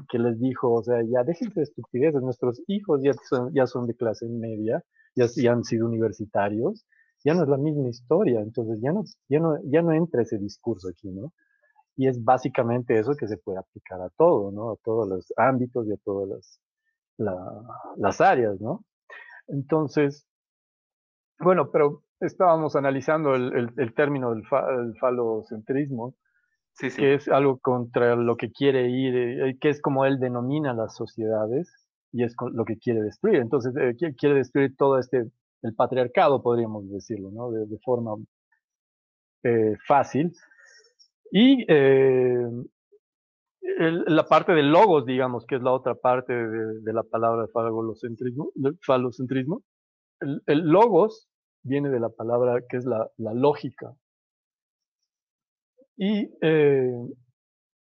[0.10, 3.86] que les dijo, o sea, ya déjense de estupideces, nuestros hijos ya son, ya son
[3.88, 4.84] de clase media,
[5.16, 6.86] ya, ya han sido universitarios,
[7.24, 10.38] ya no es la misma historia, entonces ya no, ya no, ya no entra ese
[10.38, 11.34] discurso aquí, ¿no?
[11.98, 14.72] Y es básicamente eso que se puede aplicar a todo, ¿no?
[14.72, 16.62] A todos los ámbitos y a todas las,
[17.98, 18.86] las áreas, ¿no?
[19.48, 20.28] Entonces,
[21.40, 24.44] bueno, pero estábamos analizando el, el, término del,
[25.00, 26.16] falocentrismo,
[26.78, 30.96] que es algo contra lo que quiere ir, eh, que es como él denomina las
[30.96, 31.74] sociedades
[32.12, 33.38] y es lo que quiere destruir.
[33.38, 35.30] Entonces, eh, quiere destruir todo este
[35.62, 37.52] el patriarcado, podríamos decirlo, ¿no?
[37.52, 38.16] de, forma
[39.44, 40.32] eh, fácil.
[41.32, 42.48] Y eh,
[44.08, 49.64] la parte del logos, digamos, que es la otra parte de, la palabra falocentrismo, falocentrismo
[50.20, 51.28] el, logos
[51.64, 53.96] viene de la palabra que es la, lógica.
[55.98, 56.92] Y eh,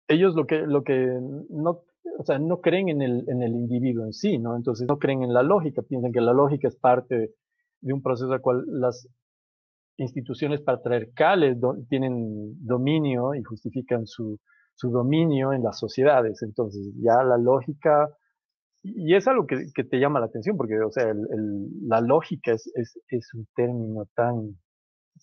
[0.08, 1.20] ellos lo que, lo que
[1.50, 1.84] no,
[2.18, 4.56] o sea, no creen en el, en el individuo en sí, ¿no?
[4.56, 7.34] Entonces no creen en la lógica, piensan que la lógica es parte
[7.82, 9.08] de un proceso al cual las
[9.98, 11.58] instituciones patriarcales
[11.90, 14.40] tienen dominio y justifican su,
[14.76, 16.42] su, dominio en las sociedades.
[16.42, 18.10] Entonces, ya la lógica,
[18.84, 22.52] y es algo que, que te llama la atención, porque, o sea, el, la lógica
[22.52, 24.58] es, es, es, un término tan,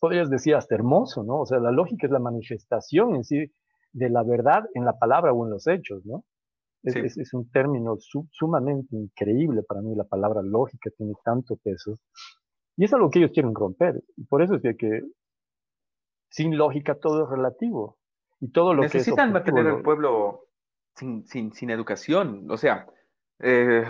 [0.01, 1.41] podrías decir hasta hermoso, ¿no?
[1.41, 3.53] O sea, la lógica es la manifestación en sí
[3.93, 6.25] de la verdad en la palabra o en los hechos, ¿no?
[6.83, 7.97] Es, un término
[8.33, 12.01] sumamente increíble para mí, la palabra lógica tiene tanto peso.
[12.77, 14.03] Y es algo que ellos quieren romper.
[14.17, 15.03] Y por eso es que
[16.29, 17.99] sin lógica todo es relativo.
[18.41, 20.49] Y todo lo Necesitan que mantener al pueblo
[20.97, 22.51] sin, sin, sin, educación.
[22.51, 22.89] O sea,
[23.39, 23.85] eh.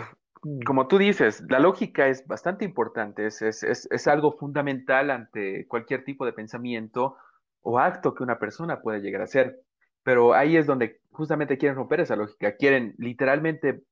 [0.65, 6.03] Como tú dices, la lógica es bastante importante, es, es, es, algo fundamental ante cualquier
[6.03, 7.15] tipo de pensamiento
[7.61, 9.61] o acto que una persona puede llegar a hacer.
[10.03, 13.83] Pero ahí es donde justamente quieren romper esa lógica, quieren literalmente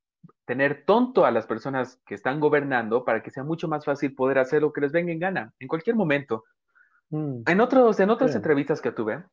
[0.44, 4.38] tener tonto a las personas que están gobernando para que sea mucho más fácil poder
[4.38, 6.44] hacer lo que les venga en gana en cualquier momento.
[7.10, 7.42] Mm.
[7.46, 9.24] En, otros, en otras entrevistas que tuve,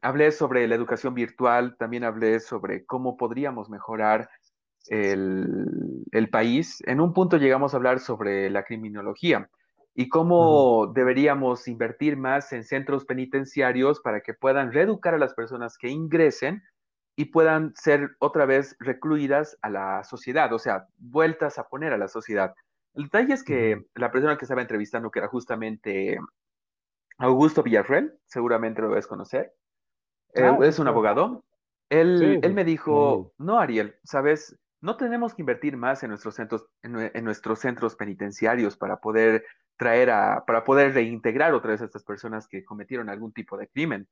[0.00, 4.28] hablé sobre la educación virtual, también hablé sobre cómo podríamos mejorar
[4.88, 6.82] el, el, país.
[6.86, 9.48] En un punto llegamos a hablar sobre la criminología
[9.94, 15.78] y cómo deberíamos invertir más en centros penitenciarios para que puedan reeducar a las personas
[15.78, 16.62] que ingresen
[17.16, 21.98] y puedan ser otra vez recluidas a la sociedad, o sea, vueltas a poner a
[21.98, 22.54] la sociedad.
[22.94, 26.18] El detalle es que la persona que estaba entrevistando, que era justamente
[27.16, 29.54] Augusto Villarreal, seguramente lo debes conocer,
[30.34, 31.42] eh, es un abogado.
[31.88, 36.66] Él, él me dijo, no, Ariel, sabes, no tenemos que invertir más en nuestros centros,
[36.82, 39.44] en, nuestros centros penitenciarios para poder
[39.76, 43.68] traer a, para poder reintegrar otra vez a estas personas que cometieron algún tipo de
[43.68, 44.08] crimen.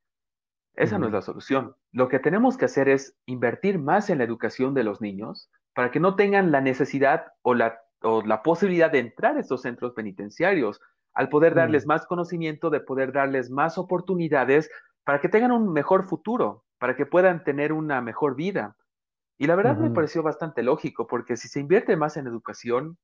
[0.73, 1.75] Esa no es la solución.
[1.91, 5.89] Lo que tenemos que hacer es invertir más en la educación de los niños para
[5.89, 9.93] que no tengan la necesidad o la, o la posibilidad de entrar a estos centros
[9.93, 10.81] penitenciarios,
[11.13, 14.69] al poder darles más conocimiento, de poder darles más oportunidades
[15.05, 18.75] para que tengan un mejor futuro, para que puedan tener una mejor vida.
[19.37, 22.97] Y la verdad me pareció bastante lógico, porque si se invierte más en educación,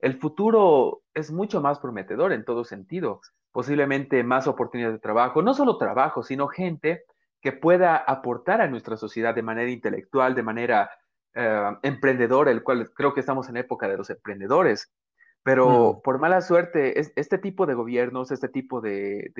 [0.00, 3.20] el futuro es mucho más prometedor en todo sentido.
[3.52, 7.04] Posiblemente más oportunidades de trabajo, no solo trabajo, sino gente
[7.40, 10.90] que pueda aportar a nuestra sociedad de manera intelectual, de manera
[11.34, 14.92] eh, emprendedora, el cual creo que estamos en época de los emprendedores.
[15.42, 16.02] Pero mm.
[16.02, 19.32] por mala suerte, este tipo de gobiernos, este tipo de,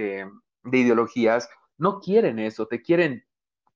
[0.64, 3.24] ideologías, no quieren eso, te quieren,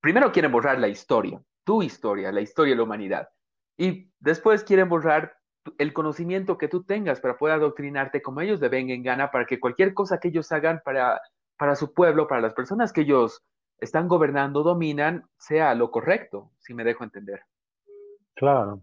[0.01, 3.29] primero quieren borrar la historia, tu historia, la historia de la humanidad,
[3.77, 5.37] y después quieren borrar
[5.79, 9.47] el conocimiento que tú tengas para poder adoctrinarte como ellos le vengan en gana, para
[9.47, 11.21] que cualquier cosa que ellos hagan para,
[11.57, 13.43] para su pueblo, para las personas que ellos
[13.79, 17.41] están gobernando, dominan, sea lo correcto, si me dejo entender.
[18.35, 18.83] Claro.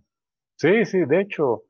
[0.56, 1.64] Sí, sí, de hecho,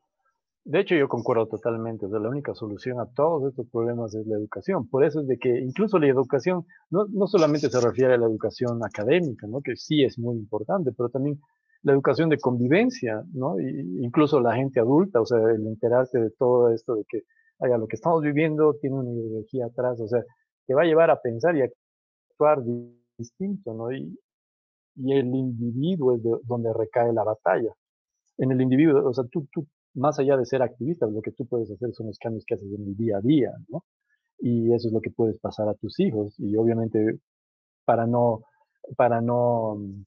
[0.64, 2.06] de hecho, yo concuerdo totalmente.
[2.06, 4.88] O sea, la única solución a todos estos problemas es la educación.
[4.88, 8.28] Por eso es de que incluso la educación no, no solamente se refiere a la
[8.28, 9.62] educación académica, ¿no?
[9.62, 11.40] que sí es muy importante, pero también
[11.84, 13.60] la educación de convivencia, ¿no?
[13.60, 17.24] Y incluso la gente adulta, o sea, el enterarse de todo esto, de que,
[17.60, 20.24] lo que estamos viviendo tiene una ideología atrás, o sea,
[20.68, 21.70] que va a llevar a pensar y a
[22.32, 22.60] actuar
[23.18, 23.92] distinto, ¿no?
[23.92, 24.18] Y,
[24.96, 27.74] y el individuo es de donde recae la batalla.
[28.38, 31.46] En el individuo, o sea, tú, tú más allá de ser activista, lo que tú
[31.46, 33.84] puedes hacer son los cambios que haces en el día a día, ¿no?
[34.40, 36.36] Y eso es lo que puedes pasar a tus hijos.
[36.40, 37.20] Y obviamente,
[37.86, 38.42] para no,
[38.98, 40.04] para no mm,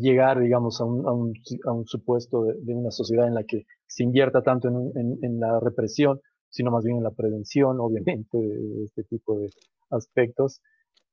[0.00, 1.34] llegar, digamos, a un, a un,
[1.66, 5.60] a un supuesto de, una sociedad en la que se invierta tanto en, en, la
[5.60, 9.50] represión, sino más bien en la prevención, obviamente, de este tipo de
[9.90, 10.60] aspectos,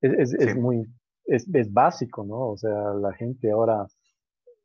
[0.02, 0.86] es, es, es muy,
[1.26, 2.52] es, es básico, ¿no?
[2.52, 3.88] O sea, la gente ahora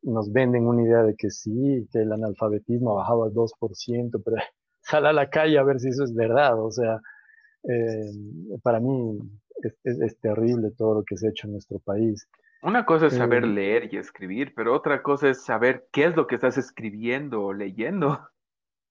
[0.05, 4.37] nos venden una idea de que sí, que el analfabetismo ha bajado al 2%, pero
[4.81, 6.61] sal a la calle a ver si eso es verdad.
[6.63, 7.01] O sea,
[7.63, 8.11] eh,
[8.61, 9.19] para mí
[9.83, 12.27] es, terrible todo lo que se ha hecho en nuestro país.
[12.61, 16.15] Una cosa es saber eh, leer y escribir, pero otra cosa es saber qué es
[16.15, 18.19] lo que estás escribiendo o leyendo.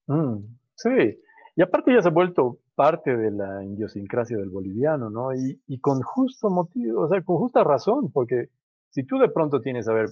[0.07, 0.37] Mm,
[0.75, 1.19] sí,
[1.55, 5.33] y aparte ya se ha vuelto parte de la idiosincrasia del boliviano, ¿no?
[5.33, 8.49] Y, y con justo motivo, o sea, con justa razón, porque
[8.91, 10.09] si tú de pronto tienes, a ver,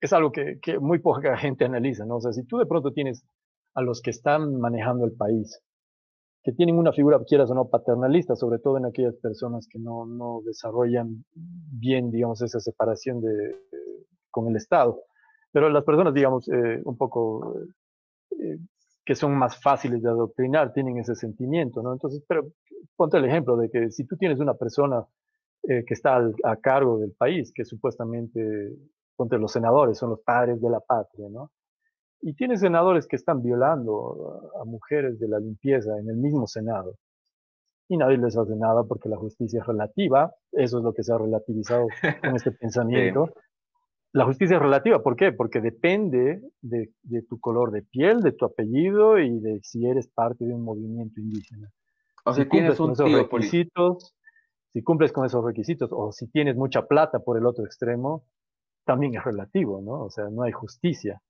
[0.00, 2.16] es algo que, muy poca gente analiza, ¿no?
[2.16, 3.24] O sea, si tú de pronto tienes
[3.74, 5.60] a los que están manejando el país,
[6.42, 10.06] que tienen una figura, quieras o no, paternalista, sobre todo en aquellas personas que no,
[10.06, 13.56] no desarrollan bien, digamos, esa separación de,
[14.30, 15.02] con el Estado.
[15.50, 17.54] Pero las personas, digamos, eh, un poco
[18.30, 18.58] eh,
[19.04, 21.92] que son más fáciles de adoctrinar, tienen ese sentimiento, ¿no?
[21.92, 22.46] Entonces, pero
[22.96, 25.04] ponte el ejemplo de que si tú tienes una persona
[25.68, 28.72] eh, que está a cargo del país, que supuestamente
[29.16, 31.50] contra los senadores, son los padres de la patria, ¿no?
[32.20, 36.94] Y tiene senadores que están violando a, mujeres de la limpieza en el mismo Senado.
[37.88, 40.34] Y nadie les hace nada porque la justicia es relativa.
[40.52, 41.86] Eso es lo que se ha relativizado
[42.20, 43.32] con este pensamiento.
[44.12, 45.32] La justicia es relativa, ¿por qué?
[45.32, 50.08] Porque depende de, de, tu color de piel, de tu apellido y de si eres
[50.08, 51.70] parte de un movimiento indígena.
[52.24, 54.16] O si tienes un esos requisitos,
[54.72, 58.24] si cumples con esos requisitos, o si tienes mucha plata por el otro extremo,
[58.86, 60.04] también es relativo, ¿no?
[60.04, 61.20] O sea, no hay justicia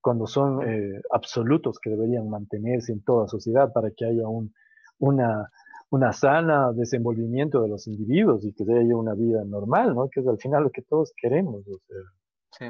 [0.00, 4.54] cuando son eh, absolutos que deberían mantenerse en toda sociedad para que haya un,
[4.98, 5.50] una,
[5.90, 10.08] una sana desenvolvimiento de los individuos y que haya una vida normal, ¿no?
[10.08, 11.64] Que es al final lo que todos queremos.
[12.52, 12.66] Sí.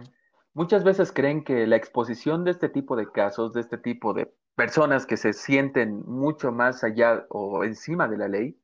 [0.55, 4.35] Muchas veces creen que la exposición de este tipo de casos, de este tipo de
[4.57, 8.60] personas que se sienten mucho más allá o encima de la ley,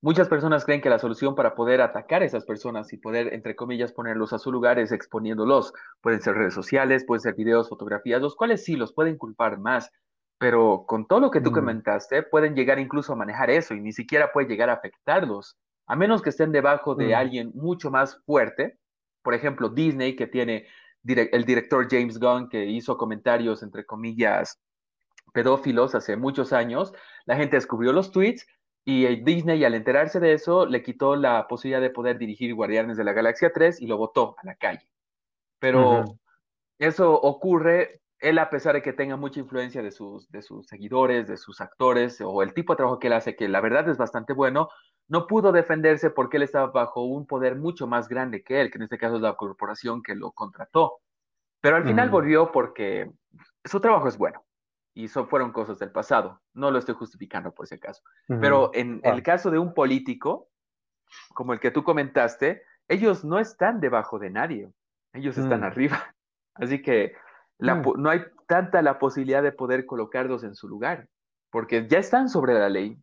[0.00, 3.56] muchas personas creen que la solución para poder atacar a esas personas y poder, entre
[3.56, 5.72] comillas, ponerlos a su lugar es exponiéndolos.
[6.00, 9.90] Pueden ser redes sociales, pueden ser videos, fotografías, los cuales sí los pueden culpar más,
[10.38, 11.54] pero con todo lo que tú mm.
[11.54, 15.56] comentaste, pueden llegar incluso a manejar eso y ni siquiera puede llegar a afectarlos,
[15.86, 17.14] a menos que estén debajo de mm.
[17.14, 18.78] alguien mucho más fuerte.
[19.22, 20.66] Por ejemplo, Disney, que tiene
[21.04, 24.58] el director James Gunn, que hizo comentarios, entre comillas,
[25.32, 26.92] pedófilos hace muchos años,
[27.26, 28.46] la gente descubrió los tweets
[28.90, 33.04] y Disney, al enterarse de eso, le quitó la posibilidad de poder dirigir Guardianes de
[33.04, 34.88] la Galaxia 3 y lo botó a la calle.
[35.58, 36.04] Pero
[36.78, 41.28] eso ocurre él a pesar de que tenga mucha influencia de sus, de sus seguidores,
[41.28, 43.98] de sus actores, o el tipo de trabajo que él hace, que la verdad es
[43.98, 44.70] bastante bueno,
[45.06, 48.78] no pudo defenderse porque él estaba bajo un poder mucho más grande que él, que
[48.78, 51.00] en este caso es la corporación que lo contrató.
[51.60, 53.10] Pero al final volvió porque
[53.66, 54.42] su trabajo es bueno.
[54.98, 56.40] Y eso fueron cosas del pasado.
[56.54, 58.02] No lo estoy justificando por ese acaso.
[58.26, 60.48] Pero en el caso de un político,
[61.34, 64.72] como el que tú comentaste, ellos no están debajo de nadie.
[65.12, 65.64] Ellos están mm.
[65.64, 66.14] arriba.
[66.54, 67.12] Así que
[67.58, 68.00] Mm.
[68.00, 71.08] no hay tanta la posibilidad de poder colocarlos en su lugar,
[71.50, 72.96] porque ya están sobre la ley.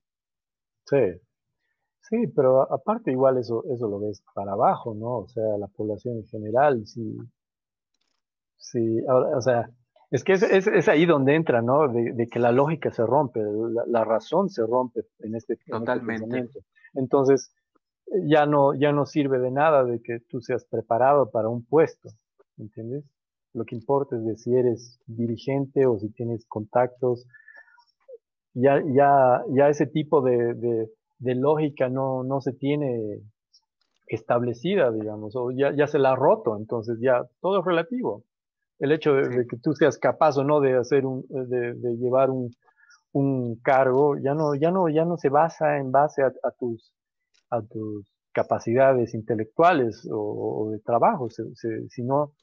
[0.85, 1.19] Sí,
[2.01, 5.19] sí, pero aparte igual eso, eso lo ves para abajo, ¿no?
[5.19, 7.17] O sea, la población en general, sí,
[8.57, 9.69] sí, o sea,
[10.15, 11.89] es que es, es, ahí donde entra, ¿no?
[11.89, 13.41] De, que la lógica se rompe,
[13.85, 16.47] la, razón se rompe en este, este Totalmente.
[16.93, 17.53] Entonces,
[18.25, 22.07] ya no, ya no sirve de nada de que tú seas preparado para un puesto,
[22.57, 23.03] ¿entiendes?
[23.53, 27.27] Lo que importa es de si eres dirigente o si tienes contactos.
[28.53, 30.87] Ya, ya, ya ese tipo de,
[31.19, 33.19] lógica no, no se tiene
[34.07, 38.23] establecida, digamos, o ya, ya se la ha roto, entonces ya todo es relativo.
[38.80, 42.52] El hecho de, que tú seas capaz o no de hacer un, de, llevar un,
[43.64, 46.93] cargo, ya no, ya no, ya no se basa en base a, tus,
[47.49, 51.30] a tus capacidades intelectuales o, de trabajo,
[51.89, 52.34] sino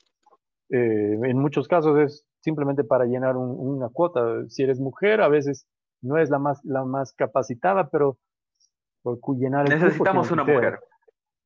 [0.71, 4.49] eh, en muchos casos es simplemente para llenar una cuota.
[4.49, 5.67] Si eres mujer, a veces
[6.01, 8.17] no es la más, la más capacitada, pero
[9.03, 10.81] por llenar el Necesitamos una mujer.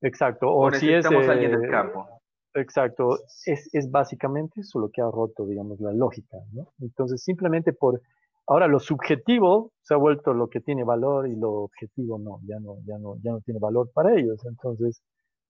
[0.01, 0.51] Exacto.
[0.51, 2.09] O, necesitamos si es, alguien del eh, campo.
[2.57, 3.19] Exacto.
[3.45, 6.39] Es, es básicamente eso lo que ha roto, digamos, la lógica.
[6.53, 6.73] ¿no?
[6.81, 8.01] Entonces, simplemente por...
[8.49, 12.61] Ahora, lo subjetivo se ha vuelto lo que tiene valor y lo objetivo no, ya
[12.61, 14.45] no, ya no, ya no tiene valor para ellos.
[14.47, 15.03] Entonces,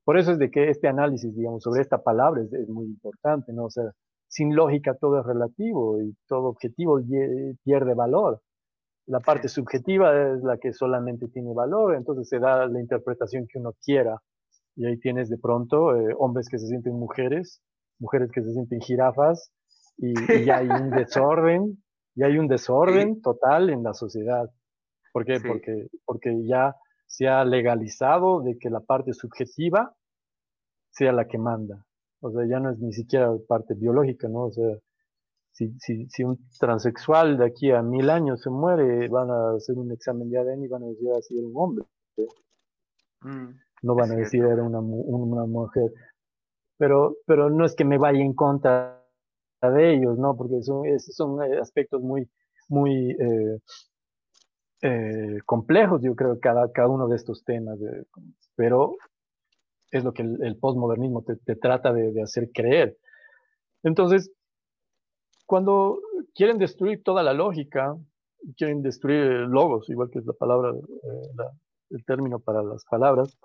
[0.06, 3.64] por eso es de que este análisis, digamos, sobre esta palabra es, muy importante, ¿no?
[3.64, 3.90] O sea,
[4.28, 7.00] sin lógica todo es relativo y todo objetivo
[7.64, 8.40] pierde valor.
[9.06, 13.58] La parte subjetiva es la que solamente tiene valor, entonces se da la interpretación que
[13.58, 14.16] uno quiera.
[14.76, 17.62] Y ahí tienes de pronto eh, hombres que se sienten mujeres,
[17.98, 19.50] mujeres que se sienten jirafas,
[19.96, 20.12] y,
[20.44, 21.82] ya hay un desorden,
[22.14, 24.50] y hay un desorden total en la sociedad.
[25.12, 25.40] ¿Por qué?
[25.40, 26.76] Porque, porque ya
[27.06, 29.94] se ha legalizado de que la parte subjetiva
[30.90, 31.84] sea la que manda.
[32.20, 34.44] O sea, ya no es ni siquiera parte biológica, ¿no?
[34.44, 34.76] O sea,
[35.52, 39.76] si, si, si un transexual de aquí a mil años se muere, van a hacer
[39.78, 41.84] un examen de ADN y van a decir así ah, era un hombre.
[43.22, 45.92] Mm, no van a decir era una, una mujer.
[46.78, 49.02] Pero, pero no es que me vaya en contra
[49.62, 50.36] de ellos, ¿no?
[50.36, 52.28] Porque son, son aspectos muy,
[52.68, 53.58] muy eh,
[54.82, 57.78] eh, complejos, yo creo, cada, cada uno de estos temas.
[58.54, 58.96] pero
[59.90, 62.96] es lo que el, el postmodernismo te, trata de, hacer creer.
[63.82, 64.30] Entonces,
[65.46, 66.00] cuando
[66.34, 67.96] quieren destruir toda la lógica,
[68.56, 71.44] quieren destruir logos, igual que es la palabra, eh,
[71.90, 73.38] el término para las palabras,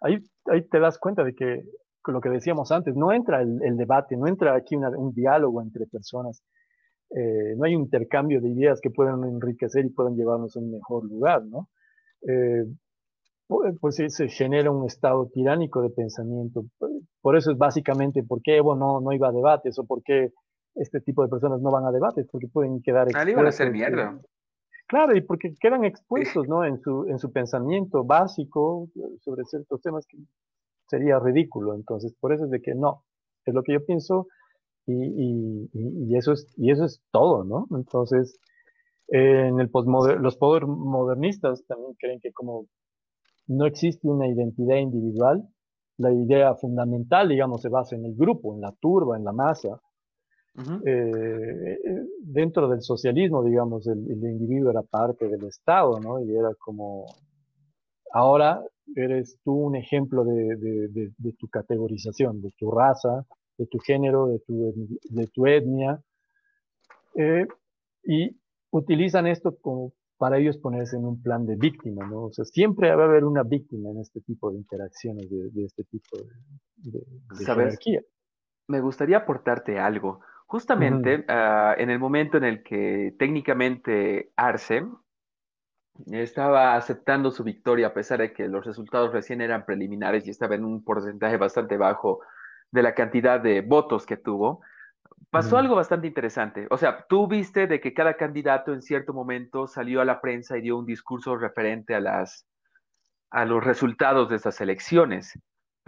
[0.00, 1.62] ahí, ahí te das cuenta de que,
[2.02, 5.86] con lo que decíamos antes, no entra el, debate, no entra aquí un diálogo entre
[5.86, 6.42] personas,
[7.10, 10.70] eh, no hay un intercambio de ideas que puedan enriquecer y puedan llevarnos a un
[10.70, 11.68] mejor lugar, ¿no?
[12.28, 12.64] Eh,
[13.80, 16.64] pues se genera un estado tiránico de pensamiento.
[17.22, 20.32] Por eso es básicamente por qué Evo no, no iba a debates o por qué
[20.74, 23.44] este tipo de personas no van a debates, porque pueden quedar expuestos.
[23.44, 24.20] a hacer mierda.
[24.88, 26.64] Claro, y porque quedan expuestos ¿no?
[26.64, 28.88] en, su, en su pensamiento básico
[29.20, 30.16] sobre ciertos temas que
[30.86, 31.74] sería ridículo.
[31.74, 33.04] Entonces, por eso es de que no,
[33.44, 34.28] es lo que yo pienso
[34.86, 37.66] y, y, y eso, es, y eso es todo, ¿no?
[37.76, 38.40] Entonces,
[39.08, 39.70] en el
[40.20, 42.66] los postmodernistas también creen que como
[43.46, 45.48] no existe una identidad individual,
[45.98, 49.80] la idea fundamental, digamos, se basa en el grupo, en la turba, en la masa.
[50.84, 51.78] Eh,
[52.20, 56.20] dentro del socialismo, digamos, el, individuo era parte del Estado, ¿no?
[56.20, 57.06] Y era como,
[58.12, 58.62] ahora
[58.96, 63.24] eres tú un ejemplo de, tu categorización, de tu raza,
[63.56, 64.74] de tu género, de tu,
[65.10, 66.00] de tu etnia.
[67.14, 67.46] Eh,
[68.04, 68.36] y
[68.70, 72.24] utilizan esto como para ellos ponerse en un plan de víctima, ¿no?
[72.24, 75.84] O sea, siempre va a haber una víctima en este tipo de interacciones, de, este
[75.84, 77.06] tipo de, de,
[78.66, 80.20] Me gustaría aportarte algo.
[80.48, 84.82] Justamente ah, en el momento en el que técnicamente Arce
[86.10, 90.54] estaba aceptando su victoria a pesar de que los resultados recién eran preliminares y estaba
[90.54, 92.20] en un porcentaje bastante bajo
[92.70, 94.62] de la cantidad de votos que tuvo,
[95.28, 96.66] pasó algo bastante interesante.
[96.70, 100.56] O sea, tú viste de que cada candidato en cierto momento salió a la prensa
[100.56, 102.46] y dio un discurso referente a las
[103.30, 105.38] a los resultados de esas elecciones.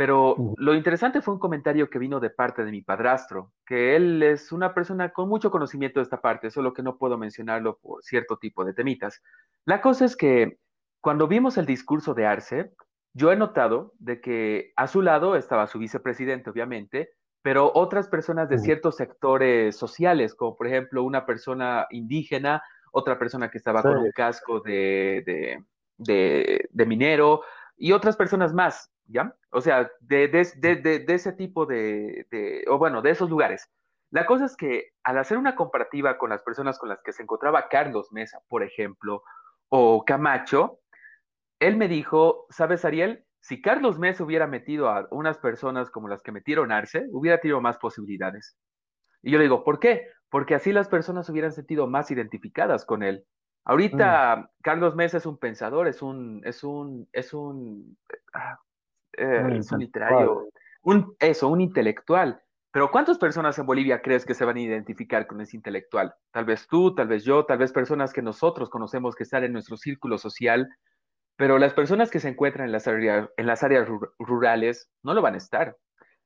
[0.00, 4.22] Pero lo interesante fue un comentario que vino de parte de mi padrastro, que él
[4.22, 8.02] es una persona con mucho conocimiento de esta parte, solo que no puedo mencionarlo por
[8.02, 9.20] cierto tipo de temitas.
[9.66, 10.56] La cosa es que
[11.02, 12.72] cuando vimos el discurso de Arce,
[13.12, 17.10] yo he notado de que a su lado estaba su vicepresidente, obviamente,
[17.42, 23.50] pero otras personas de ciertos sectores sociales, como por ejemplo una persona indígena, otra persona
[23.50, 25.62] que estaba con un casco de,
[25.98, 27.42] de, minero
[27.80, 29.34] y otras personas más, ¿ya?
[29.50, 30.30] O sea, de,
[31.08, 32.26] ese tipo de,
[32.68, 33.68] o bueno, de esos lugares.
[34.10, 37.22] La cosa es que al hacer una comparativa con las personas con las que se
[37.22, 39.22] encontraba Carlos Mesa, por ejemplo,
[39.68, 40.80] o Camacho,
[41.58, 43.24] él me dijo, ¿sabes, Ariel?
[43.40, 47.60] si Carlos Mesa hubiera metido a unas personas como las que metieron Arce, hubiera tenido
[47.60, 48.56] más posibilidades.
[49.22, 50.08] Y yo le digo, ¿por qué?
[50.28, 53.24] Porque así las personas hubieran sentido más identificadas con él.
[53.70, 54.48] Ahorita mm.
[54.62, 57.96] Carlos Mesa es un pensador, es un, es un, es un,
[58.34, 58.58] ah,
[59.16, 60.48] eh, es un literario,
[60.82, 62.42] un, eso, un intelectual.
[62.72, 66.12] Pero ¿cuántas personas en Bolivia crees que se van a identificar con ese intelectual?
[66.32, 69.52] Tal vez tú, tal vez yo, tal vez personas que nosotros conocemos que están en
[69.52, 70.68] nuestro círculo social,
[71.36, 73.86] pero las personas que se encuentran en las áreas, en las áreas
[74.18, 75.76] rurales no lo van a estar.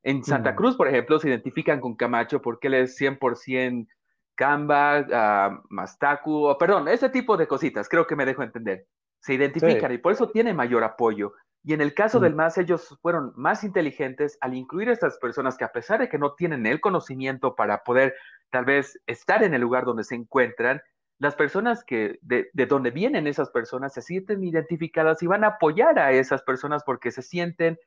[0.03, 3.87] En Santa Cruz, por ejemplo, se identifican con Camacho porque él es 100%
[4.35, 8.87] Camba, uh, Mastacu, o perdón, ese tipo de cositas, creo que me dejo entender.
[9.21, 11.33] Se identifican y por eso tiene mayor apoyo.
[11.67, 15.57] Y en el caso del MAS, ellos fueron más inteligentes al incluir a estas personas
[15.57, 18.15] que a pesar de que no tienen el conocimiento para poder
[18.51, 20.83] tal vez estar en el lugar donde se encuentran,
[21.19, 25.99] las personas que de, donde vienen esas personas se sienten identificadas y van a apoyar
[25.99, 27.79] a esas personas porque se sienten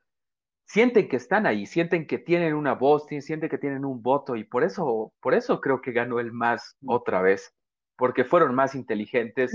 [0.68, 4.44] sienten que están ahí, sienten que tienen una voz, sienten que tienen un voto y
[4.44, 6.90] por eso por eso creo que ganó el más mm.
[6.90, 7.54] otra vez,
[7.96, 9.52] porque fueron más inteligentes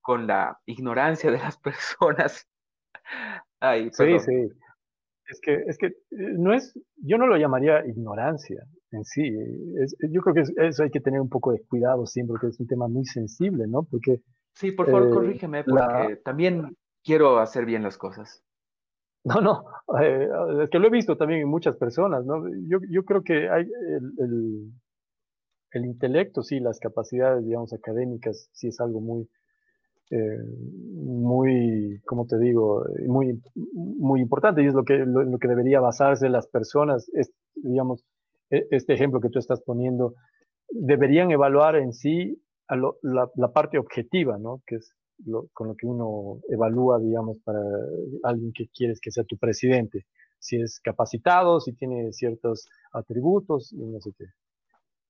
[0.00, 2.48] con la ignorancia de las personas.
[3.92, 4.48] sí, sí.
[5.28, 9.32] Es que, es que eh, no es, yo no lo llamaría ignorancia, en sí.
[10.10, 12.66] yo creo que eso hay que tener un poco de cuidado siempre, porque es un
[12.66, 13.82] tema muy sensible, ¿no?
[13.84, 14.20] Porque...
[14.54, 18.44] Sí, por favor, eh, corrígeme, porque también quiero hacer bien las cosas.
[19.24, 19.64] No, no,
[20.00, 20.28] eh,
[20.64, 22.42] es que lo he visto también en muchas personas, ¿no?
[22.68, 24.72] Yo, yo creo que hay el,
[25.70, 29.28] el, intelecto, sí, las capacidades, digamos, académicas, sí es algo muy,
[30.10, 30.38] eh,
[30.94, 36.28] muy, como te digo, muy, muy importante y es lo que, lo que debería basarse
[36.28, 38.04] las personas, es, digamos,
[38.50, 40.14] e, este ejemplo que tú estás poniendo,
[40.68, 44.62] deberían evaluar en sí la, parte objetiva, ¿no?
[44.66, 44.92] Que es
[45.52, 47.60] con lo que uno evalúa, digamos, para
[48.22, 50.06] alguien que quieres que sea tu presidente.
[50.38, 54.26] Si es capacitado, si tiene ciertos atributos no sé qué.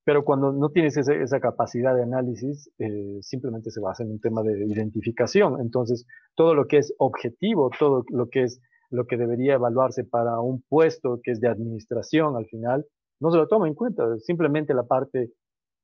[0.05, 4.43] Pero cuando no tienes esa capacidad de análisis, eh, simplemente se basa en un tema
[4.43, 5.61] de identificación.
[5.61, 8.61] Entonces, todo lo que es objetivo, todo lo que es
[8.91, 12.85] lo que debería evaluarse para un puesto que es de administración al final,
[13.21, 15.31] no se lo toma en cuenta, simplemente la parte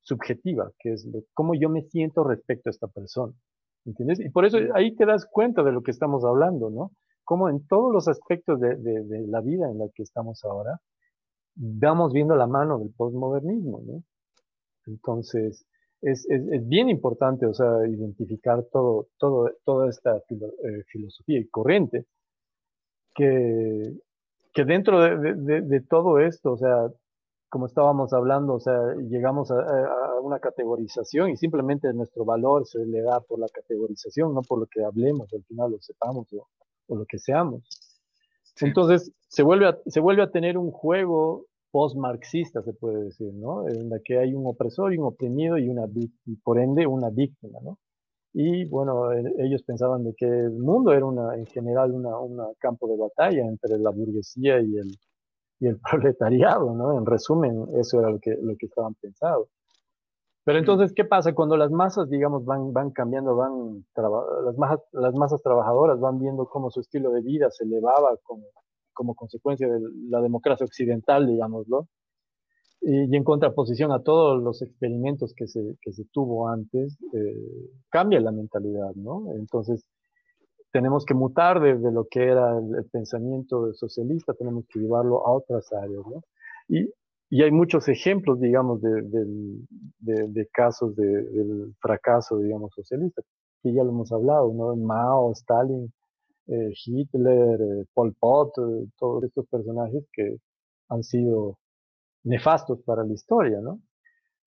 [0.01, 3.33] subjetiva, que es cómo yo me siento respecto a esta persona.
[3.89, 4.19] ¿Entiendes?
[4.19, 6.91] Y por eso ahí te das cuenta de lo que estamos hablando, ¿no?
[7.23, 10.79] Como en todos los aspectos de, de, la vida en la que estamos ahora,
[11.55, 14.03] vamos viendo la mano del postmodernismo, ¿no?
[14.85, 15.65] Entonces,
[16.01, 21.47] es, es, es, bien importante, o sea, identificar todo, todo, toda esta eh, filosofía y
[21.47, 22.05] corriente
[23.15, 23.93] que,
[24.53, 26.89] que dentro de, de, de, todo esto, o sea,
[27.49, 28.79] como estábamos hablando, o sea,
[29.09, 29.55] llegamos a,
[30.19, 34.65] una categorización y simplemente nuestro valor se le da por la categorización, no por lo
[34.67, 36.47] que hablemos, al final lo sepamos o,
[36.95, 37.63] lo que seamos.
[38.61, 43.67] Entonces, se vuelve, a, se vuelve a tener un juego post-marxista, se puede decir, ¿no?
[43.67, 45.85] En la que hay un opresor y un oprimido y, una,
[46.25, 47.77] y por ende una víctima, ¿no?
[48.33, 52.97] y bueno, ellos pensaban de que el mundo era una, en general un campo de
[52.97, 54.97] batalla entre la burguesía y el,
[55.59, 56.97] y el proletariado, ¿no?
[56.97, 59.49] En resumen, eso era lo que, lo que estaban pensando.
[60.49, 63.85] Pero entonces, ¿qué pasa cuando las masas, digamos, van, van cambiando, van
[64.45, 68.47] las, masas, las masas trabajadoras van viendo cómo su estilo de vida se elevaba como,
[68.91, 71.87] como consecuencia de la democracia occidental, digámoslo,
[72.81, 78.19] y, en contraposición a todos los experimentos que se, que se tuvo antes, eh, cambia
[78.19, 79.31] la mentalidad, ¿no?
[79.35, 79.85] Entonces,
[80.71, 85.71] tenemos que mutar desde lo que era el, pensamiento socialista, tenemos que llevarlo a otras
[85.73, 86.23] áreas, ¿no?
[86.67, 86.91] Y,
[87.29, 89.25] y hay muchos ejemplos, digamos, de, de,
[89.99, 93.21] de, del fracaso, digamos, socialista,
[93.61, 94.75] que ya lo hemos hablado, ¿no?
[94.75, 95.91] Mao, Stalin,
[96.47, 98.53] eh, Hitler, eh, Pol Pot,
[98.97, 100.37] todos estos personajes que
[100.89, 101.57] han sido
[102.23, 103.79] nefastos para la historia, ¿no?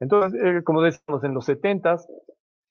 [0.00, 1.96] Entonces, eh, como decimos, en los 70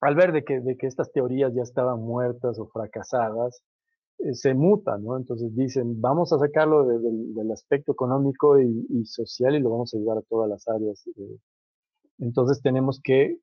[0.01, 3.70] al ver de que, de que estas teorías ya estaban muertas o fracasadas, eh,
[4.33, 5.17] se mutan, ¿no?
[5.17, 10.19] Entonces dicen, vamos a sacarlo del aspecto económico y, social y lo vamos a ayudar
[10.19, 11.05] a todas las áreas.
[11.07, 11.37] Eh.
[12.19, 13.39] entonces tenemos que,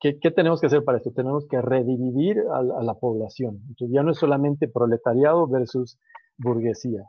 [0.00, 1.12] ¿qué tenemos que hacer para esto?
[1.12, 3.60] Tenemos que redividir a, la población.
[3.68, 5.98] Entonces ya no es solamente proletariado versus
[6.38, 7.04] burguesía,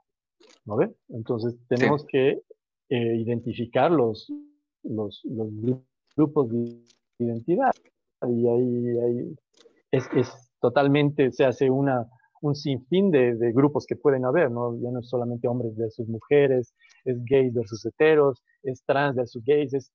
[0.66, 0.94] ¿no ve?
[1.10, 2.42] Entonces tenemos que
[2.90, 4.32] eh, identificar los,
[4.84, 5.24] los,
[6.16, 6.82] grupos de
[7.20, 7.72] identidad.
[8.28, 9.36] Y ahí,
[9.92, 10.08] es,
[10.60, 12.08] totalmente, se hace una,
[12.46, 14.78] un sinfín de, de, grupos que pueden haber, ¿no?
[14.80, 16.74] Ya no es solamente hombres versus mujeres,
[17.04, 19.92] es gays versus heteros, es trans versus gays, es,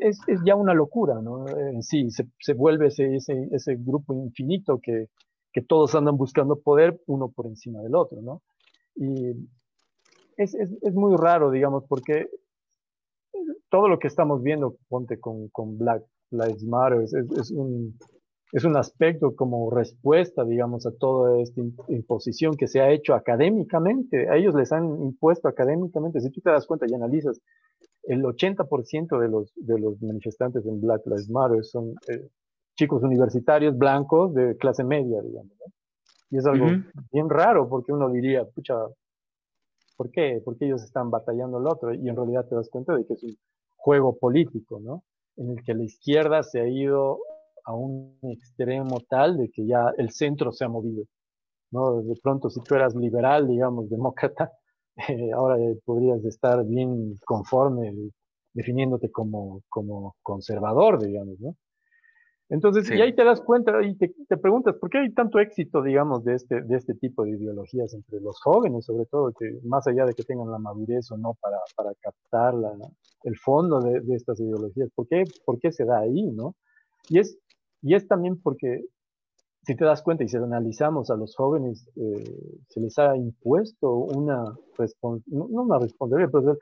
[0.00, 1.46] es, es ya una locura, ¿no?
[1.48, 5.06] En sí, se, se vuelve ese, ese, ese, grupo infinito que,
[5.52, 8.42] que todos andan buscando poder uno por encima del otro, ¿no?
[8.96, 9.30] Y
[10.36, 12.26] es, es, es, muy raro, digamos, porque
[13.70, 17.96] todo lo que estamos viendo, ponte con, con Black Lives Matter, es, es, un,
[18.52, 24.28] es un aspecto como respuesta, digamos, a toda esta imposición que se ha hecho académicamente.
[24.28, 26.20] A ellos les han impuesto académicamente.
[26.20, 27.40] Si tú te das cuenta y analizas,
[28.02, 32.28] el 80% de los, de los manifestantes en Black Lives Matter son eh,
[32.76, 35.52] chicos universitarios blancos de clase media, digamos.
[36.30, 36.66] Y es algo
[37.10, 38.74] bien raro porque uno diría, pucha,
[39.96, 40.42] ¿Por qué?
[40.44, 43.22] Porque ellos están batallando el otro y en realidad te das cuenta de que es
[43.22, 43.36] un
[43.76, 45.04] juego político, ¿no?
[45.36, 47.20] En el que la izquierda se ha ido
[47.64, 51.04] a un extremo tal de que ya el centro se ha movido,
[51.70, 52.02] ¿no?
[52.02, 54.52] De pronto, si tú eras liberal, digamos, demócrata,
[55.08, 57.92] eh, ahora podrías estar bien conforme
[58.54, 61.56] definiéndote como, como conservador, digamos, ¿no?
[62.52, 66.22] Entonces, y ahí te das cuenta y te, preguntas, ¿por qué hay tanto éxito, digamos,
[66.22, 70.04] de este, de este tipo de ideologías entre los jóvenes, sobre todo, que más allá
[70.04, 72.72] de que tengan la madurez o no para, para captar la,
[73.24, 74.90] el fondo de, de, estas ideologías?
[74.94, 76.54] ¿Por qué, ¿Por qué se da ahí, no?
[77.08, 77.38] Y es,
[77.82, 78.84] y es también porque,
[79.62, 83.94] si te das cuenta y si analizamos a los jóvenes, eh, se les ha impuesto
[83.94, 84.44] una,
[85.02, 86.58] no, no una responsabilidad, pero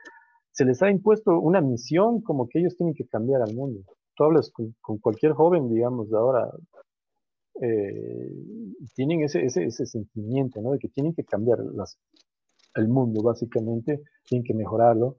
[0.52, 3.82] se les ha impuesto una misión como que ellos tienen que cambiar al mundo
[4.20, 6.50] tú hablas con, cualquier joven, digamos, de ahora,
[7.62, 8.30] eh,
[8.94, 10.72] tienen ese, ese, sentimiento, ¿no?
[10.72, 11.58] De que tienen que cambiar
[12.74, 15.16] el mundo, básicamente, tienen que mejorarlo.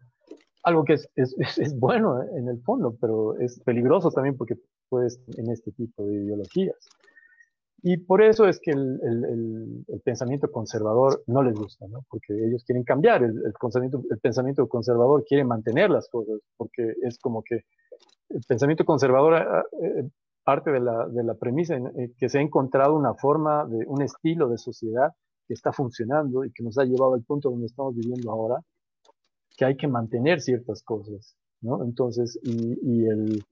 [0.62, 4.54] Algo que es, es, es, bueno en el fondo, pero es peligroso también porque
[4.92, 6.76] puedes en este tipo de ideologías.
[7.84, 12.06] Y por eso es que el, el, el, pensamiento conservador no les gusta, ¿no?
[12.10, 17.18] Porque ellos quieren cambiar, el, pensamiento, el pensamiento conservador quiere mantener las cosas, porque es
[17.18, 17.62] como que
[18.30, 20.08] el pensamiento conservador ah, eh,
[20.44, 23.84] parte de la, de la premisa en, eh, que se ha encontrado una forma, de
[23.88, 25.10] un estilo de sociedad
[25.48, 28.60] que está funcionando y que nos ha llevado al punto donde estamos viviendo ahora,
[29.58, 31.84] que hay que mantener ciertas cosas, ¿no?
[31.84, 33.44] Entonces, y, y el,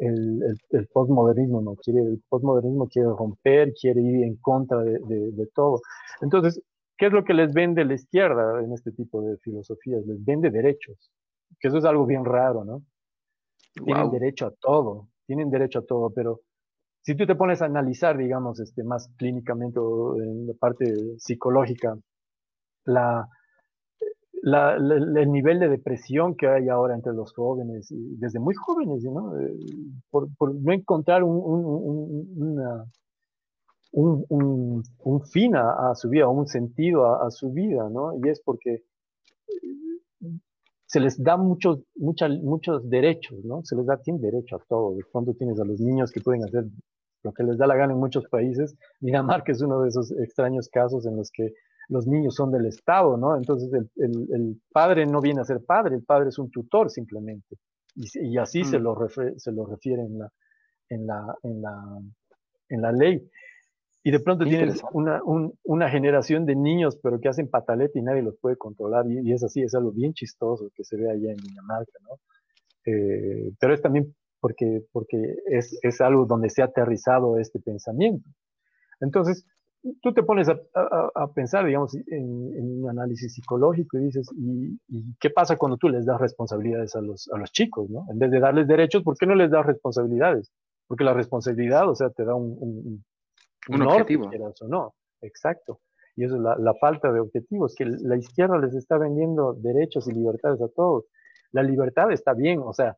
[0.00, 5.32] el, el, postmodernismo no quiere, el postmodernismo quiere romper, quiere ir en contra de, de,
[5.32, 5.80] de, todo.
[6.20, 6.62] Entonces,
[6.96, 10.04] ¿qué es lo que les vende la izquierda en este tipo de filosofías?
[10.06, 11.10] Les vende derechos,
[11.60, 12.82] que eso es algo bien raro, ¿no?
[13.84, 16.40] tienen derecho a todo, tienen derecho a todo, pero
[17.02, 20.84] si tú te pones a analizar, digamos, este, más clínicamente o en la parte
[21.18, 21.96] psicológica,
[22.84, 23.28] la,
[24.50, 29.38] la, el nivel de depresión que hay ahora entre los jóvenes, desde muy jóvenes, ¿no?
[29.38, 29.56] Eh,
[30.10, 31.40] por, por no encontrar un,
[33.92, 38.12] un, un, un fin a, a, su vida, un sentido a, a, su vida, ¿no?
[38.22, 38.84] Y es porque
[40.86, 43.62] se les da muchos, muchos derechos, ¿no?
[43.62, 44.94] Se les da, tienen derecho a todo.
[44.94, 46.64] De pronto tienes a los niños que pueden hacer
[47.24, 48.74] lo que les da la gana en muchos países.
[49.00, 51.52] Dinamarca es uno de esos extraños casos en los que
[51.88, 53.36] los niños son del Estado, ¿no?
[53.36, 56.90] Entonces el, el, el padre no viene a ser padre, el padre es un tutor
[56.90, 57.56] simplemente.
[57.94, 58.82] Y, y así se, mm.
[58.82, 60.32] lo se lo refiere en la,
[60.88, 62.00] en la, en la,
[62.68, 63.28] en la ley.
[64.04, 65.20] Y de pronto tienes una,
[65.64, 69.04] una, generación de niños, pero que hacen pataleta y nadie los puede controlar.
[69.10, 72.16] Y, es así, es algo bien chistoso que se ve allá en Dinamarca, ¿no?
[72.86, 78.30] Eh, pero es también porque, porque es, es, algo donde se ha aterrizado este pensamiento.
[79.00, 79.44] Entonces,
[80.02, 80.58] tú te pones a,
[81.14, 84.78] a, pensar, digamos, en, un análisis psicológico y dices, ¿y,
[85.20, 88.06] qué pasa cuando tú les das responsabilidades a los, a los chicos, ¿no?
[88.10, 90.52] En vez de darles derechos, ¿por qué no les das responsabilidades?
[90.86, 93.04] Porque la responsabilidad, o sea, te da un,
[93.68, 94.28] un, objetivo.
[94.28, 94.94] o no.
[95.20, 95.80] Exacto.
[96.16, 100.12] Y eso es la, falta de objetivos, que la izquierda les está vendiendo derechos y
[100.12, 101.04] libertades a todos.
[101.52, 102.96] La libertad está bien, o sea,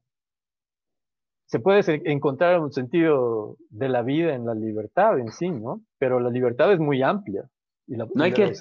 [1.50, 5.82] se puede encontrar un sentido de la vida en la libertad en sí, ¿no?
[5.98, 7.42] Pero la libertad es muy amplia.
[7.88, 8.52] Y no, hay que,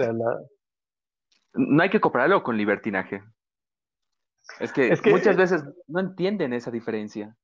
[1.54, 3.22] no hay que compararlo con libertinaje.
[4.60, 7.38] Es que, es que muchas veces no entienden esa diferencia.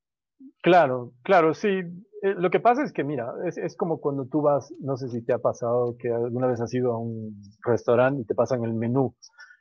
[0.64, 1.68] Claro, claro, sí.
[1.68, 5.08] Eh, lo que pasa es que, mira, es, es, como cuando tú vas, no sé
[5.10, 8.64] si te ha pasado que alguna vez has ido a un restaurante y te pasan
[8.64, 9.14] el menú.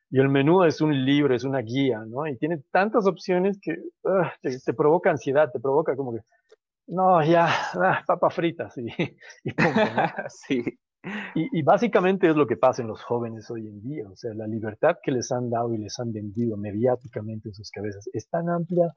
[0.10, 2.28] Y el menú es un libro, es una guía, ¿no?
[2.28, 3.76] Y tiene tantas opciones que
[4.06, 6.20] ah, te, provoca ansiedad, te provoca como que,
[6.88, 8.88] no, ya, ah, papa fritas y,
[9.44, 9.52] y
[10.30, 10.64] sí.
[11.36, 14.10] Y, y, básicamente es lo que pasa en los jóvenes hoy en día.
[14.10, 17.70] O sea, la libertad que les han dado y les han vendido mediáticamente en sus
[17.70, 18.92] cabezas es tan amplia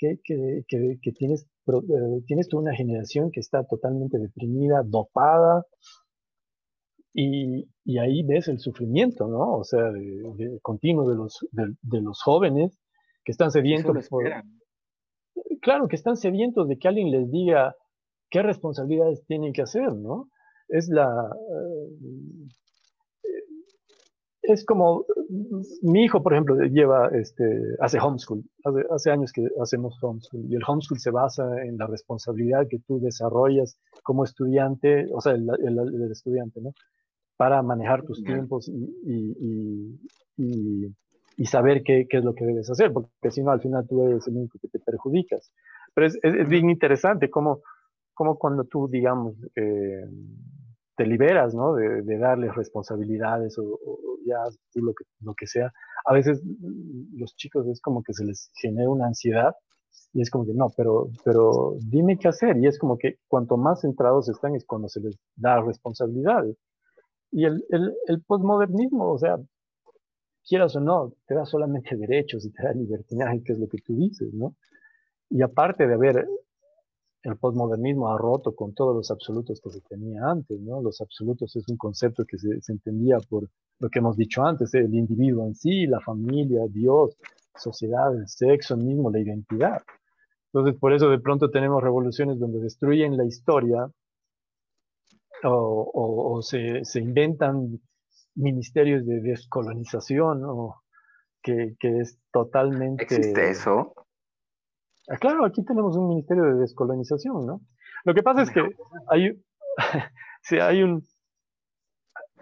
[0.00, 0.64] que, que,
[1.02, 5.64] que, tienes, eh, tienes toda una generación que está totalmente deprimida, dopada,
[7.12, 9.56] y, y ahí ves el sufrimiento, ¿no?
[9.56, 12.78] O sea, de, continuo de los, de, los jóvenes
[13.24, 14.24] que están sedientos por...
[15.60, 17.74] Claro, que están sedientos de que alguien les diga
[18.30, 20.28] qué responsabilidades tienen que hacer, ¿no?
[20.68, 21.08] Es la...
[21.64, 22.20] Eh,
[24.42, 25.04] es como
[25.82, 27.44] mi hijo, por ejemplo, lleva, este,
[27.80, 28.42] hace homeschool,
[28.90, 33.00] hace, años que hacemos homeschool, y el homeschool se basa en la responsabilidad que tú
[33.00, 36.72] desarrollas como estudiante, o sea, el, el, estudiante, ¿no?
[37.40, 39.96] Para manejar tus tiempos y,
[40.36, 40.94] y,
[41.38, 44.06] y, saber qué, qué, es lo que debes hacer, porque si no, al final tú
[44.06, 45.50] eres el único que te perjudicas.
[45.94, 47.62] Pero es, es, bien interesante cómo,
[48.12, 50.04] cómo cuando tú, digamos, eh,
[50.96, 51.72] te liberas, ¿no?
[51.72, 53.78] De, de darles responsabilidades o,
[54.26, 54.36] ya
[54.74, 55.72] lo que, lo que sea.
[56.04, 56.42] A veces
[57.14, 59.54] los chicos es como que se les genera una ansiedad
[60.12, 62.58] y es como que no, pero, pero dime qué hacer.
[62.58, 66.58] Y es como que cuanto más centrados están es cuando se les da responsabilidades.
[67.32, 69.38] Y el, el, el postmodernismo, o sea,
[70.46, 73.78] quieras o no, te da solamente derechos y te da libertinaje, que es lo que
[73.78, 74.56] tú dices, ¿no?
[75.28, 76.26] Y aparte de haber
[77.22, 80.80] el postmodernismo ha roto con todos los absolutos que se tenía antes, ¿no?
[80.80, 83.48] Los absolutos es un concepto que se, se, entendía por
[83.78, 87.16] lo que hemos dicho antes, el individuo en sí, la familia, Dios,
[87.54, 89.82] sociedad, el sexo mismo, la identidad.
[90.52, 93.88] Entonces, por eso de pronto tenemos revoluciones donde destruyen la historia
[95.44, 97.80] o, o, se, se, inventan
[98.34, 100.82] ministerios de descolonización, o
[101.42, 103.04] que, que es totalmente...
[103.04, 103.94] ¿Existe eso?
[105.08, 107.60] Ah, claro, aquí tenemos un ministerio de descolonización, ¿no?
[108.04, 108.62] Lo que pasa es que
[109.08, 109.42] hay,
[110.62, 111.02] hay, un,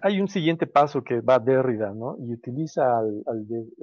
[0.03, 2.16] hay un siguiente paso que va Derrida, ¿no?
[2.19, 3.25] Y utiliza al,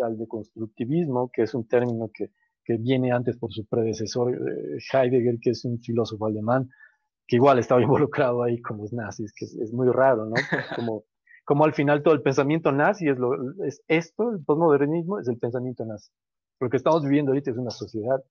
[0.03, 2.31] al, deconstructivismo, que es un término que,
[2.63, 6.69] que, viene antes por su predecesor eh, Heidegger, que es un filósofo alemán,
[7.27, 10.35] que igual estaba involucrado ahí con los nazis, que es, muy raro, ¿no?
[10.75, 11.03] Como,
[11.43, 13.33] como al final todo el pensamiento nazi es, lo,
[13.65, 16.11] es esto, el postmodernismo es el pensamiento nazi.
[16.59, 18.23] Lo que estamos viviendo ahorita es una sociedad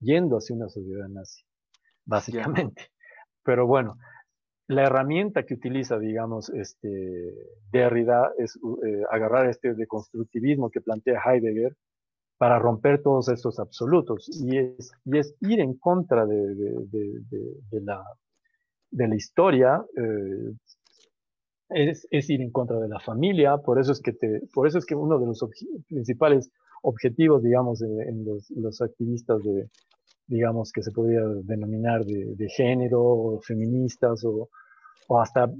[0.00, 1.42] yendo hacia una sociedad nazi,
[2.04, 2.90] básicamente.
[3.42, 3.98] Pero bueno,
[4.68, 7.32] la herramienta que utiliza, digamos, este
[7.70, 11.76] Derrida es eh, agarrar este deconstructivismo que plantea Heidegger
[12.38, 17.20] para romper todos estos absolutos y es, y es ir en contra de, de,
[17.70, 18.04] de, la,
[18.96, 20.52] de la historia, eh,
[21.68, 24.12] es, es, ir en contra de la familia, por eso es que,
[24.54, 25.44] por eso es que uno de los
[25.86, 26.50] principales
[26.82, 29.68] objetivos, digamos, en los, activistas de,
[30.26, 34.48] digamos, que se podría denominar de, de género, o feministas, o,
[35.08, 35.50] o, hasta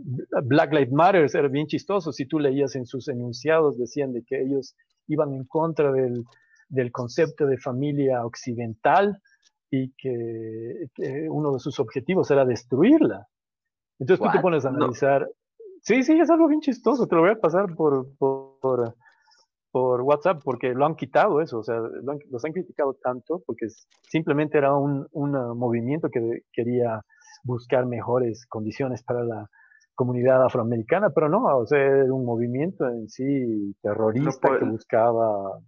[0.44, 4.40] Black Lives Matter, era bien chistoso, si tú leías en sus enunciados, decían de que
[4.40, 4.74] ellos
[5.08, 6.24] iban en contra del,
[6.70, 9.20] del concepto de familia occidental
[9.70, 10.88] y que,
[11.30, 13.26] uno de sus objetivos era destruirla.
[13.98, 15.28] Entonces tú te pones a analizar,
[15.80, 18.94] sí, sí, es algo bien chistoso, te lo voy a pasar por, por
[19.76, 21.76] por WhatsApp porque lo han quitado eso, o sea,
[22.30, 23.66] los han criticado tanto porque
[24.08, 27.02] simplemente era un, un movimiento que quería
[27.44, 29.50] buscar mejores condiciones para la
[29.94, 35.58] comunidad afroamericana, pero no, o sea, era un movimiento en sí terrorista que buscaba,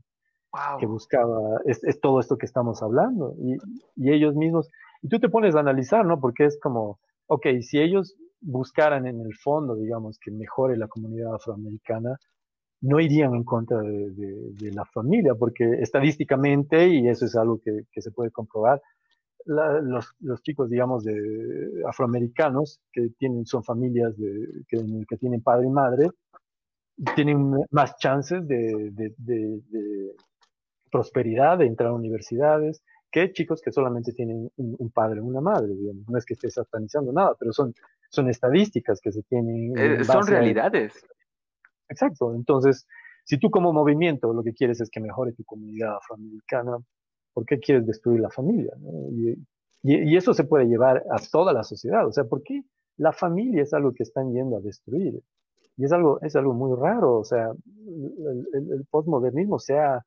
[0.79, 3.57] que buscaba, es, es, todo esto que estamos hablando, y,
[3.97, 4.69] y, ellos mismos,
[5.03, 6.21] y tú te pones a analizar, ¿no?
[6.21, 11.35] Porque es como, ok, si ellos buscaran en el fondo, digamos, que mejore la comunidad
[11.35, 12.17] afroamericana,
[12.81, 18.11] no irían en contra de, la familia, porque estadísticamente, y eso es algo que, se
[18.13, 18.81] puede comprobar,
[19.47, 25.71] los, chicos, digamos, de afroamericanos que tienen, son familias de, que, que, tienen padre y
[25.71, 26.11] madre,
[27.15, 28.93] tienen más chances de,
[30.91, 35.75] prosperidad, de entrar a universidades, que chicos que solamente tienen un, padre o una madre,
[35.75, 36.09] digamos.
[36.09, 37.75] No es que esté satanizando nada, pero son,
[38.11, 39.73] son estadísticas que se tienen.
[39.77, 40.93] Eh, son realidades.
[41.89, 42.35] Exacto.
[42.35, 42.87] Entonces,
[43.25, 46.79] si tú como movimiento lo que quieres es que mejore tu comunidad afroamericana,
[47.33, 48.73] ¿por qué quieres destruir la familia?
[49.13, 49.37] Y,
[49.83, 52.07] y, eso se puede llevar a toda la sociedad.
[52.07, 52.63] O sea, ¿por qué
[52.97, 55.23] la familia es algo que están yendo a destruir?
[55.77, 57.19] Y es algo, es algo muy raro.
[57.19, 60.05] O sea, el, el, postmodernismo se ha,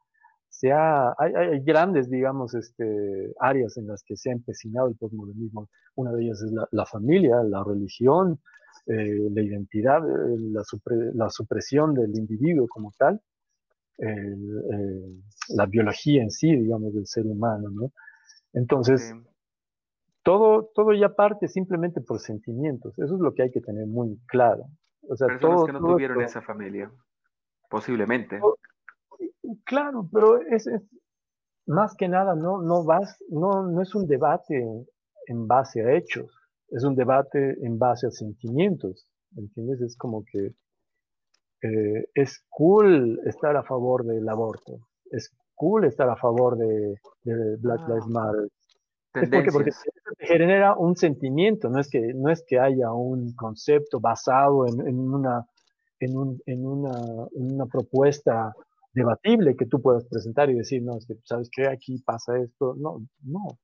[0.61, 4.95] se ha, hay, hay, grandes, digamos, este, áreas en las que se ha empecinado el
[4.95, 5.69] postmodernismo.
[5.95, 8.39] Una de ellas es la, la familia, la religión,
[8.85, 10.38] eh, la identidad, eh,
[11.15, 13.19] la, supresión del individuo como tal,
[15.49, 17.91] la biología en sí, digamos, del ser humano, ¿no?
[18.53, 19.15] Entonces,
[20.21, 22.93] todo, todo ya parte simplemente por sentimientos.
[22.99, 24.65] Eso es lo que hay que tener muy claro.
[25.09, 26.91] O sea, Personas que no tuvieron esa familia,
[27.67, 28.39] posiblemente.
[29.65, 30.69] Claro, pero es,
[31.65, 34.65] más que nada no, no, vas, no, no es un debate
[35.28, 36.32] en base a hechos
[36.72, 39.06] es un debate en base a sentimientos,
[39.36, 39.82] ¿entiendes?
[39.82, 40.53] Es como que
[41.64, 44.80] eh, es cool estar a favor del aborto,
[45.11, 46.95] es cool estar a favor de,
[47.60, 48.10] Black Lives ah.
[48.10, 48.48] Matter.
[49.14, 49.72] Es porque, porque
[50.19, 55.45] genera un sentimiento, no es que, no es que haya un concepto basado en, una,
[55.99, 56.91] en, un, en, una,
[57.36, 58.53] en una propuesta
[58.93, 61.68] debatible que tú puedas presentar y decir, no, es que, ¿sabes qué?
[61.68, 62.76] Aquí pasa esto.
[62.77, 63.59] No, no.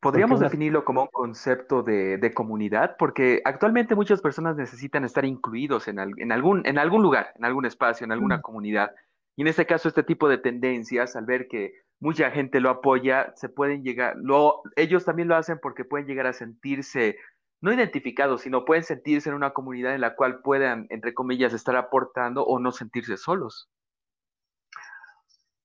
[0.00, 2.96] ¿Podríamos definirlo como un concepto de, comunidad?
[2.98, 8.04] Porque actualmente muchas personas necesitan estar incluidos en, algún, en algún lugar, en algún espacio,
[8.04, 8.90] en alguna comunidad.
[9.34, 13.32] Y en este caso, este tipo de tendencias, al ver que mucha gente lo apoya,
[13.36, 17.16] se pueden llegar, lo, ellos también lo hacen porque pueden llegar a sentirse,
[17.62, 21.76] no identificados, sino pueden sentirse en una comunidad en la cual puedan, entre comillas, estar
[21.76, 23.70] aportando o no sentirse solos.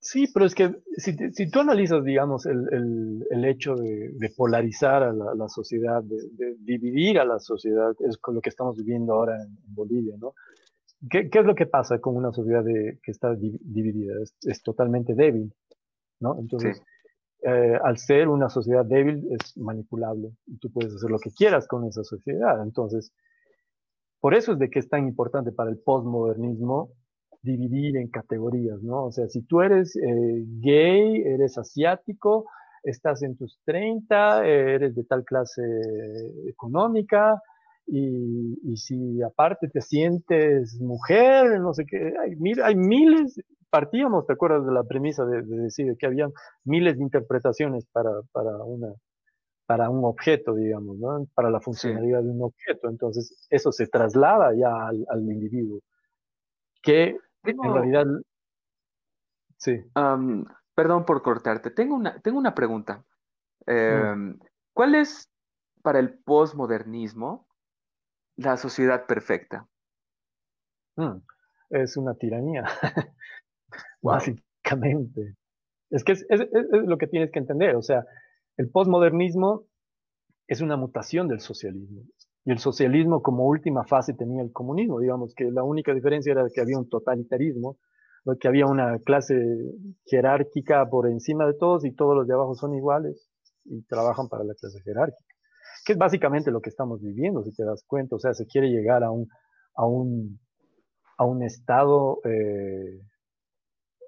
[0.02, 5.04] Sí, pero es que si, si tú analizas, digamos, el, el, hecho de, de, polarizar
[5.04, 9.14] a la, la sociedad, de, dividir a la sociedad, es con lo que estamos viviendo
[9.14, 10.34] ahora en, Bolivia, ¿no?
[11.10, 14.14] ¿Qué, ¿Qué, es lo que pasa con una sociedad que está dividida?
[14.22, 15.54] Es, es, totalmente débil,
[16.22, 16.40] ¿no?
[16.40, 16.82] Entonces,
[17.42, 21.68] eh, al ser una sociedad débil, es manipulable y tú puedes hacer lo que quieras
[21.68, 22.62] con esa sociedad.
[22.64, 23.14] Entonces,
[24.20, 26.92] por eso es de que es tan importante para el postmodernismo
[27.42, 29.06] dividir en categorías, ¿no?
[29.06, 32.46] O sea, si tú eres eh, gay, eres asiático,
[32.84, 35.62] estás en tus 30, eres de tal clase
[36.48, 37.42] económica,
[37.92, 44.66] y, si aparte te sientes mujer, no sé qué, hay, hay miles, partíamos, ¿te acuerdas
[44.66, 46.30] de la premisa de, decir que había
[46.64, 48.94] miles de interpretaciones para, para, una,
[49.66, 51.26] para un objeto, digamos, ¿no?
[51.34, 52.90] para la funcionalidad de un objeto?
[52.90, 55.80] Entonces, eso se traslada ya al, al individuo,
[56.84, 58.06] que en realidad,
[59.58, 59.84] sí.
[60.76, 61.72] perdón por cortarte.
[61.72, 63.04] Tengo una, tengo una pregunta.
[63.66, 63.72] Mm.
[63.72, 64.40] Em,
[64.74, 65.30] ¿Cuál es
[65.82, 67.48] para el posmodernismo
[68.36, 69.68] la sociedad perfecta?
[70.96, 71.18] Mm,
[71.70, 72.66] es una tiranía,
[74.02, 75.36] básicamente.
[75.90, 76.26] Es que es,
[76.72, 77.76] lo que tienes que entender.
[77.76, 78.06] O sea,
[78.58, 79.66] el posmodernismo
[80.48, 82.04] es una mutación del socialismo.
[82.46, 86.48] Y el socialismo como última fase tenía el comunismo, digamos que la única diferencia era
[86.54, 87.78] que había un totalitarismo,
[88.40, 89.36] que había una clase
[90.06, 93.30] jerárquica por encima de todos y todos los de abajo son iguales
[93.66, 95.36] y trabajan para la clase jerárquica,
[95.86, 98.70] que es básicamente lo que estamos viviendo, si te das cuenta, o sea, se quiere
[98.70, 99.28] llegar a un,
[99.76, 100.40] a un,
[101.18, 103.02] a un estado, eh,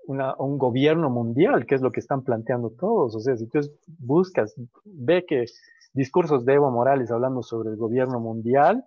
[0.08, 3.60] un gobierno mundial, que es lo que están planteando todos, o sea, si tú
[3.99, 4.53] buscas,
[4.84, 5.45] ve que
[5.93, 8.85] discursos de Evo Morales hablando sobre el gobierno mundial,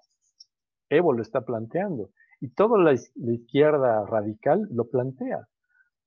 [0.89, 2.11] Evo lo está planteando.
[2.41, 5.49] Y toda la, izquierda radical lo plantea.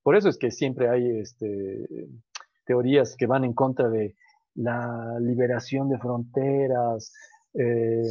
[0.04, 1.88] Por eso es que siempre hay este,
[2.66, 4.16] teorías que van en contra de
[4.56, 7.14] la liberación de fronteras,
[7.54, 8.04] eh,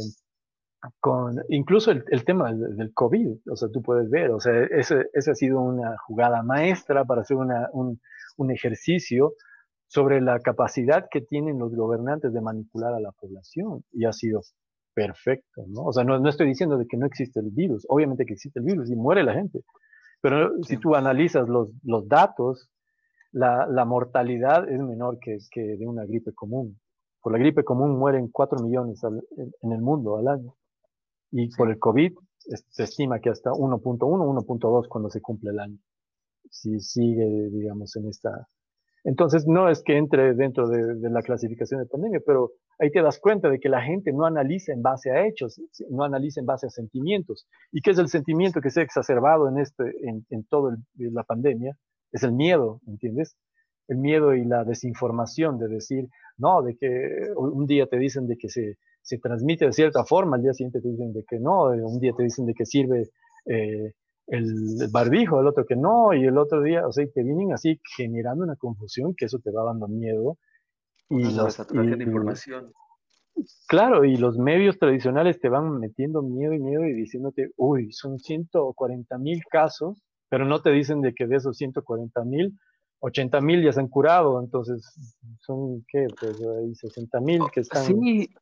[0.99, 5.59] con incluso el, tema del, COVID, o sea, tú puedes ver, o sea, ha sido
[5.59, 9.33] una jugada maestra para hacer un ejercicio
[9.87, 14.41] sobre la capacidad que tienen los gobernantes de manipular a la población y ha sido
[14.93, 15.83] perfecto, ¿no?
[15.83, 18.59] O sea, no, no estoy diciendo de que no existe el virus, obviamente que existe
[18.59, 19.61] el virus y muere la gente,
[20.21, 21.69] pero si tú analizas los,
[22.07, 22.69] datos,
[23.31, 26.79] la, mortalidad es menor que, que, de una gripe común,
[27.21, 30.55] por la gripe común mueren 4 millones en el mundo al año.
[31.31, 35.77] Y por el COVID se estima que hasta 1.1, 1.2 cuando se cumple el año.
[36.49, 38.47] Si sigue, digamos, en esta...
[39.07, 43.19] Entonces, no es que entre dentro de, la clasificación de pandemia, pero ahí te das
[43.19, 46.67] cuenta de que la gente no analiza en base a hechos, no analiza en base
[46.67, 47.47] a sentimientos.
[47.71, 51.23] ¿Y qué es el sentimiento que se ha exacerbado en, este, en, en toda la
[51.23, 51.77] pandemia?
[52.11, 53.37] Es el miedo, ¿entiendes?
[53.87, 58.35] El miedo y la desinformación de decir, no, de que un día te dicen de
[58.35, 61.73] que se, se transmite de cierta forma, al día siguiente te dicen de que no,
[61.73, 63.09] eh, un día te dicen de que sirve
[63.45, 63.93] eh,
[64.27, 67.79] el barbijo, el otro que no, y el otro día, o sea, te vienen así
[67.95, 70.37] generando una confusión que eso te va dando miedo.
[71.09, 72.73] Y la saturación de información.
[73.67, 78.19] Claro, y los medios tradicionales te van metiendo miedo y miedo y diciéndote, uy, son
[78.19, 82.59] 140 mil casos, pero no te dicen de que de esos 140 mil,
[82.99, 84.83] 80 mil ya se han curado, entonces
[85.39, 86.07] son, ¿qué?
[86.19, 87.85] Pues hay 60 mil que están...
[87.85, 88.33] Sí,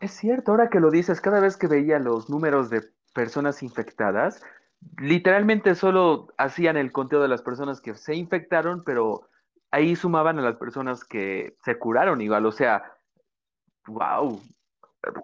[0.00, 2.82] es cierto, ahora que lo dices, cada vez que veía los números de
[3.14, 4.42] personas infectadas,
[4.98, 9.28] literalmente solo hacían el conteo de las personas que se infectaron, pero
[9.70, 12.92] ahí sumaban a las personas que se curaron igual, o sea,
[13.86, 14.40] wow.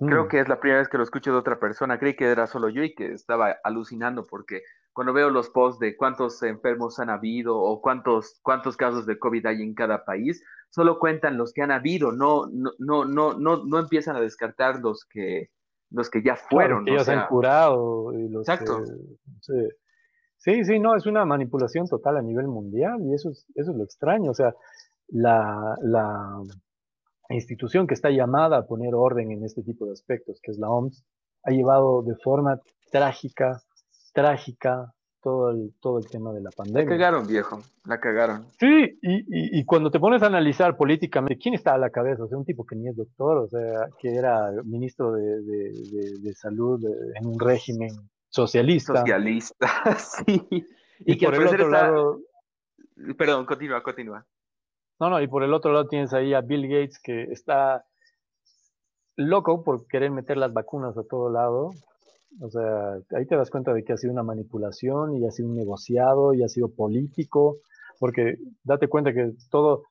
[0.06, 0.28] Creo mm.
[0.28, 1.98] que es la primera vez que lo escucho de otra persona.
[1.98, 4.62] Creí que era solo yo y que estaba alucinando porque
[4.92, 9.46] cuando veo los posts de cuántos enfermos han habido o cuántos, cuántos casos de COVID
[9.46, 13.64] hay en cada país, solo cuentan los que han habido, no, no, no, no, no,
[13.64, 15.50] no empiezan a descartar los que,
[15.94, 16.84] los que ya fueron.
[16.84, 18.12] que ya se han curado.
[18.12, 18.80] exacto.
[20.38, 20.64] sí.
[20.64, 23.84] sí, no, es una manipulación total a nivel mundial y eso es, eso es lo
[23.84, 24.30] extraño.
[24.30, 24.54] O sea,
[25.08, 26.40] la, la
[27.30, 30.68] institución que está llamada a poner orden en este tipo de aspectos, que es la
[30.68, 31.04] OMS,
[31.44, 32.60] ha llevado de forma
[32.90, 33.62] trágica
[34.14, 36.84] trágica todo el, todo el tema de la pandemia.
[36.84, 38.46] La cagaron, viejo, la cagaron.
[38.60, 42.24] Sí, y, y, cuando te pones a analizar políticamente, ¿quién está a la cabeza?
[42.24, 46.34] O sea, un tipo que ni es doctor, o sea, que era ministro de, de,
[46.34, 46.84] salud
[47.14, 47.88] en un régimen
[48.28, 48.98] socialista.
[48.98, 49.66] Socialista,
[49.98, 50.46] sí.
[51.00, 52.20] Y, que por el otro lado...
[53.16, 54.26] Perdón, continúa, continúa.
[55.00, 57.86] No, no, y por el otro lado tienes ahí a Bill Gates que está
[59.16, 61.70] loco por querer meter las vacunas a todo lado,
[62.40, 65.48] o sea, ahí te das cuenta de que ha sido una manipulación y ha sido
[65.48, 67.58] un negociado y ha sido político,
[67.98, 69.84] porque date cuenta que todo,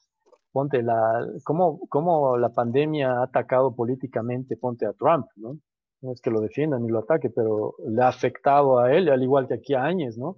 [0.51, 5.57] ponte la, cómo, cómo la pandemia ha atacado políticamente, ponte a Trump, ¿no?
[6.01, 9.23] No es que lo defiendan ni lo ataque, pero le ha afectado a él, al
[9.23, 10.37] igual que aquí a Áñez, ¿no?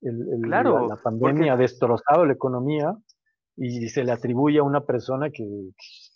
[0.00, 2.96] El, claro, la, pandemia ha destrozado la economía
[3.62, 5.44] y se le atribuye a una persona que,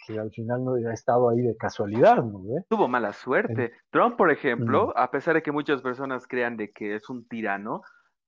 [0.06, 2.42] que al final no ha estado ahí de casualidad, ¿no?
[2.70, 3.74] Tuvo mala suerte.
[3.90, 7.82] Trump, por ejemplo, a pesar de que muchas personas crean de que es un tirano,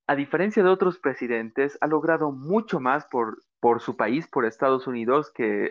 [0.06, 4.86] a diferencia de otros presidentes, ha logrado mucho más por, por su país, por Estados
[4.86, 5.70] Unidos, que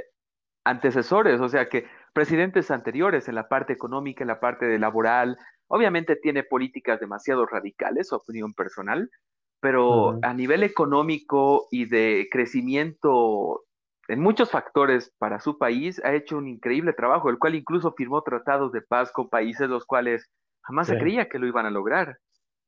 [0.63, 5.37] antecesores, o sea que presidentes anteriores en la parte económica, en la parte de laboral,
[5.67, 9.11] obviamente tiene políticas demasiado radicales, opinión personal,
[9.59, 13.65] pero a nivel económico y de crecimiento
[14.07, 18.21] en muchos factores para su país, ha hecho un increíble trabajo, el cual incluso firmó
[18.21, 20.29] tratados de paz con países los cuales
[20.61, 22.17] jamás se creía que lo iban a lograr.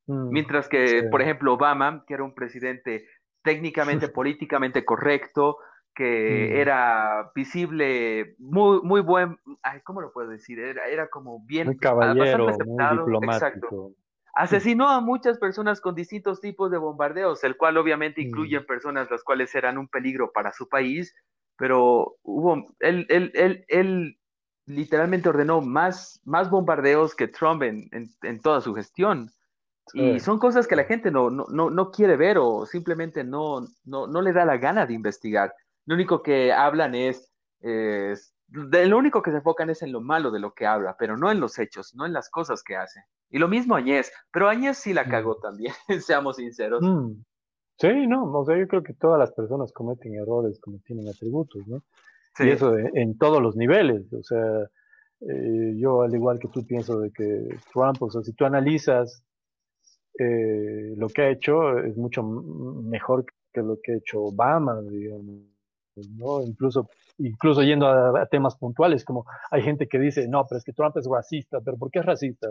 [0.07, 3.07] Mm, Mientras que, por ejemplo, Obama, que era un presidente
[3.43, 5.57] técnicamente, políticamente correcto,
[5.93, 6.57] que mm.
[6.57, 10.59] era visible, muy, muy buen, ay, ¿cómo lo puedo decir?
[10.59, 11.68] Era, era como bien...
[11.68, 12.53] Muy caballero, muy
[12.97, 13.93] diplomático.
[14.38, 18.68] Asesinó a muchas personas con distintos tipos de bombardeos, el cual obviamente incluye mm.
[18.68, 21.15] personas las cuales eran un peligro para su país,
[21.57, 24.19] pero hubo, él, él, él, él
[24.68, 29.31] literalmente ordenó más, más bombardeos que Trump en, en, toda su gestión.
[29.93, 34.05] Y son cosas que la gente no, no, no, quiere ver o simplemente no, no,
[34.05, 35.55] no le da la gana de investigar.
[35.85, 37.31] Lo único que hablan es,
[37.61, 40.95] es de, lo único que se enfocan es en lo malo de lo que habla,
[40.98, 43.02] pero no en los hechos, no en las cosas que hace.
[43.30, 45.10] Y lo mismo Añez, pero Añez sí la mm.
[45.10, 46.82] cagó también, seamos sinceros.
[46.82, 47.24] Mm.
[47.80, 51.68] Sí, no, o sea, yo creo que todas las personas cometen errores como tienen atributos,
[51.68, 51.84] ¿no?
[52.40, 54.69] Y eso en todos los niveles, o sea,
[55.22, 59.24] eh, yo al igual que tú pienso de que Trump, o sea, si tú analizas
[60.19, 65.41] eh, lo que ha hecho, es mucho mejor que lo que ha hecho Obama, digamos,
[66.15, 66.41] ¿no?
[66.41, 70.64] Incluso, incluso yendo a, a temas puntuales, como hay gente que dice, no, pero es
[70.64, 72.48] que Trump es racista, pero ¿por qué es racista?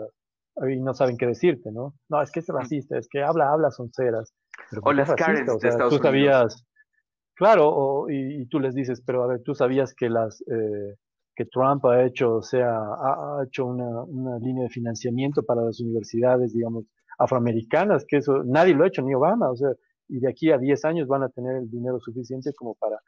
[0.65, 1.93] y no saben qué decirte, ¿no?
[2.09, 4.33] No, es que es racista, es que habla, habla son ceras.
[4.81, 6.65] o las Karen o sea, tú sabías,
[7.35, 10.95] claro, y, tú les dices, pero a ver, tú sabías que las eh,
[11.35, 15.79] que Trump ha hecho, o sea, ha, hecho una, una, línea de financiamiento para las
[15.79, 16.85] universidades, digamos,
[17.19, 19.69] afroamericanas, que eso nadie lo ha hecho, ni Obama, o sea,
[20.09, 22.99] y de aquí a 10 años van a tener el dinero suficiente como para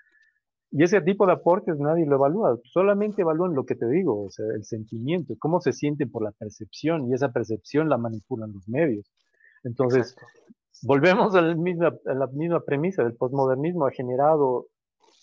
[0.71, 4.29] Y ese tipo de aportes nadie lo evalúa, solamente evalúan lo que te digo, o
[4.29, 8.69] sea, el sentimiento, cómo se sienten por la percepción y esa percepción la manipulan los
[8.69, 9.11] medios.
[9.63, 10.15] Entonces,
[10.83, 14.67] volvemos a la, misma, a la misma premisa del posmodernismo, ha generado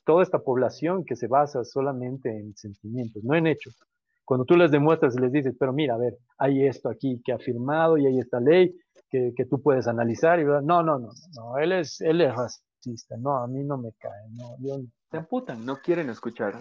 [0.05, 3.77] toda esta población que se basa solamente en sentimientos, no en hechos.
[4.24, 7.32] Cuando tú les demuestras y les dices, pero mira, a ver, hay esto aquí que
[7.32, 8.74] ha firmado y hay esta ley
[9.09, 13.16] que, que tú puedes analizar y no, no, no, no, él es, él es racista,
[13.16, 14.81] no, a mí no me cae, no, yo
[15.16, 16.55] Se amputan, no quieren escuchar,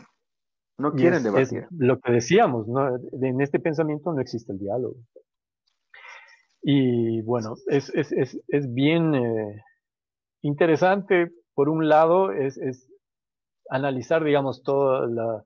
[0.78, 1.68] no quieren debatir.
[1.72, 2.98] lo que decíamos, ¿no?
[2.98, 4.96] en este pensamiento no existe el diálogo.
[6.62, 9.64] Y bueno, es, es, es, es bien eh,
[10.42, 12.90] interesante, por un lado, es, es
[13.70, 15.46] analizar, digamos, todo la,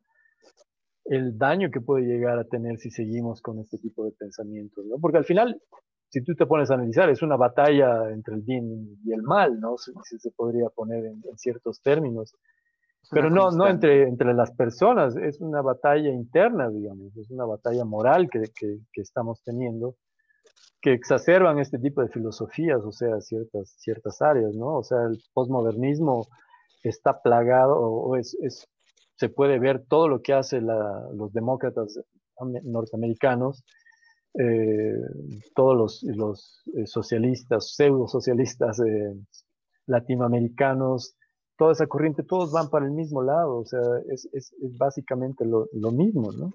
[1.09, 4.97] el daño que puede llegar a tener si seguimos con este tipo de pensamientos, ¿no?
[4.99, 5.59] Porque al final,
[6.09, 9.59] si tú te pones a analizar, es una batalla entre el bien y el mal,
[9.59, 9.75] ¿no?
[9.77, 12.35] Si, se podría poner en, ciertos términos.
[13.11, 17.83] Pero no, no entre, entre las personas, es una batalla interna, digamos, es una batalla
[17.83, 19.95] moral que, que, que estamos teniendo,
[20.81, 24.77] que exacerban este tipo de filosofías, o sea, ciertas, ciertas áreas, ¿no?
[24.77, 26.27] O sea, el posmodernismo
[26.83, 28.67] está plagado o, es, es,
[29.15, 31.99] se puede ver todo lo que hacen los demócratas
[32.63, 33.63] norteamericanos,
[34.37, 34.93] eh,
[35.55, 39.13] todos los, los eh, socialistas, pseudo socialistas eh,
[39.87, 41.15] latinoamericanos,
[41.59, 45.67] toda esa corriente, todos van para el mismo lado, o sea, es, es, básicamente lo,
[45.73, 46.53] lo, mismo, ¿no?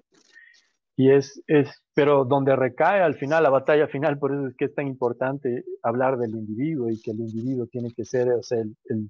[0.97, 4.65] Y es, es, pero donde recae al final, la batalla final, por eso es que
[4.65, 8.59] es tan importante hablar del individuo y que el individuo tiene que ser, o sea,
[8.59, 9.09] el, el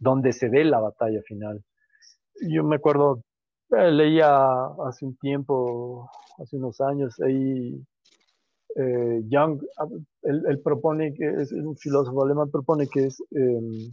[0.00, 1.62] donde se ve la batalla final.
[2.40, 3.22] Yo me acuerdo,
[3.70, 7.80] eh, leía hace un tiempo, hace unos años, ahí
[8.74, 9.86] eh, Young, ah,
[10.22, 13.90] él, propone que es, un filósofo alemán, propone que es em,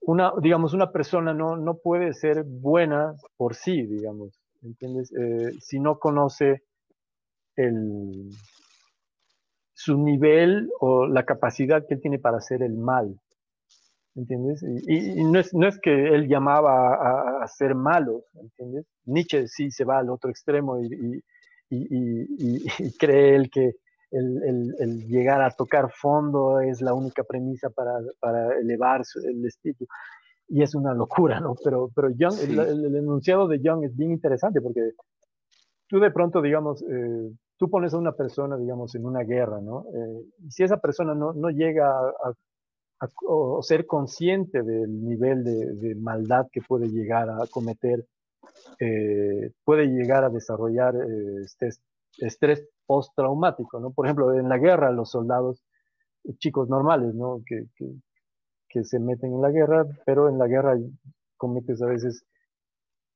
[0.00, 5.12] una, digamos, una persona no, no puede ser buena por sí, digamos, ¿entiendes?
[5.12, 6.62] Eh, si no conoce
[7.56, 8.30] el,
[9.74, 13.18] su nivel o la capacidad que él tiene para hacer el mal.
[14.14, 14.64] ¿entiendes?
[14.64, 18.84] Y, no, es, no, es, que él llamaba a, ser malo, ¿entiendes?
[19.04, 21.22] Nietzsche sí se va al otro extremo y,
[21.70, 23.76] y cree él que
[24.10, 29.86] el, el, llegar a tocar fondo es la única premisa para, para elevar el espíritu.
[30.48, 31.54] Y es una locura, ¿no?
[31.62, 34.92] Pero, pero Young, el, enunciado de Young es bien interesante porque
[35.88, 39.84] tú de pronto, digamos, eh, tú pones a una persona, digamos, en una guerra, ¿no?
[39.92, 42.34] Eh, y si esa persona no, no llega a,
[43.26, 48.06] o ser consciente del nivel de, maldad que puede llegar a cometer,
[48.80, 50.94] eh, puede llegar a desarrollar
[51.44, 51.68] este
[52.18, 53.92] estrés postraumático, ¿no?
[53.92, 55.62] Por ejemplo, en la guerra los soldados,
[56.38, 57.42] chicos normales, ¿no?
[57.46, 60.78] Que, que, se meten en la guerra, pero en la guerra
[61.36, 62.24] cometes a veces,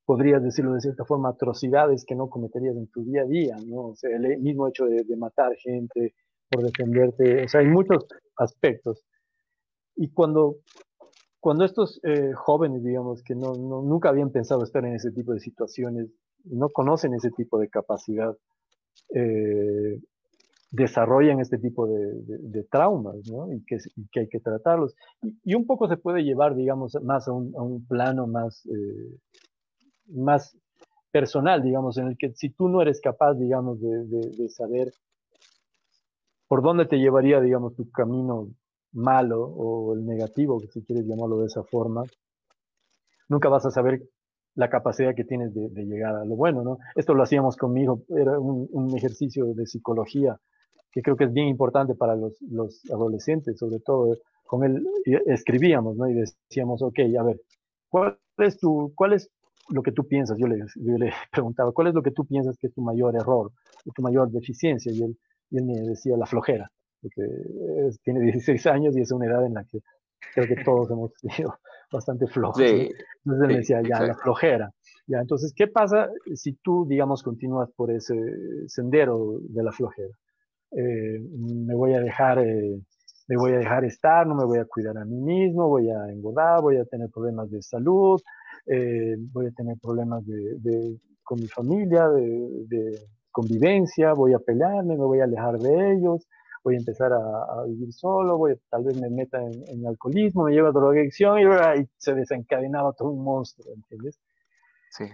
[0.05, 3.87] podrías decirlo de cierta forma, atrocidades que no cometerías en tu día a día, ¿no?
[3.87, 6.13] O sea, el mismo hecho de, de matar gente
[6.51, 8.05] por defenderte, o sea, hay muchos
[8.37, 9.03] aspectos.
[9.95, 10.57] Y cuando,
[11.39, 15.39] cuando estos eh, jóvenes, digamos, que no, nunca habían pensado estar en ese tipo de
[15.39, 16.09] situaciones,
[16.43, 18.35] no conocen ese tipo de capacidad,
[19.13, 19.99] eh,
[20.73, 23.53] desarrollan este tipo de, traumas, ¿no?
[23.53, 23.77] Y que,
[24.19, 24.95] hay que tratarlos.
[25.43, 29.19] Y, un poco se puede llevar, digamos, más a un, a un plano más, eh,
[30.07, 30.57] más
[31.11, 34.91] personal, digamos, en el que si tú no eres capaz, digamos, de, de, saber
[36.47, 38.47] por dónde te llevaría, digamos, tu camino
[38.93, 42.03] malo o el negativo, si quieres llamarlo de esa forma,
[43.29, 44.01] nunca vas a saber
[44.55, 46.77] la capacidad que tienes de, llegar a lo bueno, ¿no?
[46.95, 50.37] Esto lo hacíamos conmigo, era un, ejercicio de psicología
[50.91, 52.35] que creo que es bien importante para los,
[52.91, 54.17] adolescentes, sobre todo.
[54.45, 54.85] Con él
[55.25, 56.07] escribíamos, ¿no?
[56.07, 57.41] Y decíamos, ok, a ver,
[57.89, 59.31] ¿cuál es, tu, cuál es
[59.69, 60.37] lo que tú piensas?
[60.37, 63.15] Yo le, yo le preguntaba, ¿cuál es lo que tú piensas que es tu mayor
[63.15, 63.51] error,
[63.95, 64.91] tu mayor deficiencia?
[64.91, 65.17] Y él,
[65.49, 66.69] y él me decía, la flojera
[67.03, 67.21] porque
[68.03, 69.79] tiene 16 años y es una edad en la que
[70.33, 71.59] creo que todos hemos sido
[71.93, 72.61] bastante flojos.
[72.61, 74.71] entonces me decía, ya, la flojera.
[75.07, 78.15] Ya, entonces, ¿qué pasa si tú, digamos, continúas por ese
[78.67, 80.13] sendero de la flojera?
[80.71, 82.79] Eh, me voy a dejar, eh,
[83.27, 86.11] me voy a dejar estar, no me voy a cuidar a mí mismo, voy a
[86.11, 88.19] engordar, voy a tener problemas de salud,
[88.65, 92.99] eh, voy a tener problemas de, de, con mi familia, de, de
[93.31, 96.27] convivencia, voy a pelearme, me voy a alejar de ellos,
[96.63, 100.69] voy a empezar a, vivir solo, voy, tal vez me meta en, alcoholismo, me lleva
[100.69, 101.43] a drogadicción y,
[101.97, 104.19] se desencadenaba todo un monstruo, ¿entiendes?
[104.89, 105.05] Sí.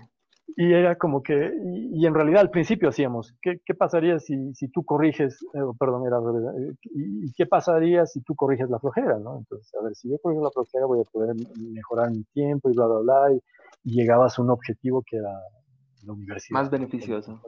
[0.58, 1.52] Y era como que,
[1.94, 6.06] y, en realidad al principio hacíamos, ¿qué, qué pasaría si, si, tú corriges, eh, perdón,
[6.08, 9.38] era eh, y, qué pasaría si tú corriges la flojera, ¿no?
[9.38, 12.74] Entonces, a ver, si yo corrijo la flojera voy a poder mejorar mi tiempo y
[12.74, 13.42] bla, bla, bla, y,
[13.84, 15.32] llegabas a un objetivo que era
[16.06, 16.60] la universidad.
[16.60, 17.42] Más beneficioso.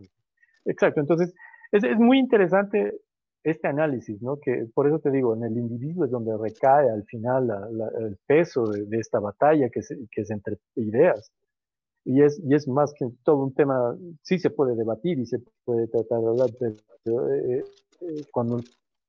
[0.65, 1.34] Exacto, entonces
[1.72, 2.94] es, es, muy interesante
[3.43, 4.39] este análisis, ¿no?
[4.39, 7.49] Que por eso te digo, en el individuo es donde recae al final
[7.99, 9.81] el peso de, de, esta batalla que,
[10.11, 11.31] que es entre ideas.
[12.03, 15.39] Y es, y es más que todo un tema, sí se puede debatir y se
[15.65, 17.63] puede tratar de hablar, pero eh,
[18.01, 18.59] eh, cuando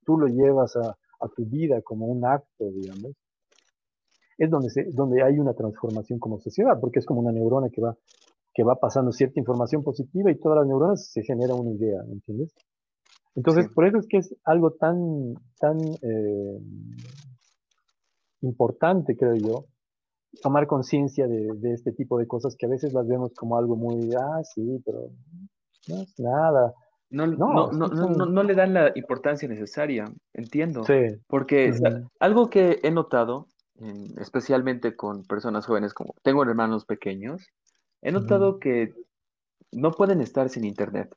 [0.04, 3.12] tú lo llevas a, a, tu vida como un acto, digamos,
[4.36, 7.80] es donde, se, donde hay una transformación como sociedad, porque es como una neurona que
[7.80, 7.96] va,
[8.52, 12.14] que va pasando cierta información positiva y todas las neuronas se genera una idea, ¿me
[12.14, 12.54] entiendes?
[13.34, 13.74] Entonces, sí.
[13.74, 16.59] por eso es que es algo tan, tan eh,
[18.43, 19.64] importante, creo yo,
[20.43, 23.76] tomar conciencia de, de, este tipo de cosas que a veces las vemos como algo
[23.76, 25.10] muy, ah, sí, pero
[25.89, 26.74] no es nada.
[27.10, 30.82] No, no, no, no, no le dan la importancia necesaria, entiendo.
[30.84, 31.20] Sí.
[31.26, 32.09] Porque uh -huh.
[32.20, 33.48] algo que he notado,
[34.18, 37.47] especialmente con personas jóvenes, como tengo hermanos pequeños,
[38.01, 38.60] he notado uh -huh.
[38.60, 38.94] que
[39.72, 41.14] no pueden estar sin Internet.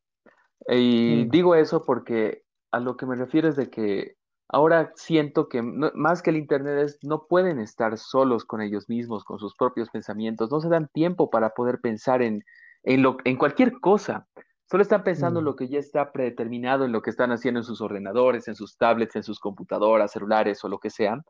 [0.67, 4.15] Y digo eso porque a lo que me refiero es de que
[4.47, 8.89] ahora siento que no, más que el Internet es, no pueden estar solos con ellos
[8.89, 12.43] mismos, con sus propios pensamientos, no se dan tiempo para poder pensar en,
[12.83, 14.27] en, lo, en cualquier cosa.
[14.69, 17.63] Solo están pensando en lo que ya está predeterminado, en lo que están haciendo en
[17.63, 21.23] sus ordenadores, en sus tablets, en sus computadoras, celulares o lo que sean.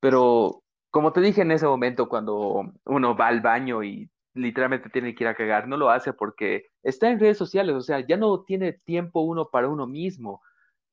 [0.00, 5.14] Pero como te dije en ese momento, cuando uno va al baño y literalmente tiene
[5.14, 8.16] que ir a cagar, no lo hace porque está en redes sociales, o sea, ya
[8.16, 10.40] no tiene tiempo uno para uno mismo.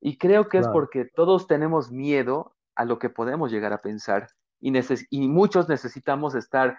[0.00, 0.66] Y creo que claro.
[0.66, 4.28] es porque todos tenemos miedo a lo que podemos llegar a pensar
[4.60, 6.78] y, neces y muchos necesitamos estar,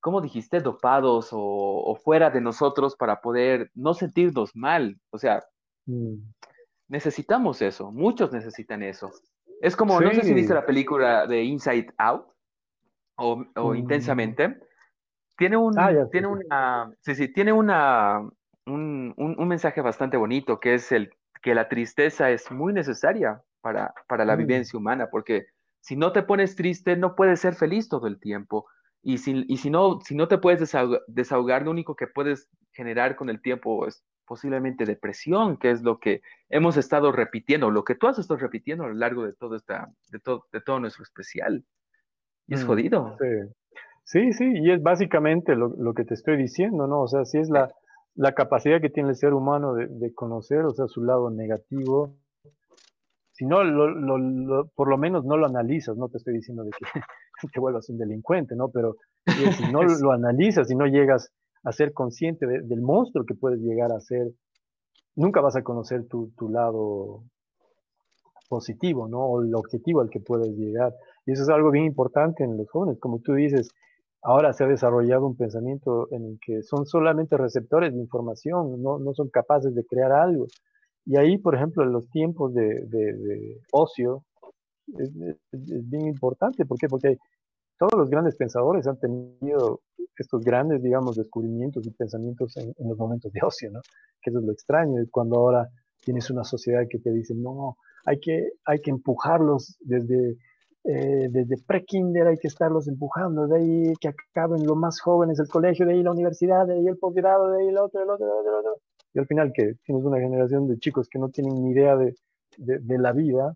[0.00, 4.98] como dijiste, dopados o, o, fuera de nosotros para poder no sentirnos mal.
[5.10, 5.44] O sea,
[5.86, 6.16] mm.
[6.88, 9.10] necesitamos eso, muchos necesitan eso.
[9.60, 10.04] Es como, sí.
[10.04, 12.26] no sé si viste la película de Inside Out
[13.16, 13.76] o, o mm.
[13.76, 14.67] Intensamente.
[15.38, 18.18] Tiene, un, ah, tiene una, sí, sí, tiene una,
[18.66, 23.40] un, un, un, mensaje bastante bonito que es el que la tristeza es muy necesaria
[23.60, 24.38] para, para la mm.
[24.38, 25.46] vivencia humana, porque
[25.80, 28.66] si no te pones triste, no puedes ser feliz todo el tiempo.
[29.00, 32.48] Y si, y si, no, si no te puedes desahogar, desahogar, lo único que puedes
[32.72, 37.84] generar con el tiempo es posiblemente depresión, que es lo que hemos estado repitiendo, lo
[37.84, 40.80] que tú has estado repitiendo a lo largo de todo, esta, de todo, de todo
[40.80, 41.64] nuestro especial.
[42.48, 43.16] Y es mm, jodido.
[43.20, 43.54] Sí.
[44.08, 47.02] Sí, sí, y es básicamente lo, lo, que te estoy diciendo, ¿no?
[47.02, 47.70] O sea, si es la,
[48.14, 52.16] la capacidad que tiene el ser humano de, de, conocer, o sea, su lado negativo,
[53.32, 56.64] si no, lo, lo, lo, por lo menos no lo analizas, no te estoy diciendo
[56.64, 56.84] de que
[57.52, 58.70] te vuelvas un delincuente, ¿no?
[58.70, 61.30] Pero si no lo analizas, si no llegas
[61.64, 64.32] a ser consciente de, del monstruo que puedes llegar a ser,
[65.14, 67.24] nunca vas a conocer tu, tu lado
[68.48, 69.20] positivo, ¿no?
[69.20, 70.94] O el objetivo al que puedes llegar.
[71.26, 73.70] Y eso es algo bien importante en los jóvenes, como tú dices,
[74.22, 78.98] ahora se ha desarrollado un pensamiento en el que son solamente receptores de información, no,
[78.98, 80.46] no son capaces de crear algo.
[81.04, 84.24] Y ahí, por ejemplo, en los tiempos de, de, ocio,
[84.98, 85.10] es,
[85.52, 86.66] es, bien importante.
[86.66, 86.88] ¿Por qué?
[86.88, 87.16] Porque
[87.78, 89.80] todos los grandes pensadores han tenido
[90.16, 93.80] estos grandes, digamos, descubrimientos y pensamientos en, en los momentos de ocio, ¿no?
[94.20, 95.68] Que eso es lo extraño, es cuando ahora
[96.04, 100.36] tienes una sociedad que te dice, no, hay que, hay que empujarlos desde
[100.90, 105.46] eh, desde pre-kinder hay que estarlos empujando, de ahí que acaben los más jóvenes el
[105.46, 108.26] colegio, de ahí la universidad, de ahí el posgrado, de ahí el otro, el otro,
[108.26, 108.76] el otro.
[109.12, 112.14] Y al final que tienes una generación de chicos que no tienen ni idea de,
[112.56, 113.54] de, de, la vida,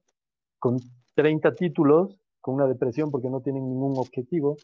[0.58, 0.76] con
[1.14, 4.56] 30 títulos, con una depresión porque no tienen ningún objetivo,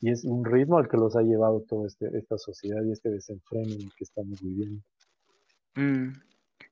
[0.00, 3.10] y es un ritmo al que los ha llevado toda este, esta sociedad y este
[3.10, 4.82] desenfreno en el que estamos viviendo.
[5.76, 6.14] Mm,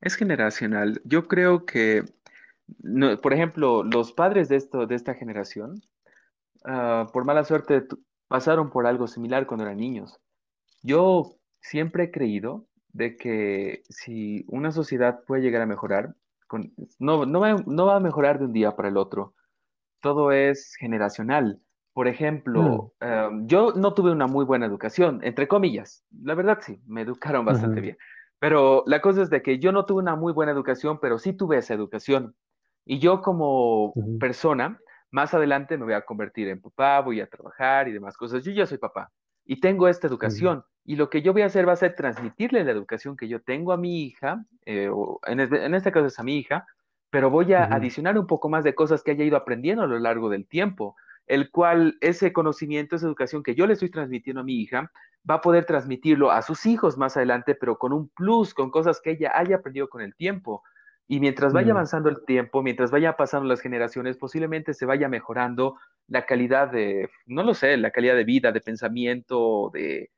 [0.00, 1.00] es generacional.
[1.04, 2.02] Yo creo que
[2.78, 5.82] no, por ejemplo, los padres de, esto, de esta generación,
[6.64, 7.86] uh, por mala suerte,
[8.28, 10.18] pasaron por algo similar cuando eran niños.
[10.82, 16.14] Yo siempre he creído de que si una sociedad puede llegar a mejorar,
[16.46, 19.34] con, no, no, va, no, va, a mejorar de un día para el otro.
[20.00, 21.60] Todo es generacional.
[21.92, 23.06] Por ejemplo, mm.
[23.06, 26.04] uh, yo no tuve una muy buena educación, entre comillas.
[26.22, 27.82] La verdad sí, me educaron bastante uh -huh.
[27.82, 27.98] bien.
[28.38, 31.32] Pero la cosa es de que yo no tuve una muy buena educación, pero sí
[31.32, 32.36] tuve esa educación.
[32.90, 34.18] Y yo como uh -huh.
[34.18, 38.42] persona, más adelante me voy a convertir en papá, voy a trabajar y demás cosas.
[38.42, 39.12] Yo ya soy papá
[39.44, 40.58] y tengo esta educación.
[40.58, 40.66] Uh -huh.
[40.86, 43.42] Y lo que yo voy a hacer va a ser transmitirle la educación que yo
[43.42, 46.66] tengo a mi hija, eh, o en, este, en, este, caso es a mi hija,
[47.10, 47.76] pero voy a uh -huh.
[47.76, 50.96] adicionar un poco más de cosas que haya ido aprendiendo a lo largo del tiempo,
[51.26, 54.90] el cual ese conocimiento, esa educación que yo le estoy transmitiendo a mi hija,
[55.28, 58.98] va a poder transmitirlo a sus hijos más adelante, pero con un plus, con cosas
[59.02, 60.62] que ella haya aprendido con el tiempo.
[61.10, 65.76] Y mientras vaya avanzando el tiempo, mientras vaya pasando las generaciones, posiblemente se vaya mejorando
[66.06, 70.10] la calidad de, no lo sé, la calidad de vida, de pensamiento, de,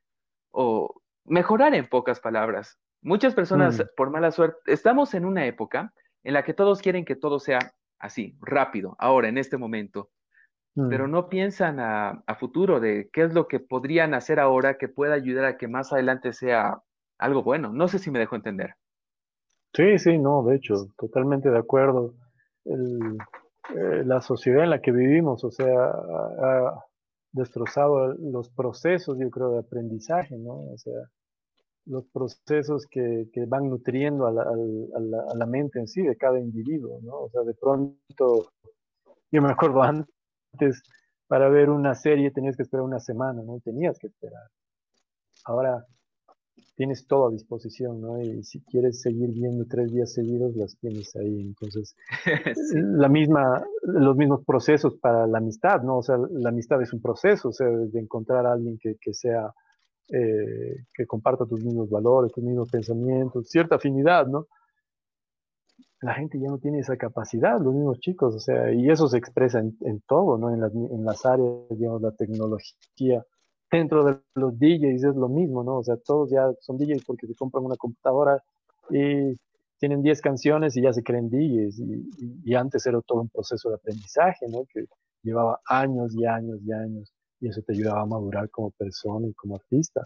[0.50, 2.80] o mejorar en pocas palabras.
[3.02, 5.94] Muchas personas, Mm, por mala suerte, estamos en una época
[6.24, 7.60] en la que todos quieren que todo sea
[8.00, 10.10] así, rápido, ahora, en este momento,
[10.74, 11.10] pero mm.
[11.10, 15.14] no piensan a, a futuro de qué es lo que podrían hacer ahora que pueda
[15.14, 16.82] ayudar a que más adelante sea
[17.16, 17.72] algo bueno.
[17.72, 18.74] No sé si me dejo entender.
[19.74, 22.14] Sí, sí, no, de hecho, totalmente de acuerdo.
[22.64, 23.18] El-
[23.76, 26.84] eh, la sociedad en la que vivimos, o sea, ha,
[27.32, 30.54] destrozado los procesos, yo creo, de aprendizaje, ¿no?
[30.72, 30.94] O sea,
[31.86, 36.02] los procesos que, que van nutriendo a la, a la- a la mente en sí
[36.02, 37.14] de cada individuo, ¿no?
[37.22, 38.50] O sea, de pronto,
[39.32, 40.82] yo me acuerdo antes,
[41.28, 43.60] para ver una serie tenías que esperar una semana, ¿no?
[43.64, 44.44] Tenías que esperar.
[45.44, 45.86] Ahora
[46.80, 48.22] tienes todo a disposición, ¿no?
[48.22, 51.40] Y si quieres seguir viendo tres días seguidos, las tienes ahí.
[51.40, 51.94] Entonces,
[52.54, 55.98] Sí, la misma, los mismos procesos para la amistad, ¿no?
[55.98, 59.12] O sea, la amistad es un proceso, o sea, de encontrar a alguien que, que
[59.12, 59.52] sea,
[60.08, 64.46] eh, que comparta tus mismos valores, tus mismos pensamientos, cierta afinidad, ¿no?
[66.00, 69.18] La gente ya no tiene esa capacidad, los mismos chicos, o sea, y eso se
[69.18, 70.50] expresa en, en todo, ¿no?
[70.50, 73.22] En las, en las áreas, digamos, la tecnología.
[73.70, 75.78] Dentro de los DJs es lo mismo, ¿no?
[75.78, 78.42] O sea, todos ya son DJs porque se compran una computadora
[78.90, 79.36] y
[79.78, 81.78] tienen 10 canciones y ya se creen DJs.
[81.78, 84.64] Y, y, y antes era todo un proceso de aprendizaje, ¿no?
[84.72, 84.86] Que
[85.22, 89.34] llevaba años y años y años y eso te ayudaba a madurar como persona y
[89.34, 90.02] como artista.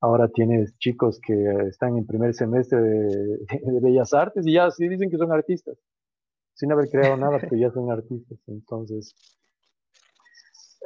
[0.00, 1.34] Ahora tienes chicos que
[1.68, 3.38] están en primer semestre de,
[3.72, 5.76] de Bellas Artes y ya sí dicen que son artistas,
[6.54, 8.38] sin haber creado nada, pero ya son artistas.
[8.46, 9.14] Entonces,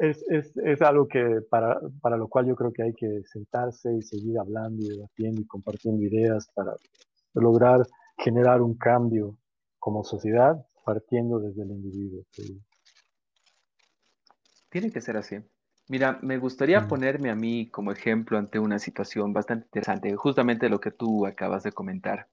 [0.00, 3.94] es, es, es algo que para, para, lo cual yo creo que hay que sentarse
[3.94, 6.76] y seguir hablando y debatiendo y compartiendo ideas para
[7.34, 7.86] lograr
[8.18, 9.36] generar un cambio
[9.78, 12.22] como sociedad partiendo desde el individuo.
[12.34, 12.62] ¿sí?
[14.70, 15.36] Tiene que ser así.
[15.88, 20.68] Mira, me gustaría Mm, ponerme a mí como ejemplo ante una situación bastante interesante, justamente
[20.68, 22.28] lo que tú acabas de comentar.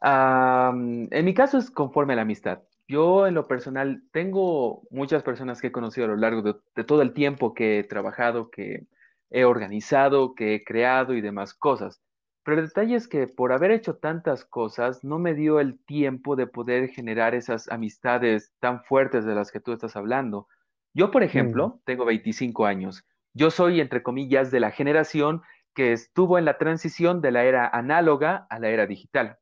[0.00, 2.62] En mi caso es conforme a la amistad.
[2.88, 6.84] Yo en lo personal tengo muchas personas que he conocido a lo largo de, de
[6.84, 8.86] todo el tiempo que he trabajado, que
[9.30, 12.00] he organizado, que he creado y demás cosas.
[12.44, 16.34] Pero el detalle es que por haber hecho tantas cosas, no me dio el tiempo
[16.34, 20.48] de poder generar esas amistades tan fuertes de las que tú estás hablando.
[20.94, 23.04] Yo, por mm, ejemplo, tengo 25 años.
[23.34, 25.42] Yo soy, entre comillas, de la generación
[25.74, 29.38] que estuvo en la transición de la era análoga a la era digital.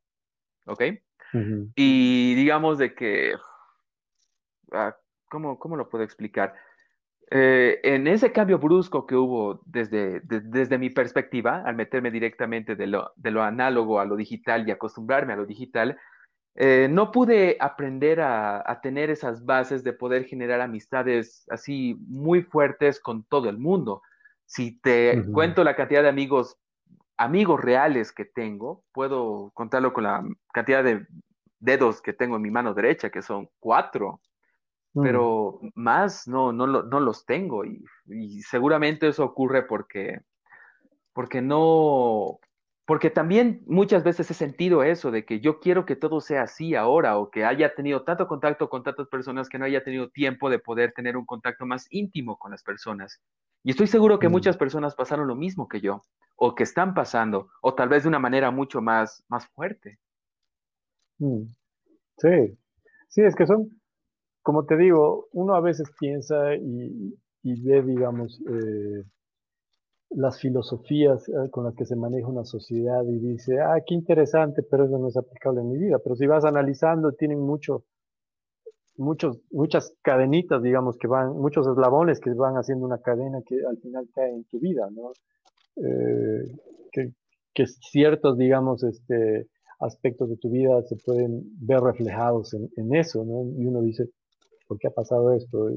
[0.66, 0.83] ¿ok?
[1.36, 3.34] Mm, Y digamos de que,
[4.73, 4.97] ah,
[5.28, 6.55] ¿cómo, cómo lo puedo explicar?
[7.31, 12.76] Eh, en ese cambio brusco que hubo desde, de- desde mi perspectiva, al meterme directamente
[12.76, 15.98] de lo, de lo análogo a lo digital y acostumbrarme a lo digital,
[16.56, 22.42] eh, no pude aprender a, a tener esas bases de poder generar amistades así muy
[22.42, 24.02] fuertes con todo el mundo.
[24.47, 26.58] Si te mm, cuento la cantidad de amigos
[27.18, 31.06] amigos reales que tengo, puedo contarlo con la cantidad de
[31.59, 34.20] dedos que tengo en mi mano derecha, que son cuatro,
[34.94, 40.20] mm, pero más no, no, lo- no los tengo y, y seguramente eso ocurre porque,
[41.12, 42.39] porque no,
[42.86, 46.75] porque también muchas veces he sentido eso de que yo quiero que todo sea así
[46.75, 50.51] ahora o que haya tenido tanto contacto con tantas personas que no haya tenido tiempo
[50.51, 53.20] de poder tener un contacto más íntimo con las personas.
[53.65, 56.02] Y estoy seguro que mm, muchas personas pasaron lo mismo que yo
[56.36, 59.99] o que están pasando o tal vez de una manera mucho más, más fuerte.
[61.18, 61.42] Mm.
[62.18, 62.58] Sí,
[63.08, 63.68] sí, es que son,
[64.42, 69.04] como te digo, uno a veces piensa y, ve, digamos, eh,
[70.10, 74.62] las filosofías eh, con las que se maneja una sociedad y dice, ah, qué interesante,
[74.62, 75.98] pero eso no es aplicable en mi vida.
[76.02, 77.84] Pero si vas analizando, tienen mucho,
[78.96, 83.78] muchos, muchas cadenitas, digamos, que van, muchos eslabones que van haciendo una cadena que al
[83.78, 85.12] final cae en tu vida, ¿no?
[85.76, 86.56] Eh,
[86.92, 87.12] que,
[87.52, 89.48] que ciertos, digamos, este,
[89.78, 93.44] aspectos de tu vida se pueden ver reflejados en, eso, ¿no?
[93.60, 94.10] Y uno dice,
[94.66, 95.68] ¿por qué ha pasado esto?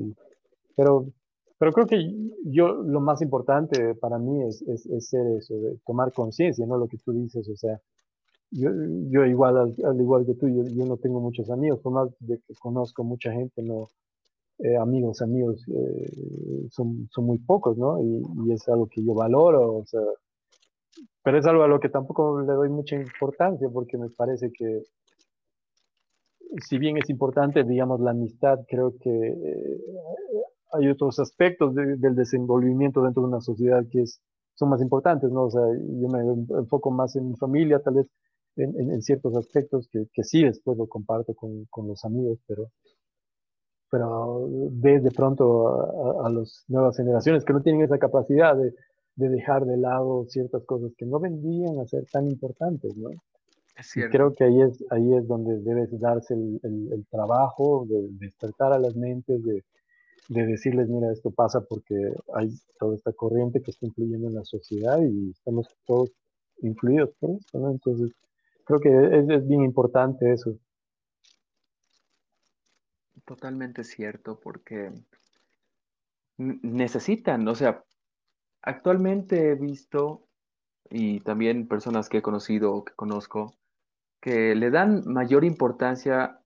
[0.76, 1.08] Pero,
[1.58, 2.14] pero creo que
[2.46, 4.64] yo lo más importante para mí es,
[5.06, 6.78] ser eso, de tomar conciencia, ¿no?
[6.78, 7.80] Lo que tú dices, o sea,
[8.52, 8.70] yo,
[9.10, 12.10] yo igual, al, al igual que tú, yo, yo, no tengo muchos amigos, por más
[12.20, 13.90] de que conozco mucha gente, no,
[14.60, 18.02] eh, amigos, amigos, eh, son, son muy pocos, ¿no?
[18.02, 20.02] Y, y, es algo que yo valoro, o sea,
[21.24, 24.84] pero es algo a lo que tampoco le doy mucha importancia porque me parece que
[26.64, 29.82] si bien es importante, digamos, la amistad, creo que eh,
[30.72, 34.22] hay otros aspectos de, del desenvolvimiento dentro de una sociedad que es,
[34.56, 35.44] son más importantes, ¿no?
[35.46, 36.20] O sea, yo me
[36.60, 38.08] enfoco más en mi familia, tal vez
[38.56, 42.68] en, ciertos aspectos que, sí después lo comparto con, con, los amigos, pero,
[43.90, 48.74] pero ves de pronto a, las nuevas generaciones que no tienen esa capacidad de,
[49.28, 53.10] dejar de lado ciertas cosas que no vendrían a ser tan importantes, ¿no?
[53.96, 58.74] Y creo que ahí es, ahí es donde debes darse el, el, trabajo de despertar
[58.74, 59.64] a las mentes, de,
[60.28, 61.96] de, decirles, mira, esto pasa porque
[62.36, 66.12] hay toda esta corriente que está influyendo en la sociedad y estamos todos
[66.62, 67.72] influidos por esto, ¿no?
[67.72, 68.12] Entonces,
[68.66, 70.58] creo que es, es bien importante eso.
[73.26, 74.92] Totalmente cierto, porque
[76.38, 77.84] necesitan, o sea,
[78.62, 80.28] actualmente he visto,
[80.90, 83.56] y también personas que he conocido o que conozco,
[84.22, 86.40] que le dan mayor importancia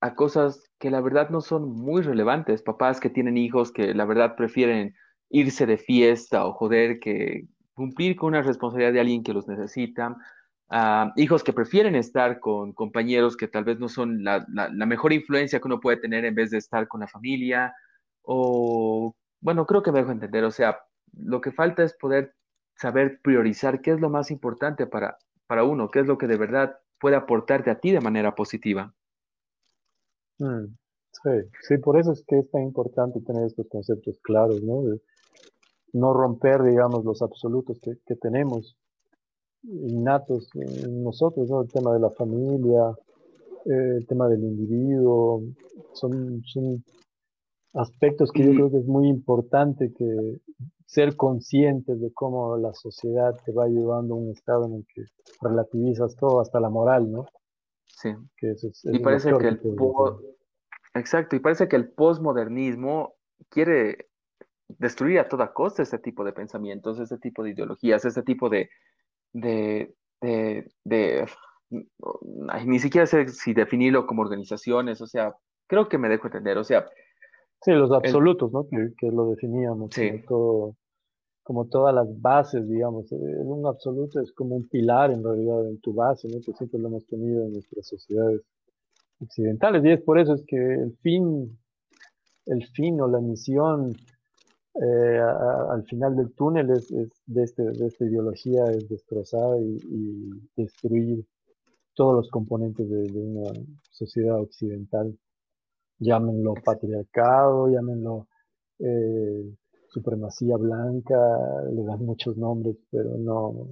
[0.00, 2.62] a cosas que la verdad no son muy relevantes.
[2.62, 4.94] Papás que tienen hijos que la verdad prefieren
[5.28, 10.16] irse de fiesta o joder que cumplir con una responsabilidad de alguien que los necesita
[11.16, 14.46] hijos que prefieren estar con compañeros que tal vez no son la,
[14.86, 17.74] mejor influencia que uno puede tener en vez de estar con la familia,
[18.22, 20.78] o bueno, creo que me dejo entender, o sea,
[21.16, 22.34] lo que falta es poder
[22.76, 26.36] saber priorizar qué es lo más importante para, para uno, qué es lo que de
[26.36, 28.94] verdad puede aportarte a ti de manera positiva.
[30.38, 30.66] Mm,
[31.12, 31.30] sí,
[31.62, 34.82] sí, por eso es que es tan importante tener estos conceptos claros, ¿no?
[35.92, 38.76] no romper, digamos, los absolutos que, que tenemos
[39.62, 41.62] innatos en nosotros, ¿no?
[41.62, 42.94] El tema de la familia,
[43.66, 45.42] eh, el tema del individuo,
[45.92, 46.82] son, son
[47.74, 50.40] aspectos que yo creo que es muy importante que
[50.90, 55.04] ser conscientes de cómo la sociedad te va llevando a un estado en el que
[55.40, 57.26] relativizas todo, hasta la moral, ¿no?
[57.86, 58.12] Sí.
[58.84, 59.60] y parece que el
[60.94, 63.14] exacto, y parece que el posmodernismo
[63.48, 64.08] quiere
[64.66, 68.68] destruir a toda costa este tipo de pensamientos, este tipo de ideologías, este tipo de,
[69.32, 71.26] de, de,
[72.66, 75.36] ni siquiera sé si definirlo como organizaciones, o sea,
[75.68, 76.84] creo que me dejo entender, o sea.
[77.62, 78.66] Sí, los absolutos, ¿no?
[78.68, 79.90] Que, lo definíamos,
[80.26, 80.74] todo,
[81.42, 83.10] como todas las bases, digamos.
[83.12, 86.40] Eh, un absoluto es como un pilar en realidad en tu base, ¿no?
[86.40, 88.42] Que siempre lo hemos tenido en nuestras sociedades
[89.20, 89.84] occidentales.
[89.84, 91.58] Y es por eso es que el fin,
[92.46, 93.94] el fin o la misión
[94.74, 96.88] eh, al final del túnel es,
[97.26, 101.26] de, este, de, esta ideología es destrozar y, destruir
[101.94, 103.52] todos los componentes de, una
[103.90, 105.18] sociedad occidental.
[105.98, 108.28] Llámenlo patriarcado, llámenlo
[108.78, 109.54] eh,
[109.90, 111.16] supremacía blanca,
[111.72, 113.68] le dan muchos nombres, pero no,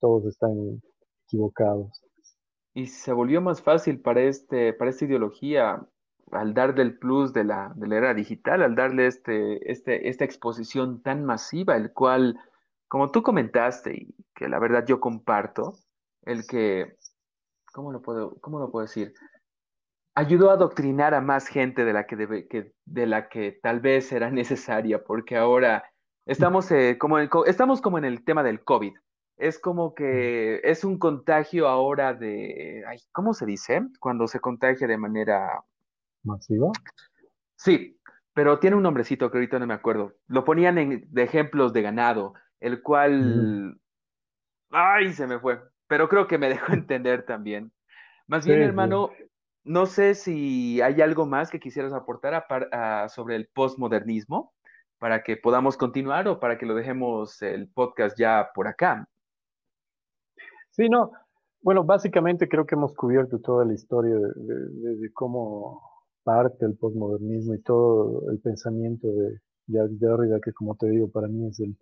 [0.00, 0.82] todos están
[1.26, 2.02] equivocados.
[2.74, 5.86] Y se volvió más fácil para, este, para esta ideología
[6.32, 10.24] al dar del plus de la, de la era digital, al darle este, este, esta
[10.24, 12.38] exposición tan masiva, el cual,
[12.88, 15.74] como tú comentaste, y que la verdad yo comparto,
[16.22, 16.96] el que,
[17.72, 19.14] ¿cómo lo puedo, cómo lo puedo decir?
[20.14, 23.80] Ayudó a adoctrinar a más gente de la que, debe, que, de la que tal
[23.80, 25.84] vez era necesaria, porque ahora
[26.26, 28.94] estamos, eh, como en, estamos como en el tema del COVID.
[29.36, 33.82] Es como que es un contagio ahora de, ¿cómo se dice?
[33.98, 35.60] Cuando se contagia de manera
[36.22, 36.70] masiva.
[37.56, 37.98] Sí,
[38.32, 40.14] pero tiene un nombrecito que ahorita no me acuerdo.
[40.28, 43.78] Lo ponían en, de ejemplos de ganado, el cual...
[44.70, 45.12] ¡Ay!
[45.12, 45.60] Se me fue.
[45.86, 47.72] Pero creo que me dejó entender también.
[48.26, 49.10] Más bien, hermano,
[49.64, 52.46] no sé si hay algo más que quisieras aportar
[53.08, 54.52] sobre el postmodernismo
[54.98, 59.08] para que podamos continuar o para que lo dejemos el podcast ya por acá.
[60.70, 61.12] Sí, no.
[61.62, 65.80] Bueno, básicamente creo que hemos cubierto toda la historia de cómo
[66.24, 71.28] parte del posmodernismo y todo el pensamiento de, de Derrida, que como te digo, para
[71.28, 71.76] mí es el,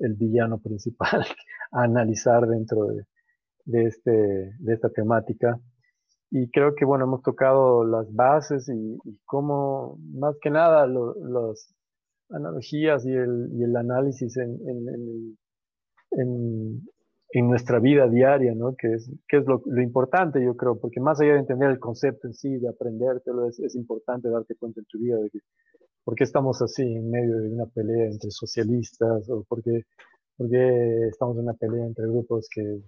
[0.00, 1.24] el villano principal
[1.72, 3.06] a analizar dentro de,
[3.64, 4.10] de, este,
[4.58, 5.58] de esta temática.
[6.36, 11.72] Y creo que, bueno, hemos tocado las bases y, y cómo, más que nada, las
[12.28, 15.38] analogías y el, y el análisis en, en,
[16.10, 16.82] en,
[17.30, 18.74] en nuestra vida diaria, ¿no?
[18.74, 21.78] Que es, que es lo, lo, importante, yo creo, porque más allá de entender el
[21.78, 25.38] concepto en sí, de aprendértelo, es, es importante darte cuenta en tu vida de que,
[26.02, 29.82] por qué estamos así en medio de una pelea entre socialistas, o por qué,
[30.36, 32.80] por qué estamos en una pelea entre grupos que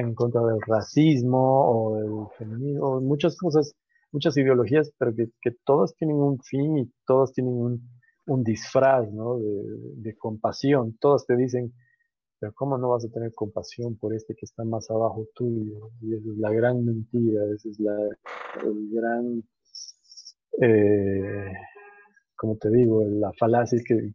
[0.00, 3.74] en contra del racismo o del feminismo, muchas cosas,
[4.12, 7.90] muchas ideologías, pero que, que todas tienen un fin y todas tienen un,
[8.26, 9.38] un disfraz, ¿no?
[9.38, 9.62] De,
[9.96, 10.96] de compasión.
[10.98, 11.72] Todas te dicen,
[12.40, 15.90] pero ¿cómo no vas a tener compasión por este que está más abajo tuyo?
[16.00, 17.96] Y esa es la gran mentira, esa es la
[18.64, 19.42] el gran,
[20.62, 21.52] eh,
[22.36, 24.12] como te digo, la falacia que,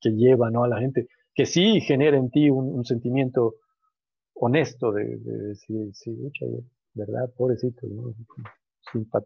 [0.00, 0.64] que, lleva ¿no?
[0.64, 3.56] a la gente, que sí genera en ti un, sentimiento
[4.40, 6.16] honesto de, decir, sí,
[6.94, 7.30] ¿verdad?
[7.36, 8.14] Pobrecito, ¿no?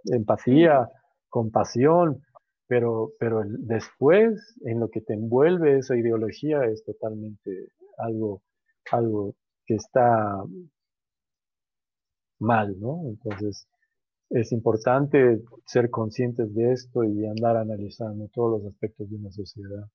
[0.07, 0.91] empatía,
[1.29, 2.21] compasión,
[2.67, 7.69] pero, pero después en lo que te envuelve esa ideología es totalmente
[7.99, 8.43] algo,
[8.91, 9.35] algo
[9.67, 10.43] que está
[12.41, 13.03] mal, ¿no?
[13.07, 13.69] Entonces,
[14.31, 19.87] es importante ser conscientes de esto y andar analizando todos los aspectos de una sociedad.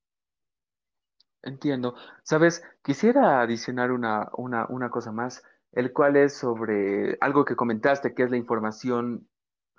[1.43, 1.95] Entiendo.
[2.23, 8.13] Sabes, quisiera adicionar una, una, una cosa más, el cual es sobre algo que comentaste,
[8.13, 9.27] que es la información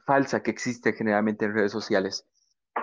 [0.06, 2.26] falsa que existe generalmente en redes sociales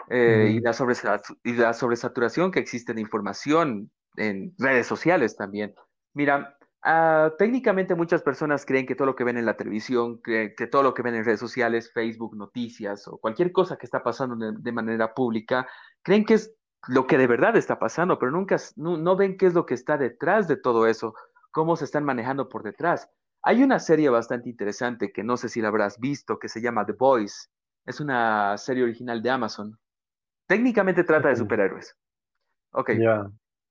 [0.09, 5.73] eh, y, la y la sobresaturación que existe de información en redes sociales también.
[6.13, 6.57] Mira,
[6.89, 10.83] Ah, técnicamente muchas personas creen que todo lo que ven en la televisión, que, todo
[10.83, 14.71] lo que ven en redes sociales, Facebook, noticias o cualquier cosa que está pasando de,
[14.71, 15.67] manera pública,
[16.01, 16.55] creen que es
[16.87, 19.97] lo que de verdad está pasando, pero nunca no, ven qué es lo que está
[19.97, 21.13] detrás de todo eso,
[21.51, 23.09] cómo se están manejando por detrás.
[23.43, 26.85] Hay una serie bastante interesante que no sé si la habrás visto, que se llama
[26.85, 27.49] The Boys.
[27.85, 29.79] Es una serie original de Amazon.
[30.47, 31.95] Técnicamente trata de superhéroes.
[32.71, 32.91] Ok.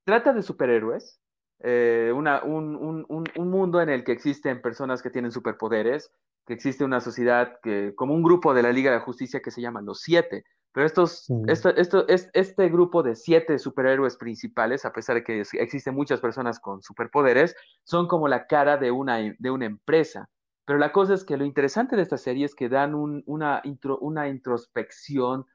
[0.05, 1.21] Trata de superhéroes,
[1.61, 6.13] eh, una, un, un, un, mundo en el que existen personas que tienen superpoderes,
[6.47, 9.63] que existe una sociedad que, como un grupo de la Liga de Justicia que se
[9.63, 10.45] llaman los Siete.
[10.77, 15.41] Pero estos, esto, esto, es, este grupo de siete superhéroes principales, a pesar de que
[15.41, 20.29] existen muchas personas con superpoderes, son como la cara de una, de una empresa.
[20.67, 23.97] Pero la cosa es que lo interesante de esta serie es que dan una, intro,
[24.01, 25.47] una introspección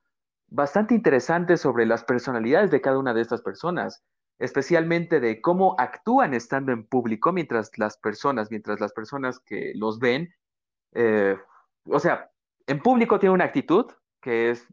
[0.47, 4.03] bastante interesante sobre las personalidades de cada una de estas personas
[4.39, 9.99] especialmente de cómo actúan estando en público mientras las personas, mientras las personas que los
[9.99, 10.33] ven,
[10.93, 11.37] eh,
[11.85, 12.31] o sea,
[12.65, 13.85] en público tiene una actitud
[14.19, 14.67] que es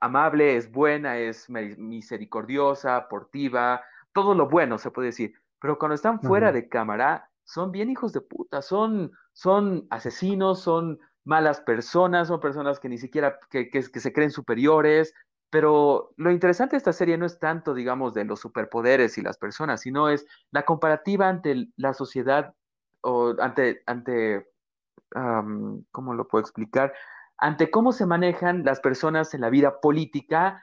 [0.00, 6.20] amable, es buena, es misericordiosa, aportiva, todo lo bueno se puede decir, pero cuando están
[6.20, 12.40] fuera de cámara son bien hijos de puta, son, son asesinos, son malas personas, son
[12.40, 15.14] personas que ni siquiera que, que se creen superiores,
[15.50, 19.38] pero lo interesante de esta serie no es tanto, digamos, de los superpoderes y las
[19.38, 22.54] personas, sino es la comparativa ante la sociedad
[23.00, 24.46] o ante, ante
[25.90, 26.92] ¿cómo lo puedo explicar?
[27.38, 30.62] Ante cómo se manejan las personas en la vida política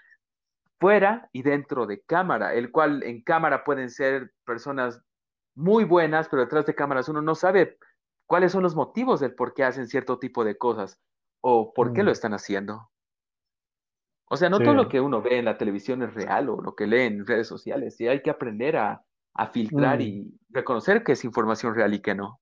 [0.79, 5.01] fuera y dentro de cámara, el cual en cámara pueden ser personas
[5.55, 7.77] muy buenas, pero detrás de cámaras uno no sabe
[8.25, 10.99] cuáles son los motivos del por qué hacen cierto tipo de cosas
[11.41, 12.13] o por qué lo mm.
[12.13, 12.89] están haciendo.
[14.27, 16.75] O sea, no todo lo que uno ve en la televisión es real o lo
[16.75, 18.01] que lee en redes sociales.
[18.01, 19.03] Y hay que aprender a,
[19.51, 20.01] filtrar mm.
[20.01, 22.39] y reconocer que es información real y que no.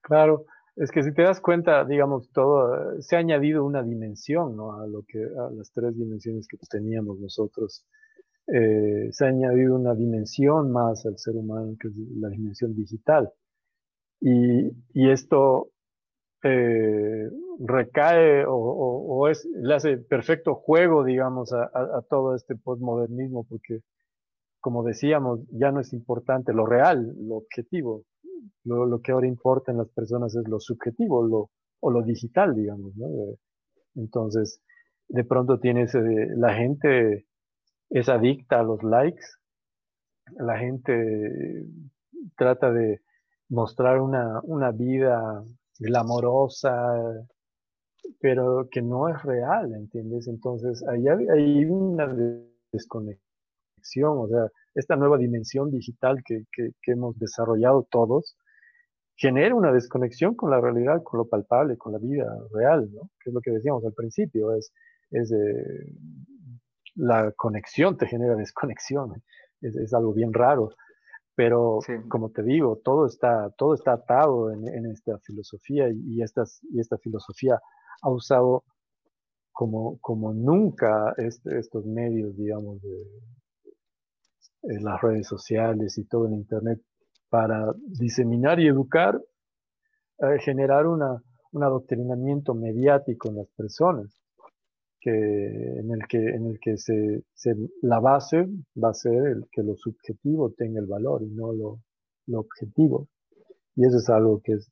[0.00, 0.46] Claro,
[0.80, 4.80] es que si te das cuenta, digamos, todo, se ha añadido una dimensión, ¿no?
[4.80, 7.86] A lo que, a las tres dimensiones que teníamos nosotros.
[8.46, 13.30] Eh, se ha añadido una dimensión más al ser humano, que es la dimensión digital.
[14.20, 15.70] Y, y esto
[16.42, 17.28] eh,
[17.58, 23.80] recae o, es, le hace perfecto juego, digamos, a, todo este postmodernismo, porque,
[24.60, 28.04] como decíamos, ya no es importante lo real, lo objetivo.
[28.64, 32.92] Lo, que ahora importa en las personas es lo subjetivo lo, o lo digital, digamos.
[32.96, 33.36] Eh,
[33.96, 34.62] entonces,
[35.08, 37.26] de pronto tienes, eh, la gente
[37.90, 39.24] es adicta a los likes,
[40.38, 41.66] la gente
[42.36, 43.00] trata de
[43.48, 45.42] mostrar una, una vida
[45.78, 47.26] glamorosa,
[48.20, 50.28] pero que no es real, ¿entiendes?
[50.28, 52.06] Entonces, ahí hay, una
[52.72, 56.44] desconexión, o sea, esta nueva dimensión digital que,
[56.86, 58.36] hemos desarrollado todos
[59.16, 63.10] genera una desconexión con la realidad, con lo palpable, con la vida real, ¿no?
[63.22, 64.72] Que es lo que decíamos al principio, es,
[65.10, 65.30] es
[66.94, 69.22] la conexión te genera desconexión,
[69.60, 70.70] es algo bien raro.
[71.40, 76.80] Pero como te digo, todo está, todo está atado en, esta filosofía y, estas, y
[76.80, 77.58] esta filosofía
[78.02, 78.64] ha usado
[79.50, 83.06] como, como nunca este, estos medios, digamos, de,
[84.62, 86.80] las redes sociales y todo el Internet
[87.28, 89.20] para diseminar y educar,
[90.18, 91.22] eh, generar una,
[91.52, 94.20] un adoctrinamiento mediático en las personas
[95.00, 97.24] que, en el que, en el que se,
[97.82, 98.46] la base
[98.82, 101.80] va a ser el que lo subjetivo tenga el valor y no lo,
[102.26, 103.08] lo objetivo.
[103.76, 104.70] Y eso es algo que es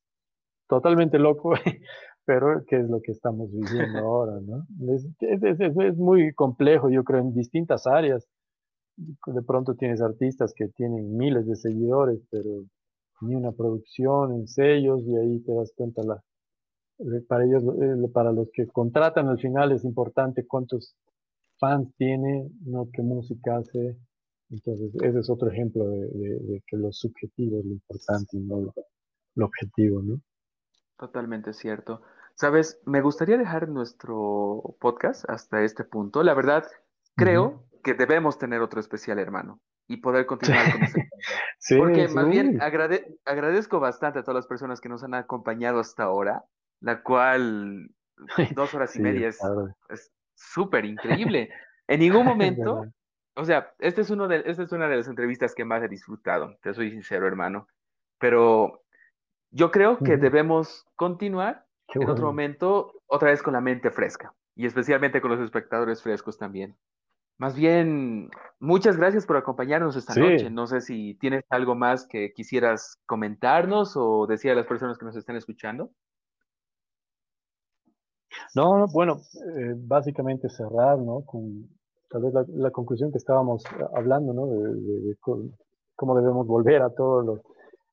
[0.69, 1.53] totalmente loco,
[2.27, 4.67] pero que es lo que estamos viviendo ahora, ¿no?
[4.95, 8.29] Es, es, es, muy complejo, yo creo, en distintas áreas.
[8.99, 12.65] De pronto tienes artistas que tienen miles de seguidores, pero
[13.21, 16.23] ni una producción en sellos y ahí te das cuenta la,
[16.99, 20.97] eh, para ellos, eh, para los que contratan al final es importante cuántos
[21.59, 23.97] fans tiene, no qué música hace.
[24.51, 28.73] Entonces, ese es otro ejemplo de, que lo subjetivo es lo importante y no
[29.37, 30.21] lo, objetivo, ¿no?
[30.99, 32.03] Totalmente cierto.
[32.35, 36.23] Sabes, me gustaría dejar nuestro podcast hasta este punto.
[36.23, 36.65] La verdad,
[37.15, 41.09] creo que debemos tener otro especial, hermano, y poder continuar con este
[41.59, 46.05] sí, Porque más bien agradezco bastante a todas las personas que nos han acompañado hasta
[46.05, 46.45] ahora,
[46.81, 47.91] la cual
[48.55, 49.41] dos horas y media es
[50.35, 51.51] súper increíble.
[51.87, 52.85] En ningún momento,
[53.35, 55.89] o sea, este es uno de, esta es una de las entrevistas que más he
[55.89, 57.67] disfrutado, te soy sincero, hermano.
[58.19, 58.83] Pero
[59.51, 64.67] yo creo que debemos continuar en otro momento, otra vez con la mente fresca, y
[64.67, 66.77] especialmente con los espectadores frescos también.
[67.39, 70.51] Más bien, muchas gracias por acompañarnos esta noche.
[70.51, 75.05] No sé si tienes algo más que quisieras comentarnos o decir a las personas que
[75.05, 75.91] nos están escuchando.
[78.57, 79.21] No, bueno,
[79.57, 81.23] eh, básicamente cerrar, ¿no?
[81.25, 81.69] Con
[82.11, 83.63] tal vez la, conclusión que estábamos
[83.95, 84.47] hablando, ¿no?
[84.47, 87.41] De, cómo debemos volver a todos los,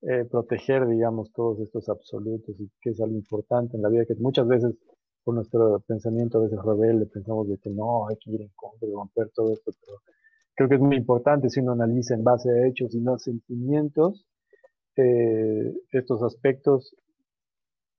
[0.01, 4.15] eh, proteger, digamos, todos estos absolutos y que es algo importante en la vida, que
[4.15, 4.75] muchas veces
[5.25, 8.87] por nuestro pensamiento a veces rebelde pensamos de que no, hay que ir en contra
[8.87, 9.97] y romper todo esto, pero
[10.55, 14.25] creo que es muy importante si uno analiza en base a hechos y no sentimientos,
[14.95, 16.95] eh, estos aspectos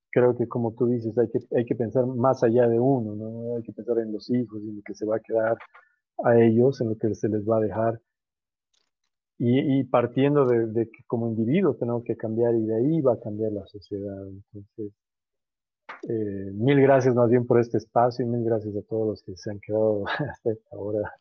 [0.09, 3.57] creo que como tú dices, hay que, hay que pensar más allá de uno, ¿no?
[3.57, 5.57] Hay que pensar en los hijos, en lo que se va a quedar
[6.23, 8.01] a ellos, en lo que se les va a dejar.
[9.39, 13.51] Y, partiendo de, que como individuos tenemos que cambiar y de ahí va a cambiar
[13.51, 14.27] la sociedad.
[14.27, 14.91] Entonces,
[16.03, 19.35] eh, mil gracias más bien por este espacio y mil gracias a todos los que
[19.35, 21.11] se han quedado hasta esta hora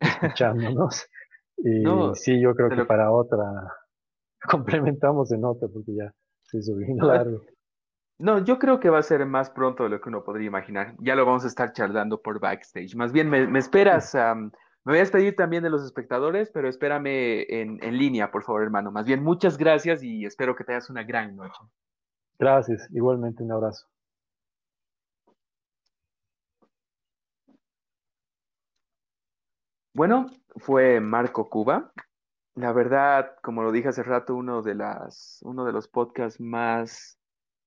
[0.00, 1.06] escuchándonos.
[1.64, 1.84] Y
[2.14, 3.36] sí, yo creo que para otra
[4.50, 7.42] complementamos en otra porque ya se hizo bien largo.
[8.18, 10.96] No, yo creo que va a ser más pronto de lo que uno podría imaginar.
[10.98, 12.96] Ya lo vamos a estar charlando por backstage.
[12.96, 14.14] Más bien, me, esperas.
[14.14, 14.50] me
[14.84, 18.90] voy a despedir también de los espectadores, pero espérame en, en, línea, por favor, hermano.
[18.90, 21.60] Más bien, muchas gracias y espero que tengas una gran noche.
[22.38, 23.91] Gracias, igualmente un abrazo.
[29.94, 31.92] Bueno, fue Marco Cuba.
[32.54, 37.18] La verdad, como lo dije hace rato, uno de las, uno de los podcasts más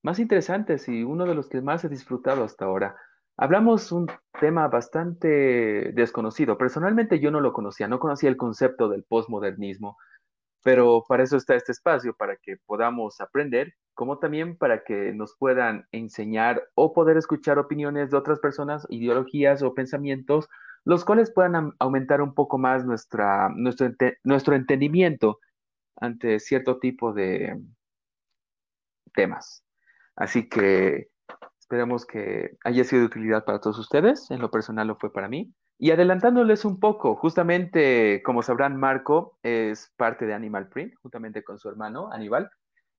[0.06, 2.96] más interesantes y uno de los que más he disfrutado hasta ahora.
[3.38, 4.08] Hablamos un
[4.40, 6.60] tema bastante desconocido.
[6.60, 9.98] Personalmente yo no lo conocía, no conocía el concepto del postmodernismo,
[10.64, 15.36] pero para eso está este espacio, para que podamos aprender, como también para que nos
[15.40, 20.48] puedan enseñar o poder escuchar opiniones de otras personas, ideologías o pensamientos,
[20.86, 23.92] los cuales puedan aumentar un poco más nuestra, nuestro,
[24.24, 25.40] nuestro entendimiento
[25.98, 27.60] ante cierto tipo de
[29.14, 29.64] temas.
[30.16, 31.10] Así que
[31.60, 34.30] esperemos que haya sido de utilidad para todos ustedes.
[34.30, 35.52] En lo personal lo fue para mí.
[35.78, 41.58] Y adelantándoles un poco, justamente como sabrán, Marco es parte de Animal Print, juntamente con
[41.58, 42.50] su hermano Aníbal.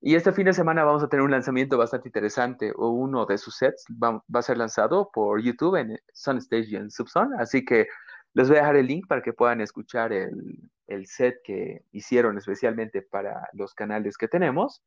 [0.00, 3.39] Y este fin de semana vamos a tener un lanzamiento bastante interesante, o uno de
[3.39, 7.33] sus sets va, a ser lanzado por YouTube en Sunstage y en Subson.
[7.39, 7.89] Así que
[8.34, 12.36] les voy a dejar el link para que puedan escuchar el, el set que hicieron
[12.39, 14.83] especialmente para los canales que tenemos.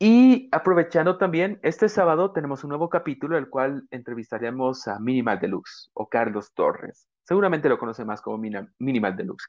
[0.00, 5.90] Y aprovechando también, este sábado tenemos un nuevo capítulo, el cual entrevistaremos a Minimal Deluxe
[5.94, 7.08] o Carlos Torres.
[7.22, 8.38] Seguramente lo conoce más como
[8.78, 9.46] Minimal Deluxe.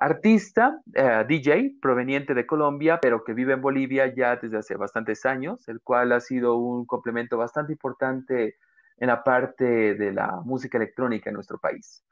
[0.00, 5.26] Artista, eh, DJ, proveniente de Colombia, pero que vive en Bolivia ya desde hace bastantes
[5.26, 8.56] años, el cual ha sido un complemento bastante importante
[8.96, 12.02] en la parte de la música electrónica en nuestro país.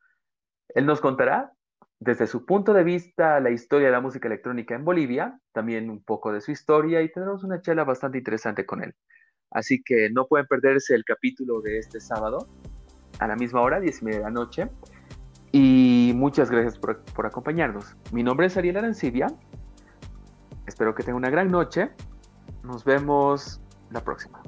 [0.68, 1.50] Él nos contará
[1.98, 6.04] desde su punto de vista la historia de la música electrónica en Bolivia, también un
[6.04, 8.94] poco de su historia y tendremos una charla bastante interesante con él.
[9.50, 12.48] Así que no pueden perderse el capítulo de este sábado
[13.18, 14.68] a la misma hora, 10 y media de la noche.
[16.18, 17.96] Muchas gracias por, por acompañarnos.
[18.10, 19.28] Mi nombre es Ariel Arancibia.
[20.66, 21.90] Espero que tengan una gran noche.
[22.64, 23.60] Nos vemos
[23.92, 24.42] la próxima.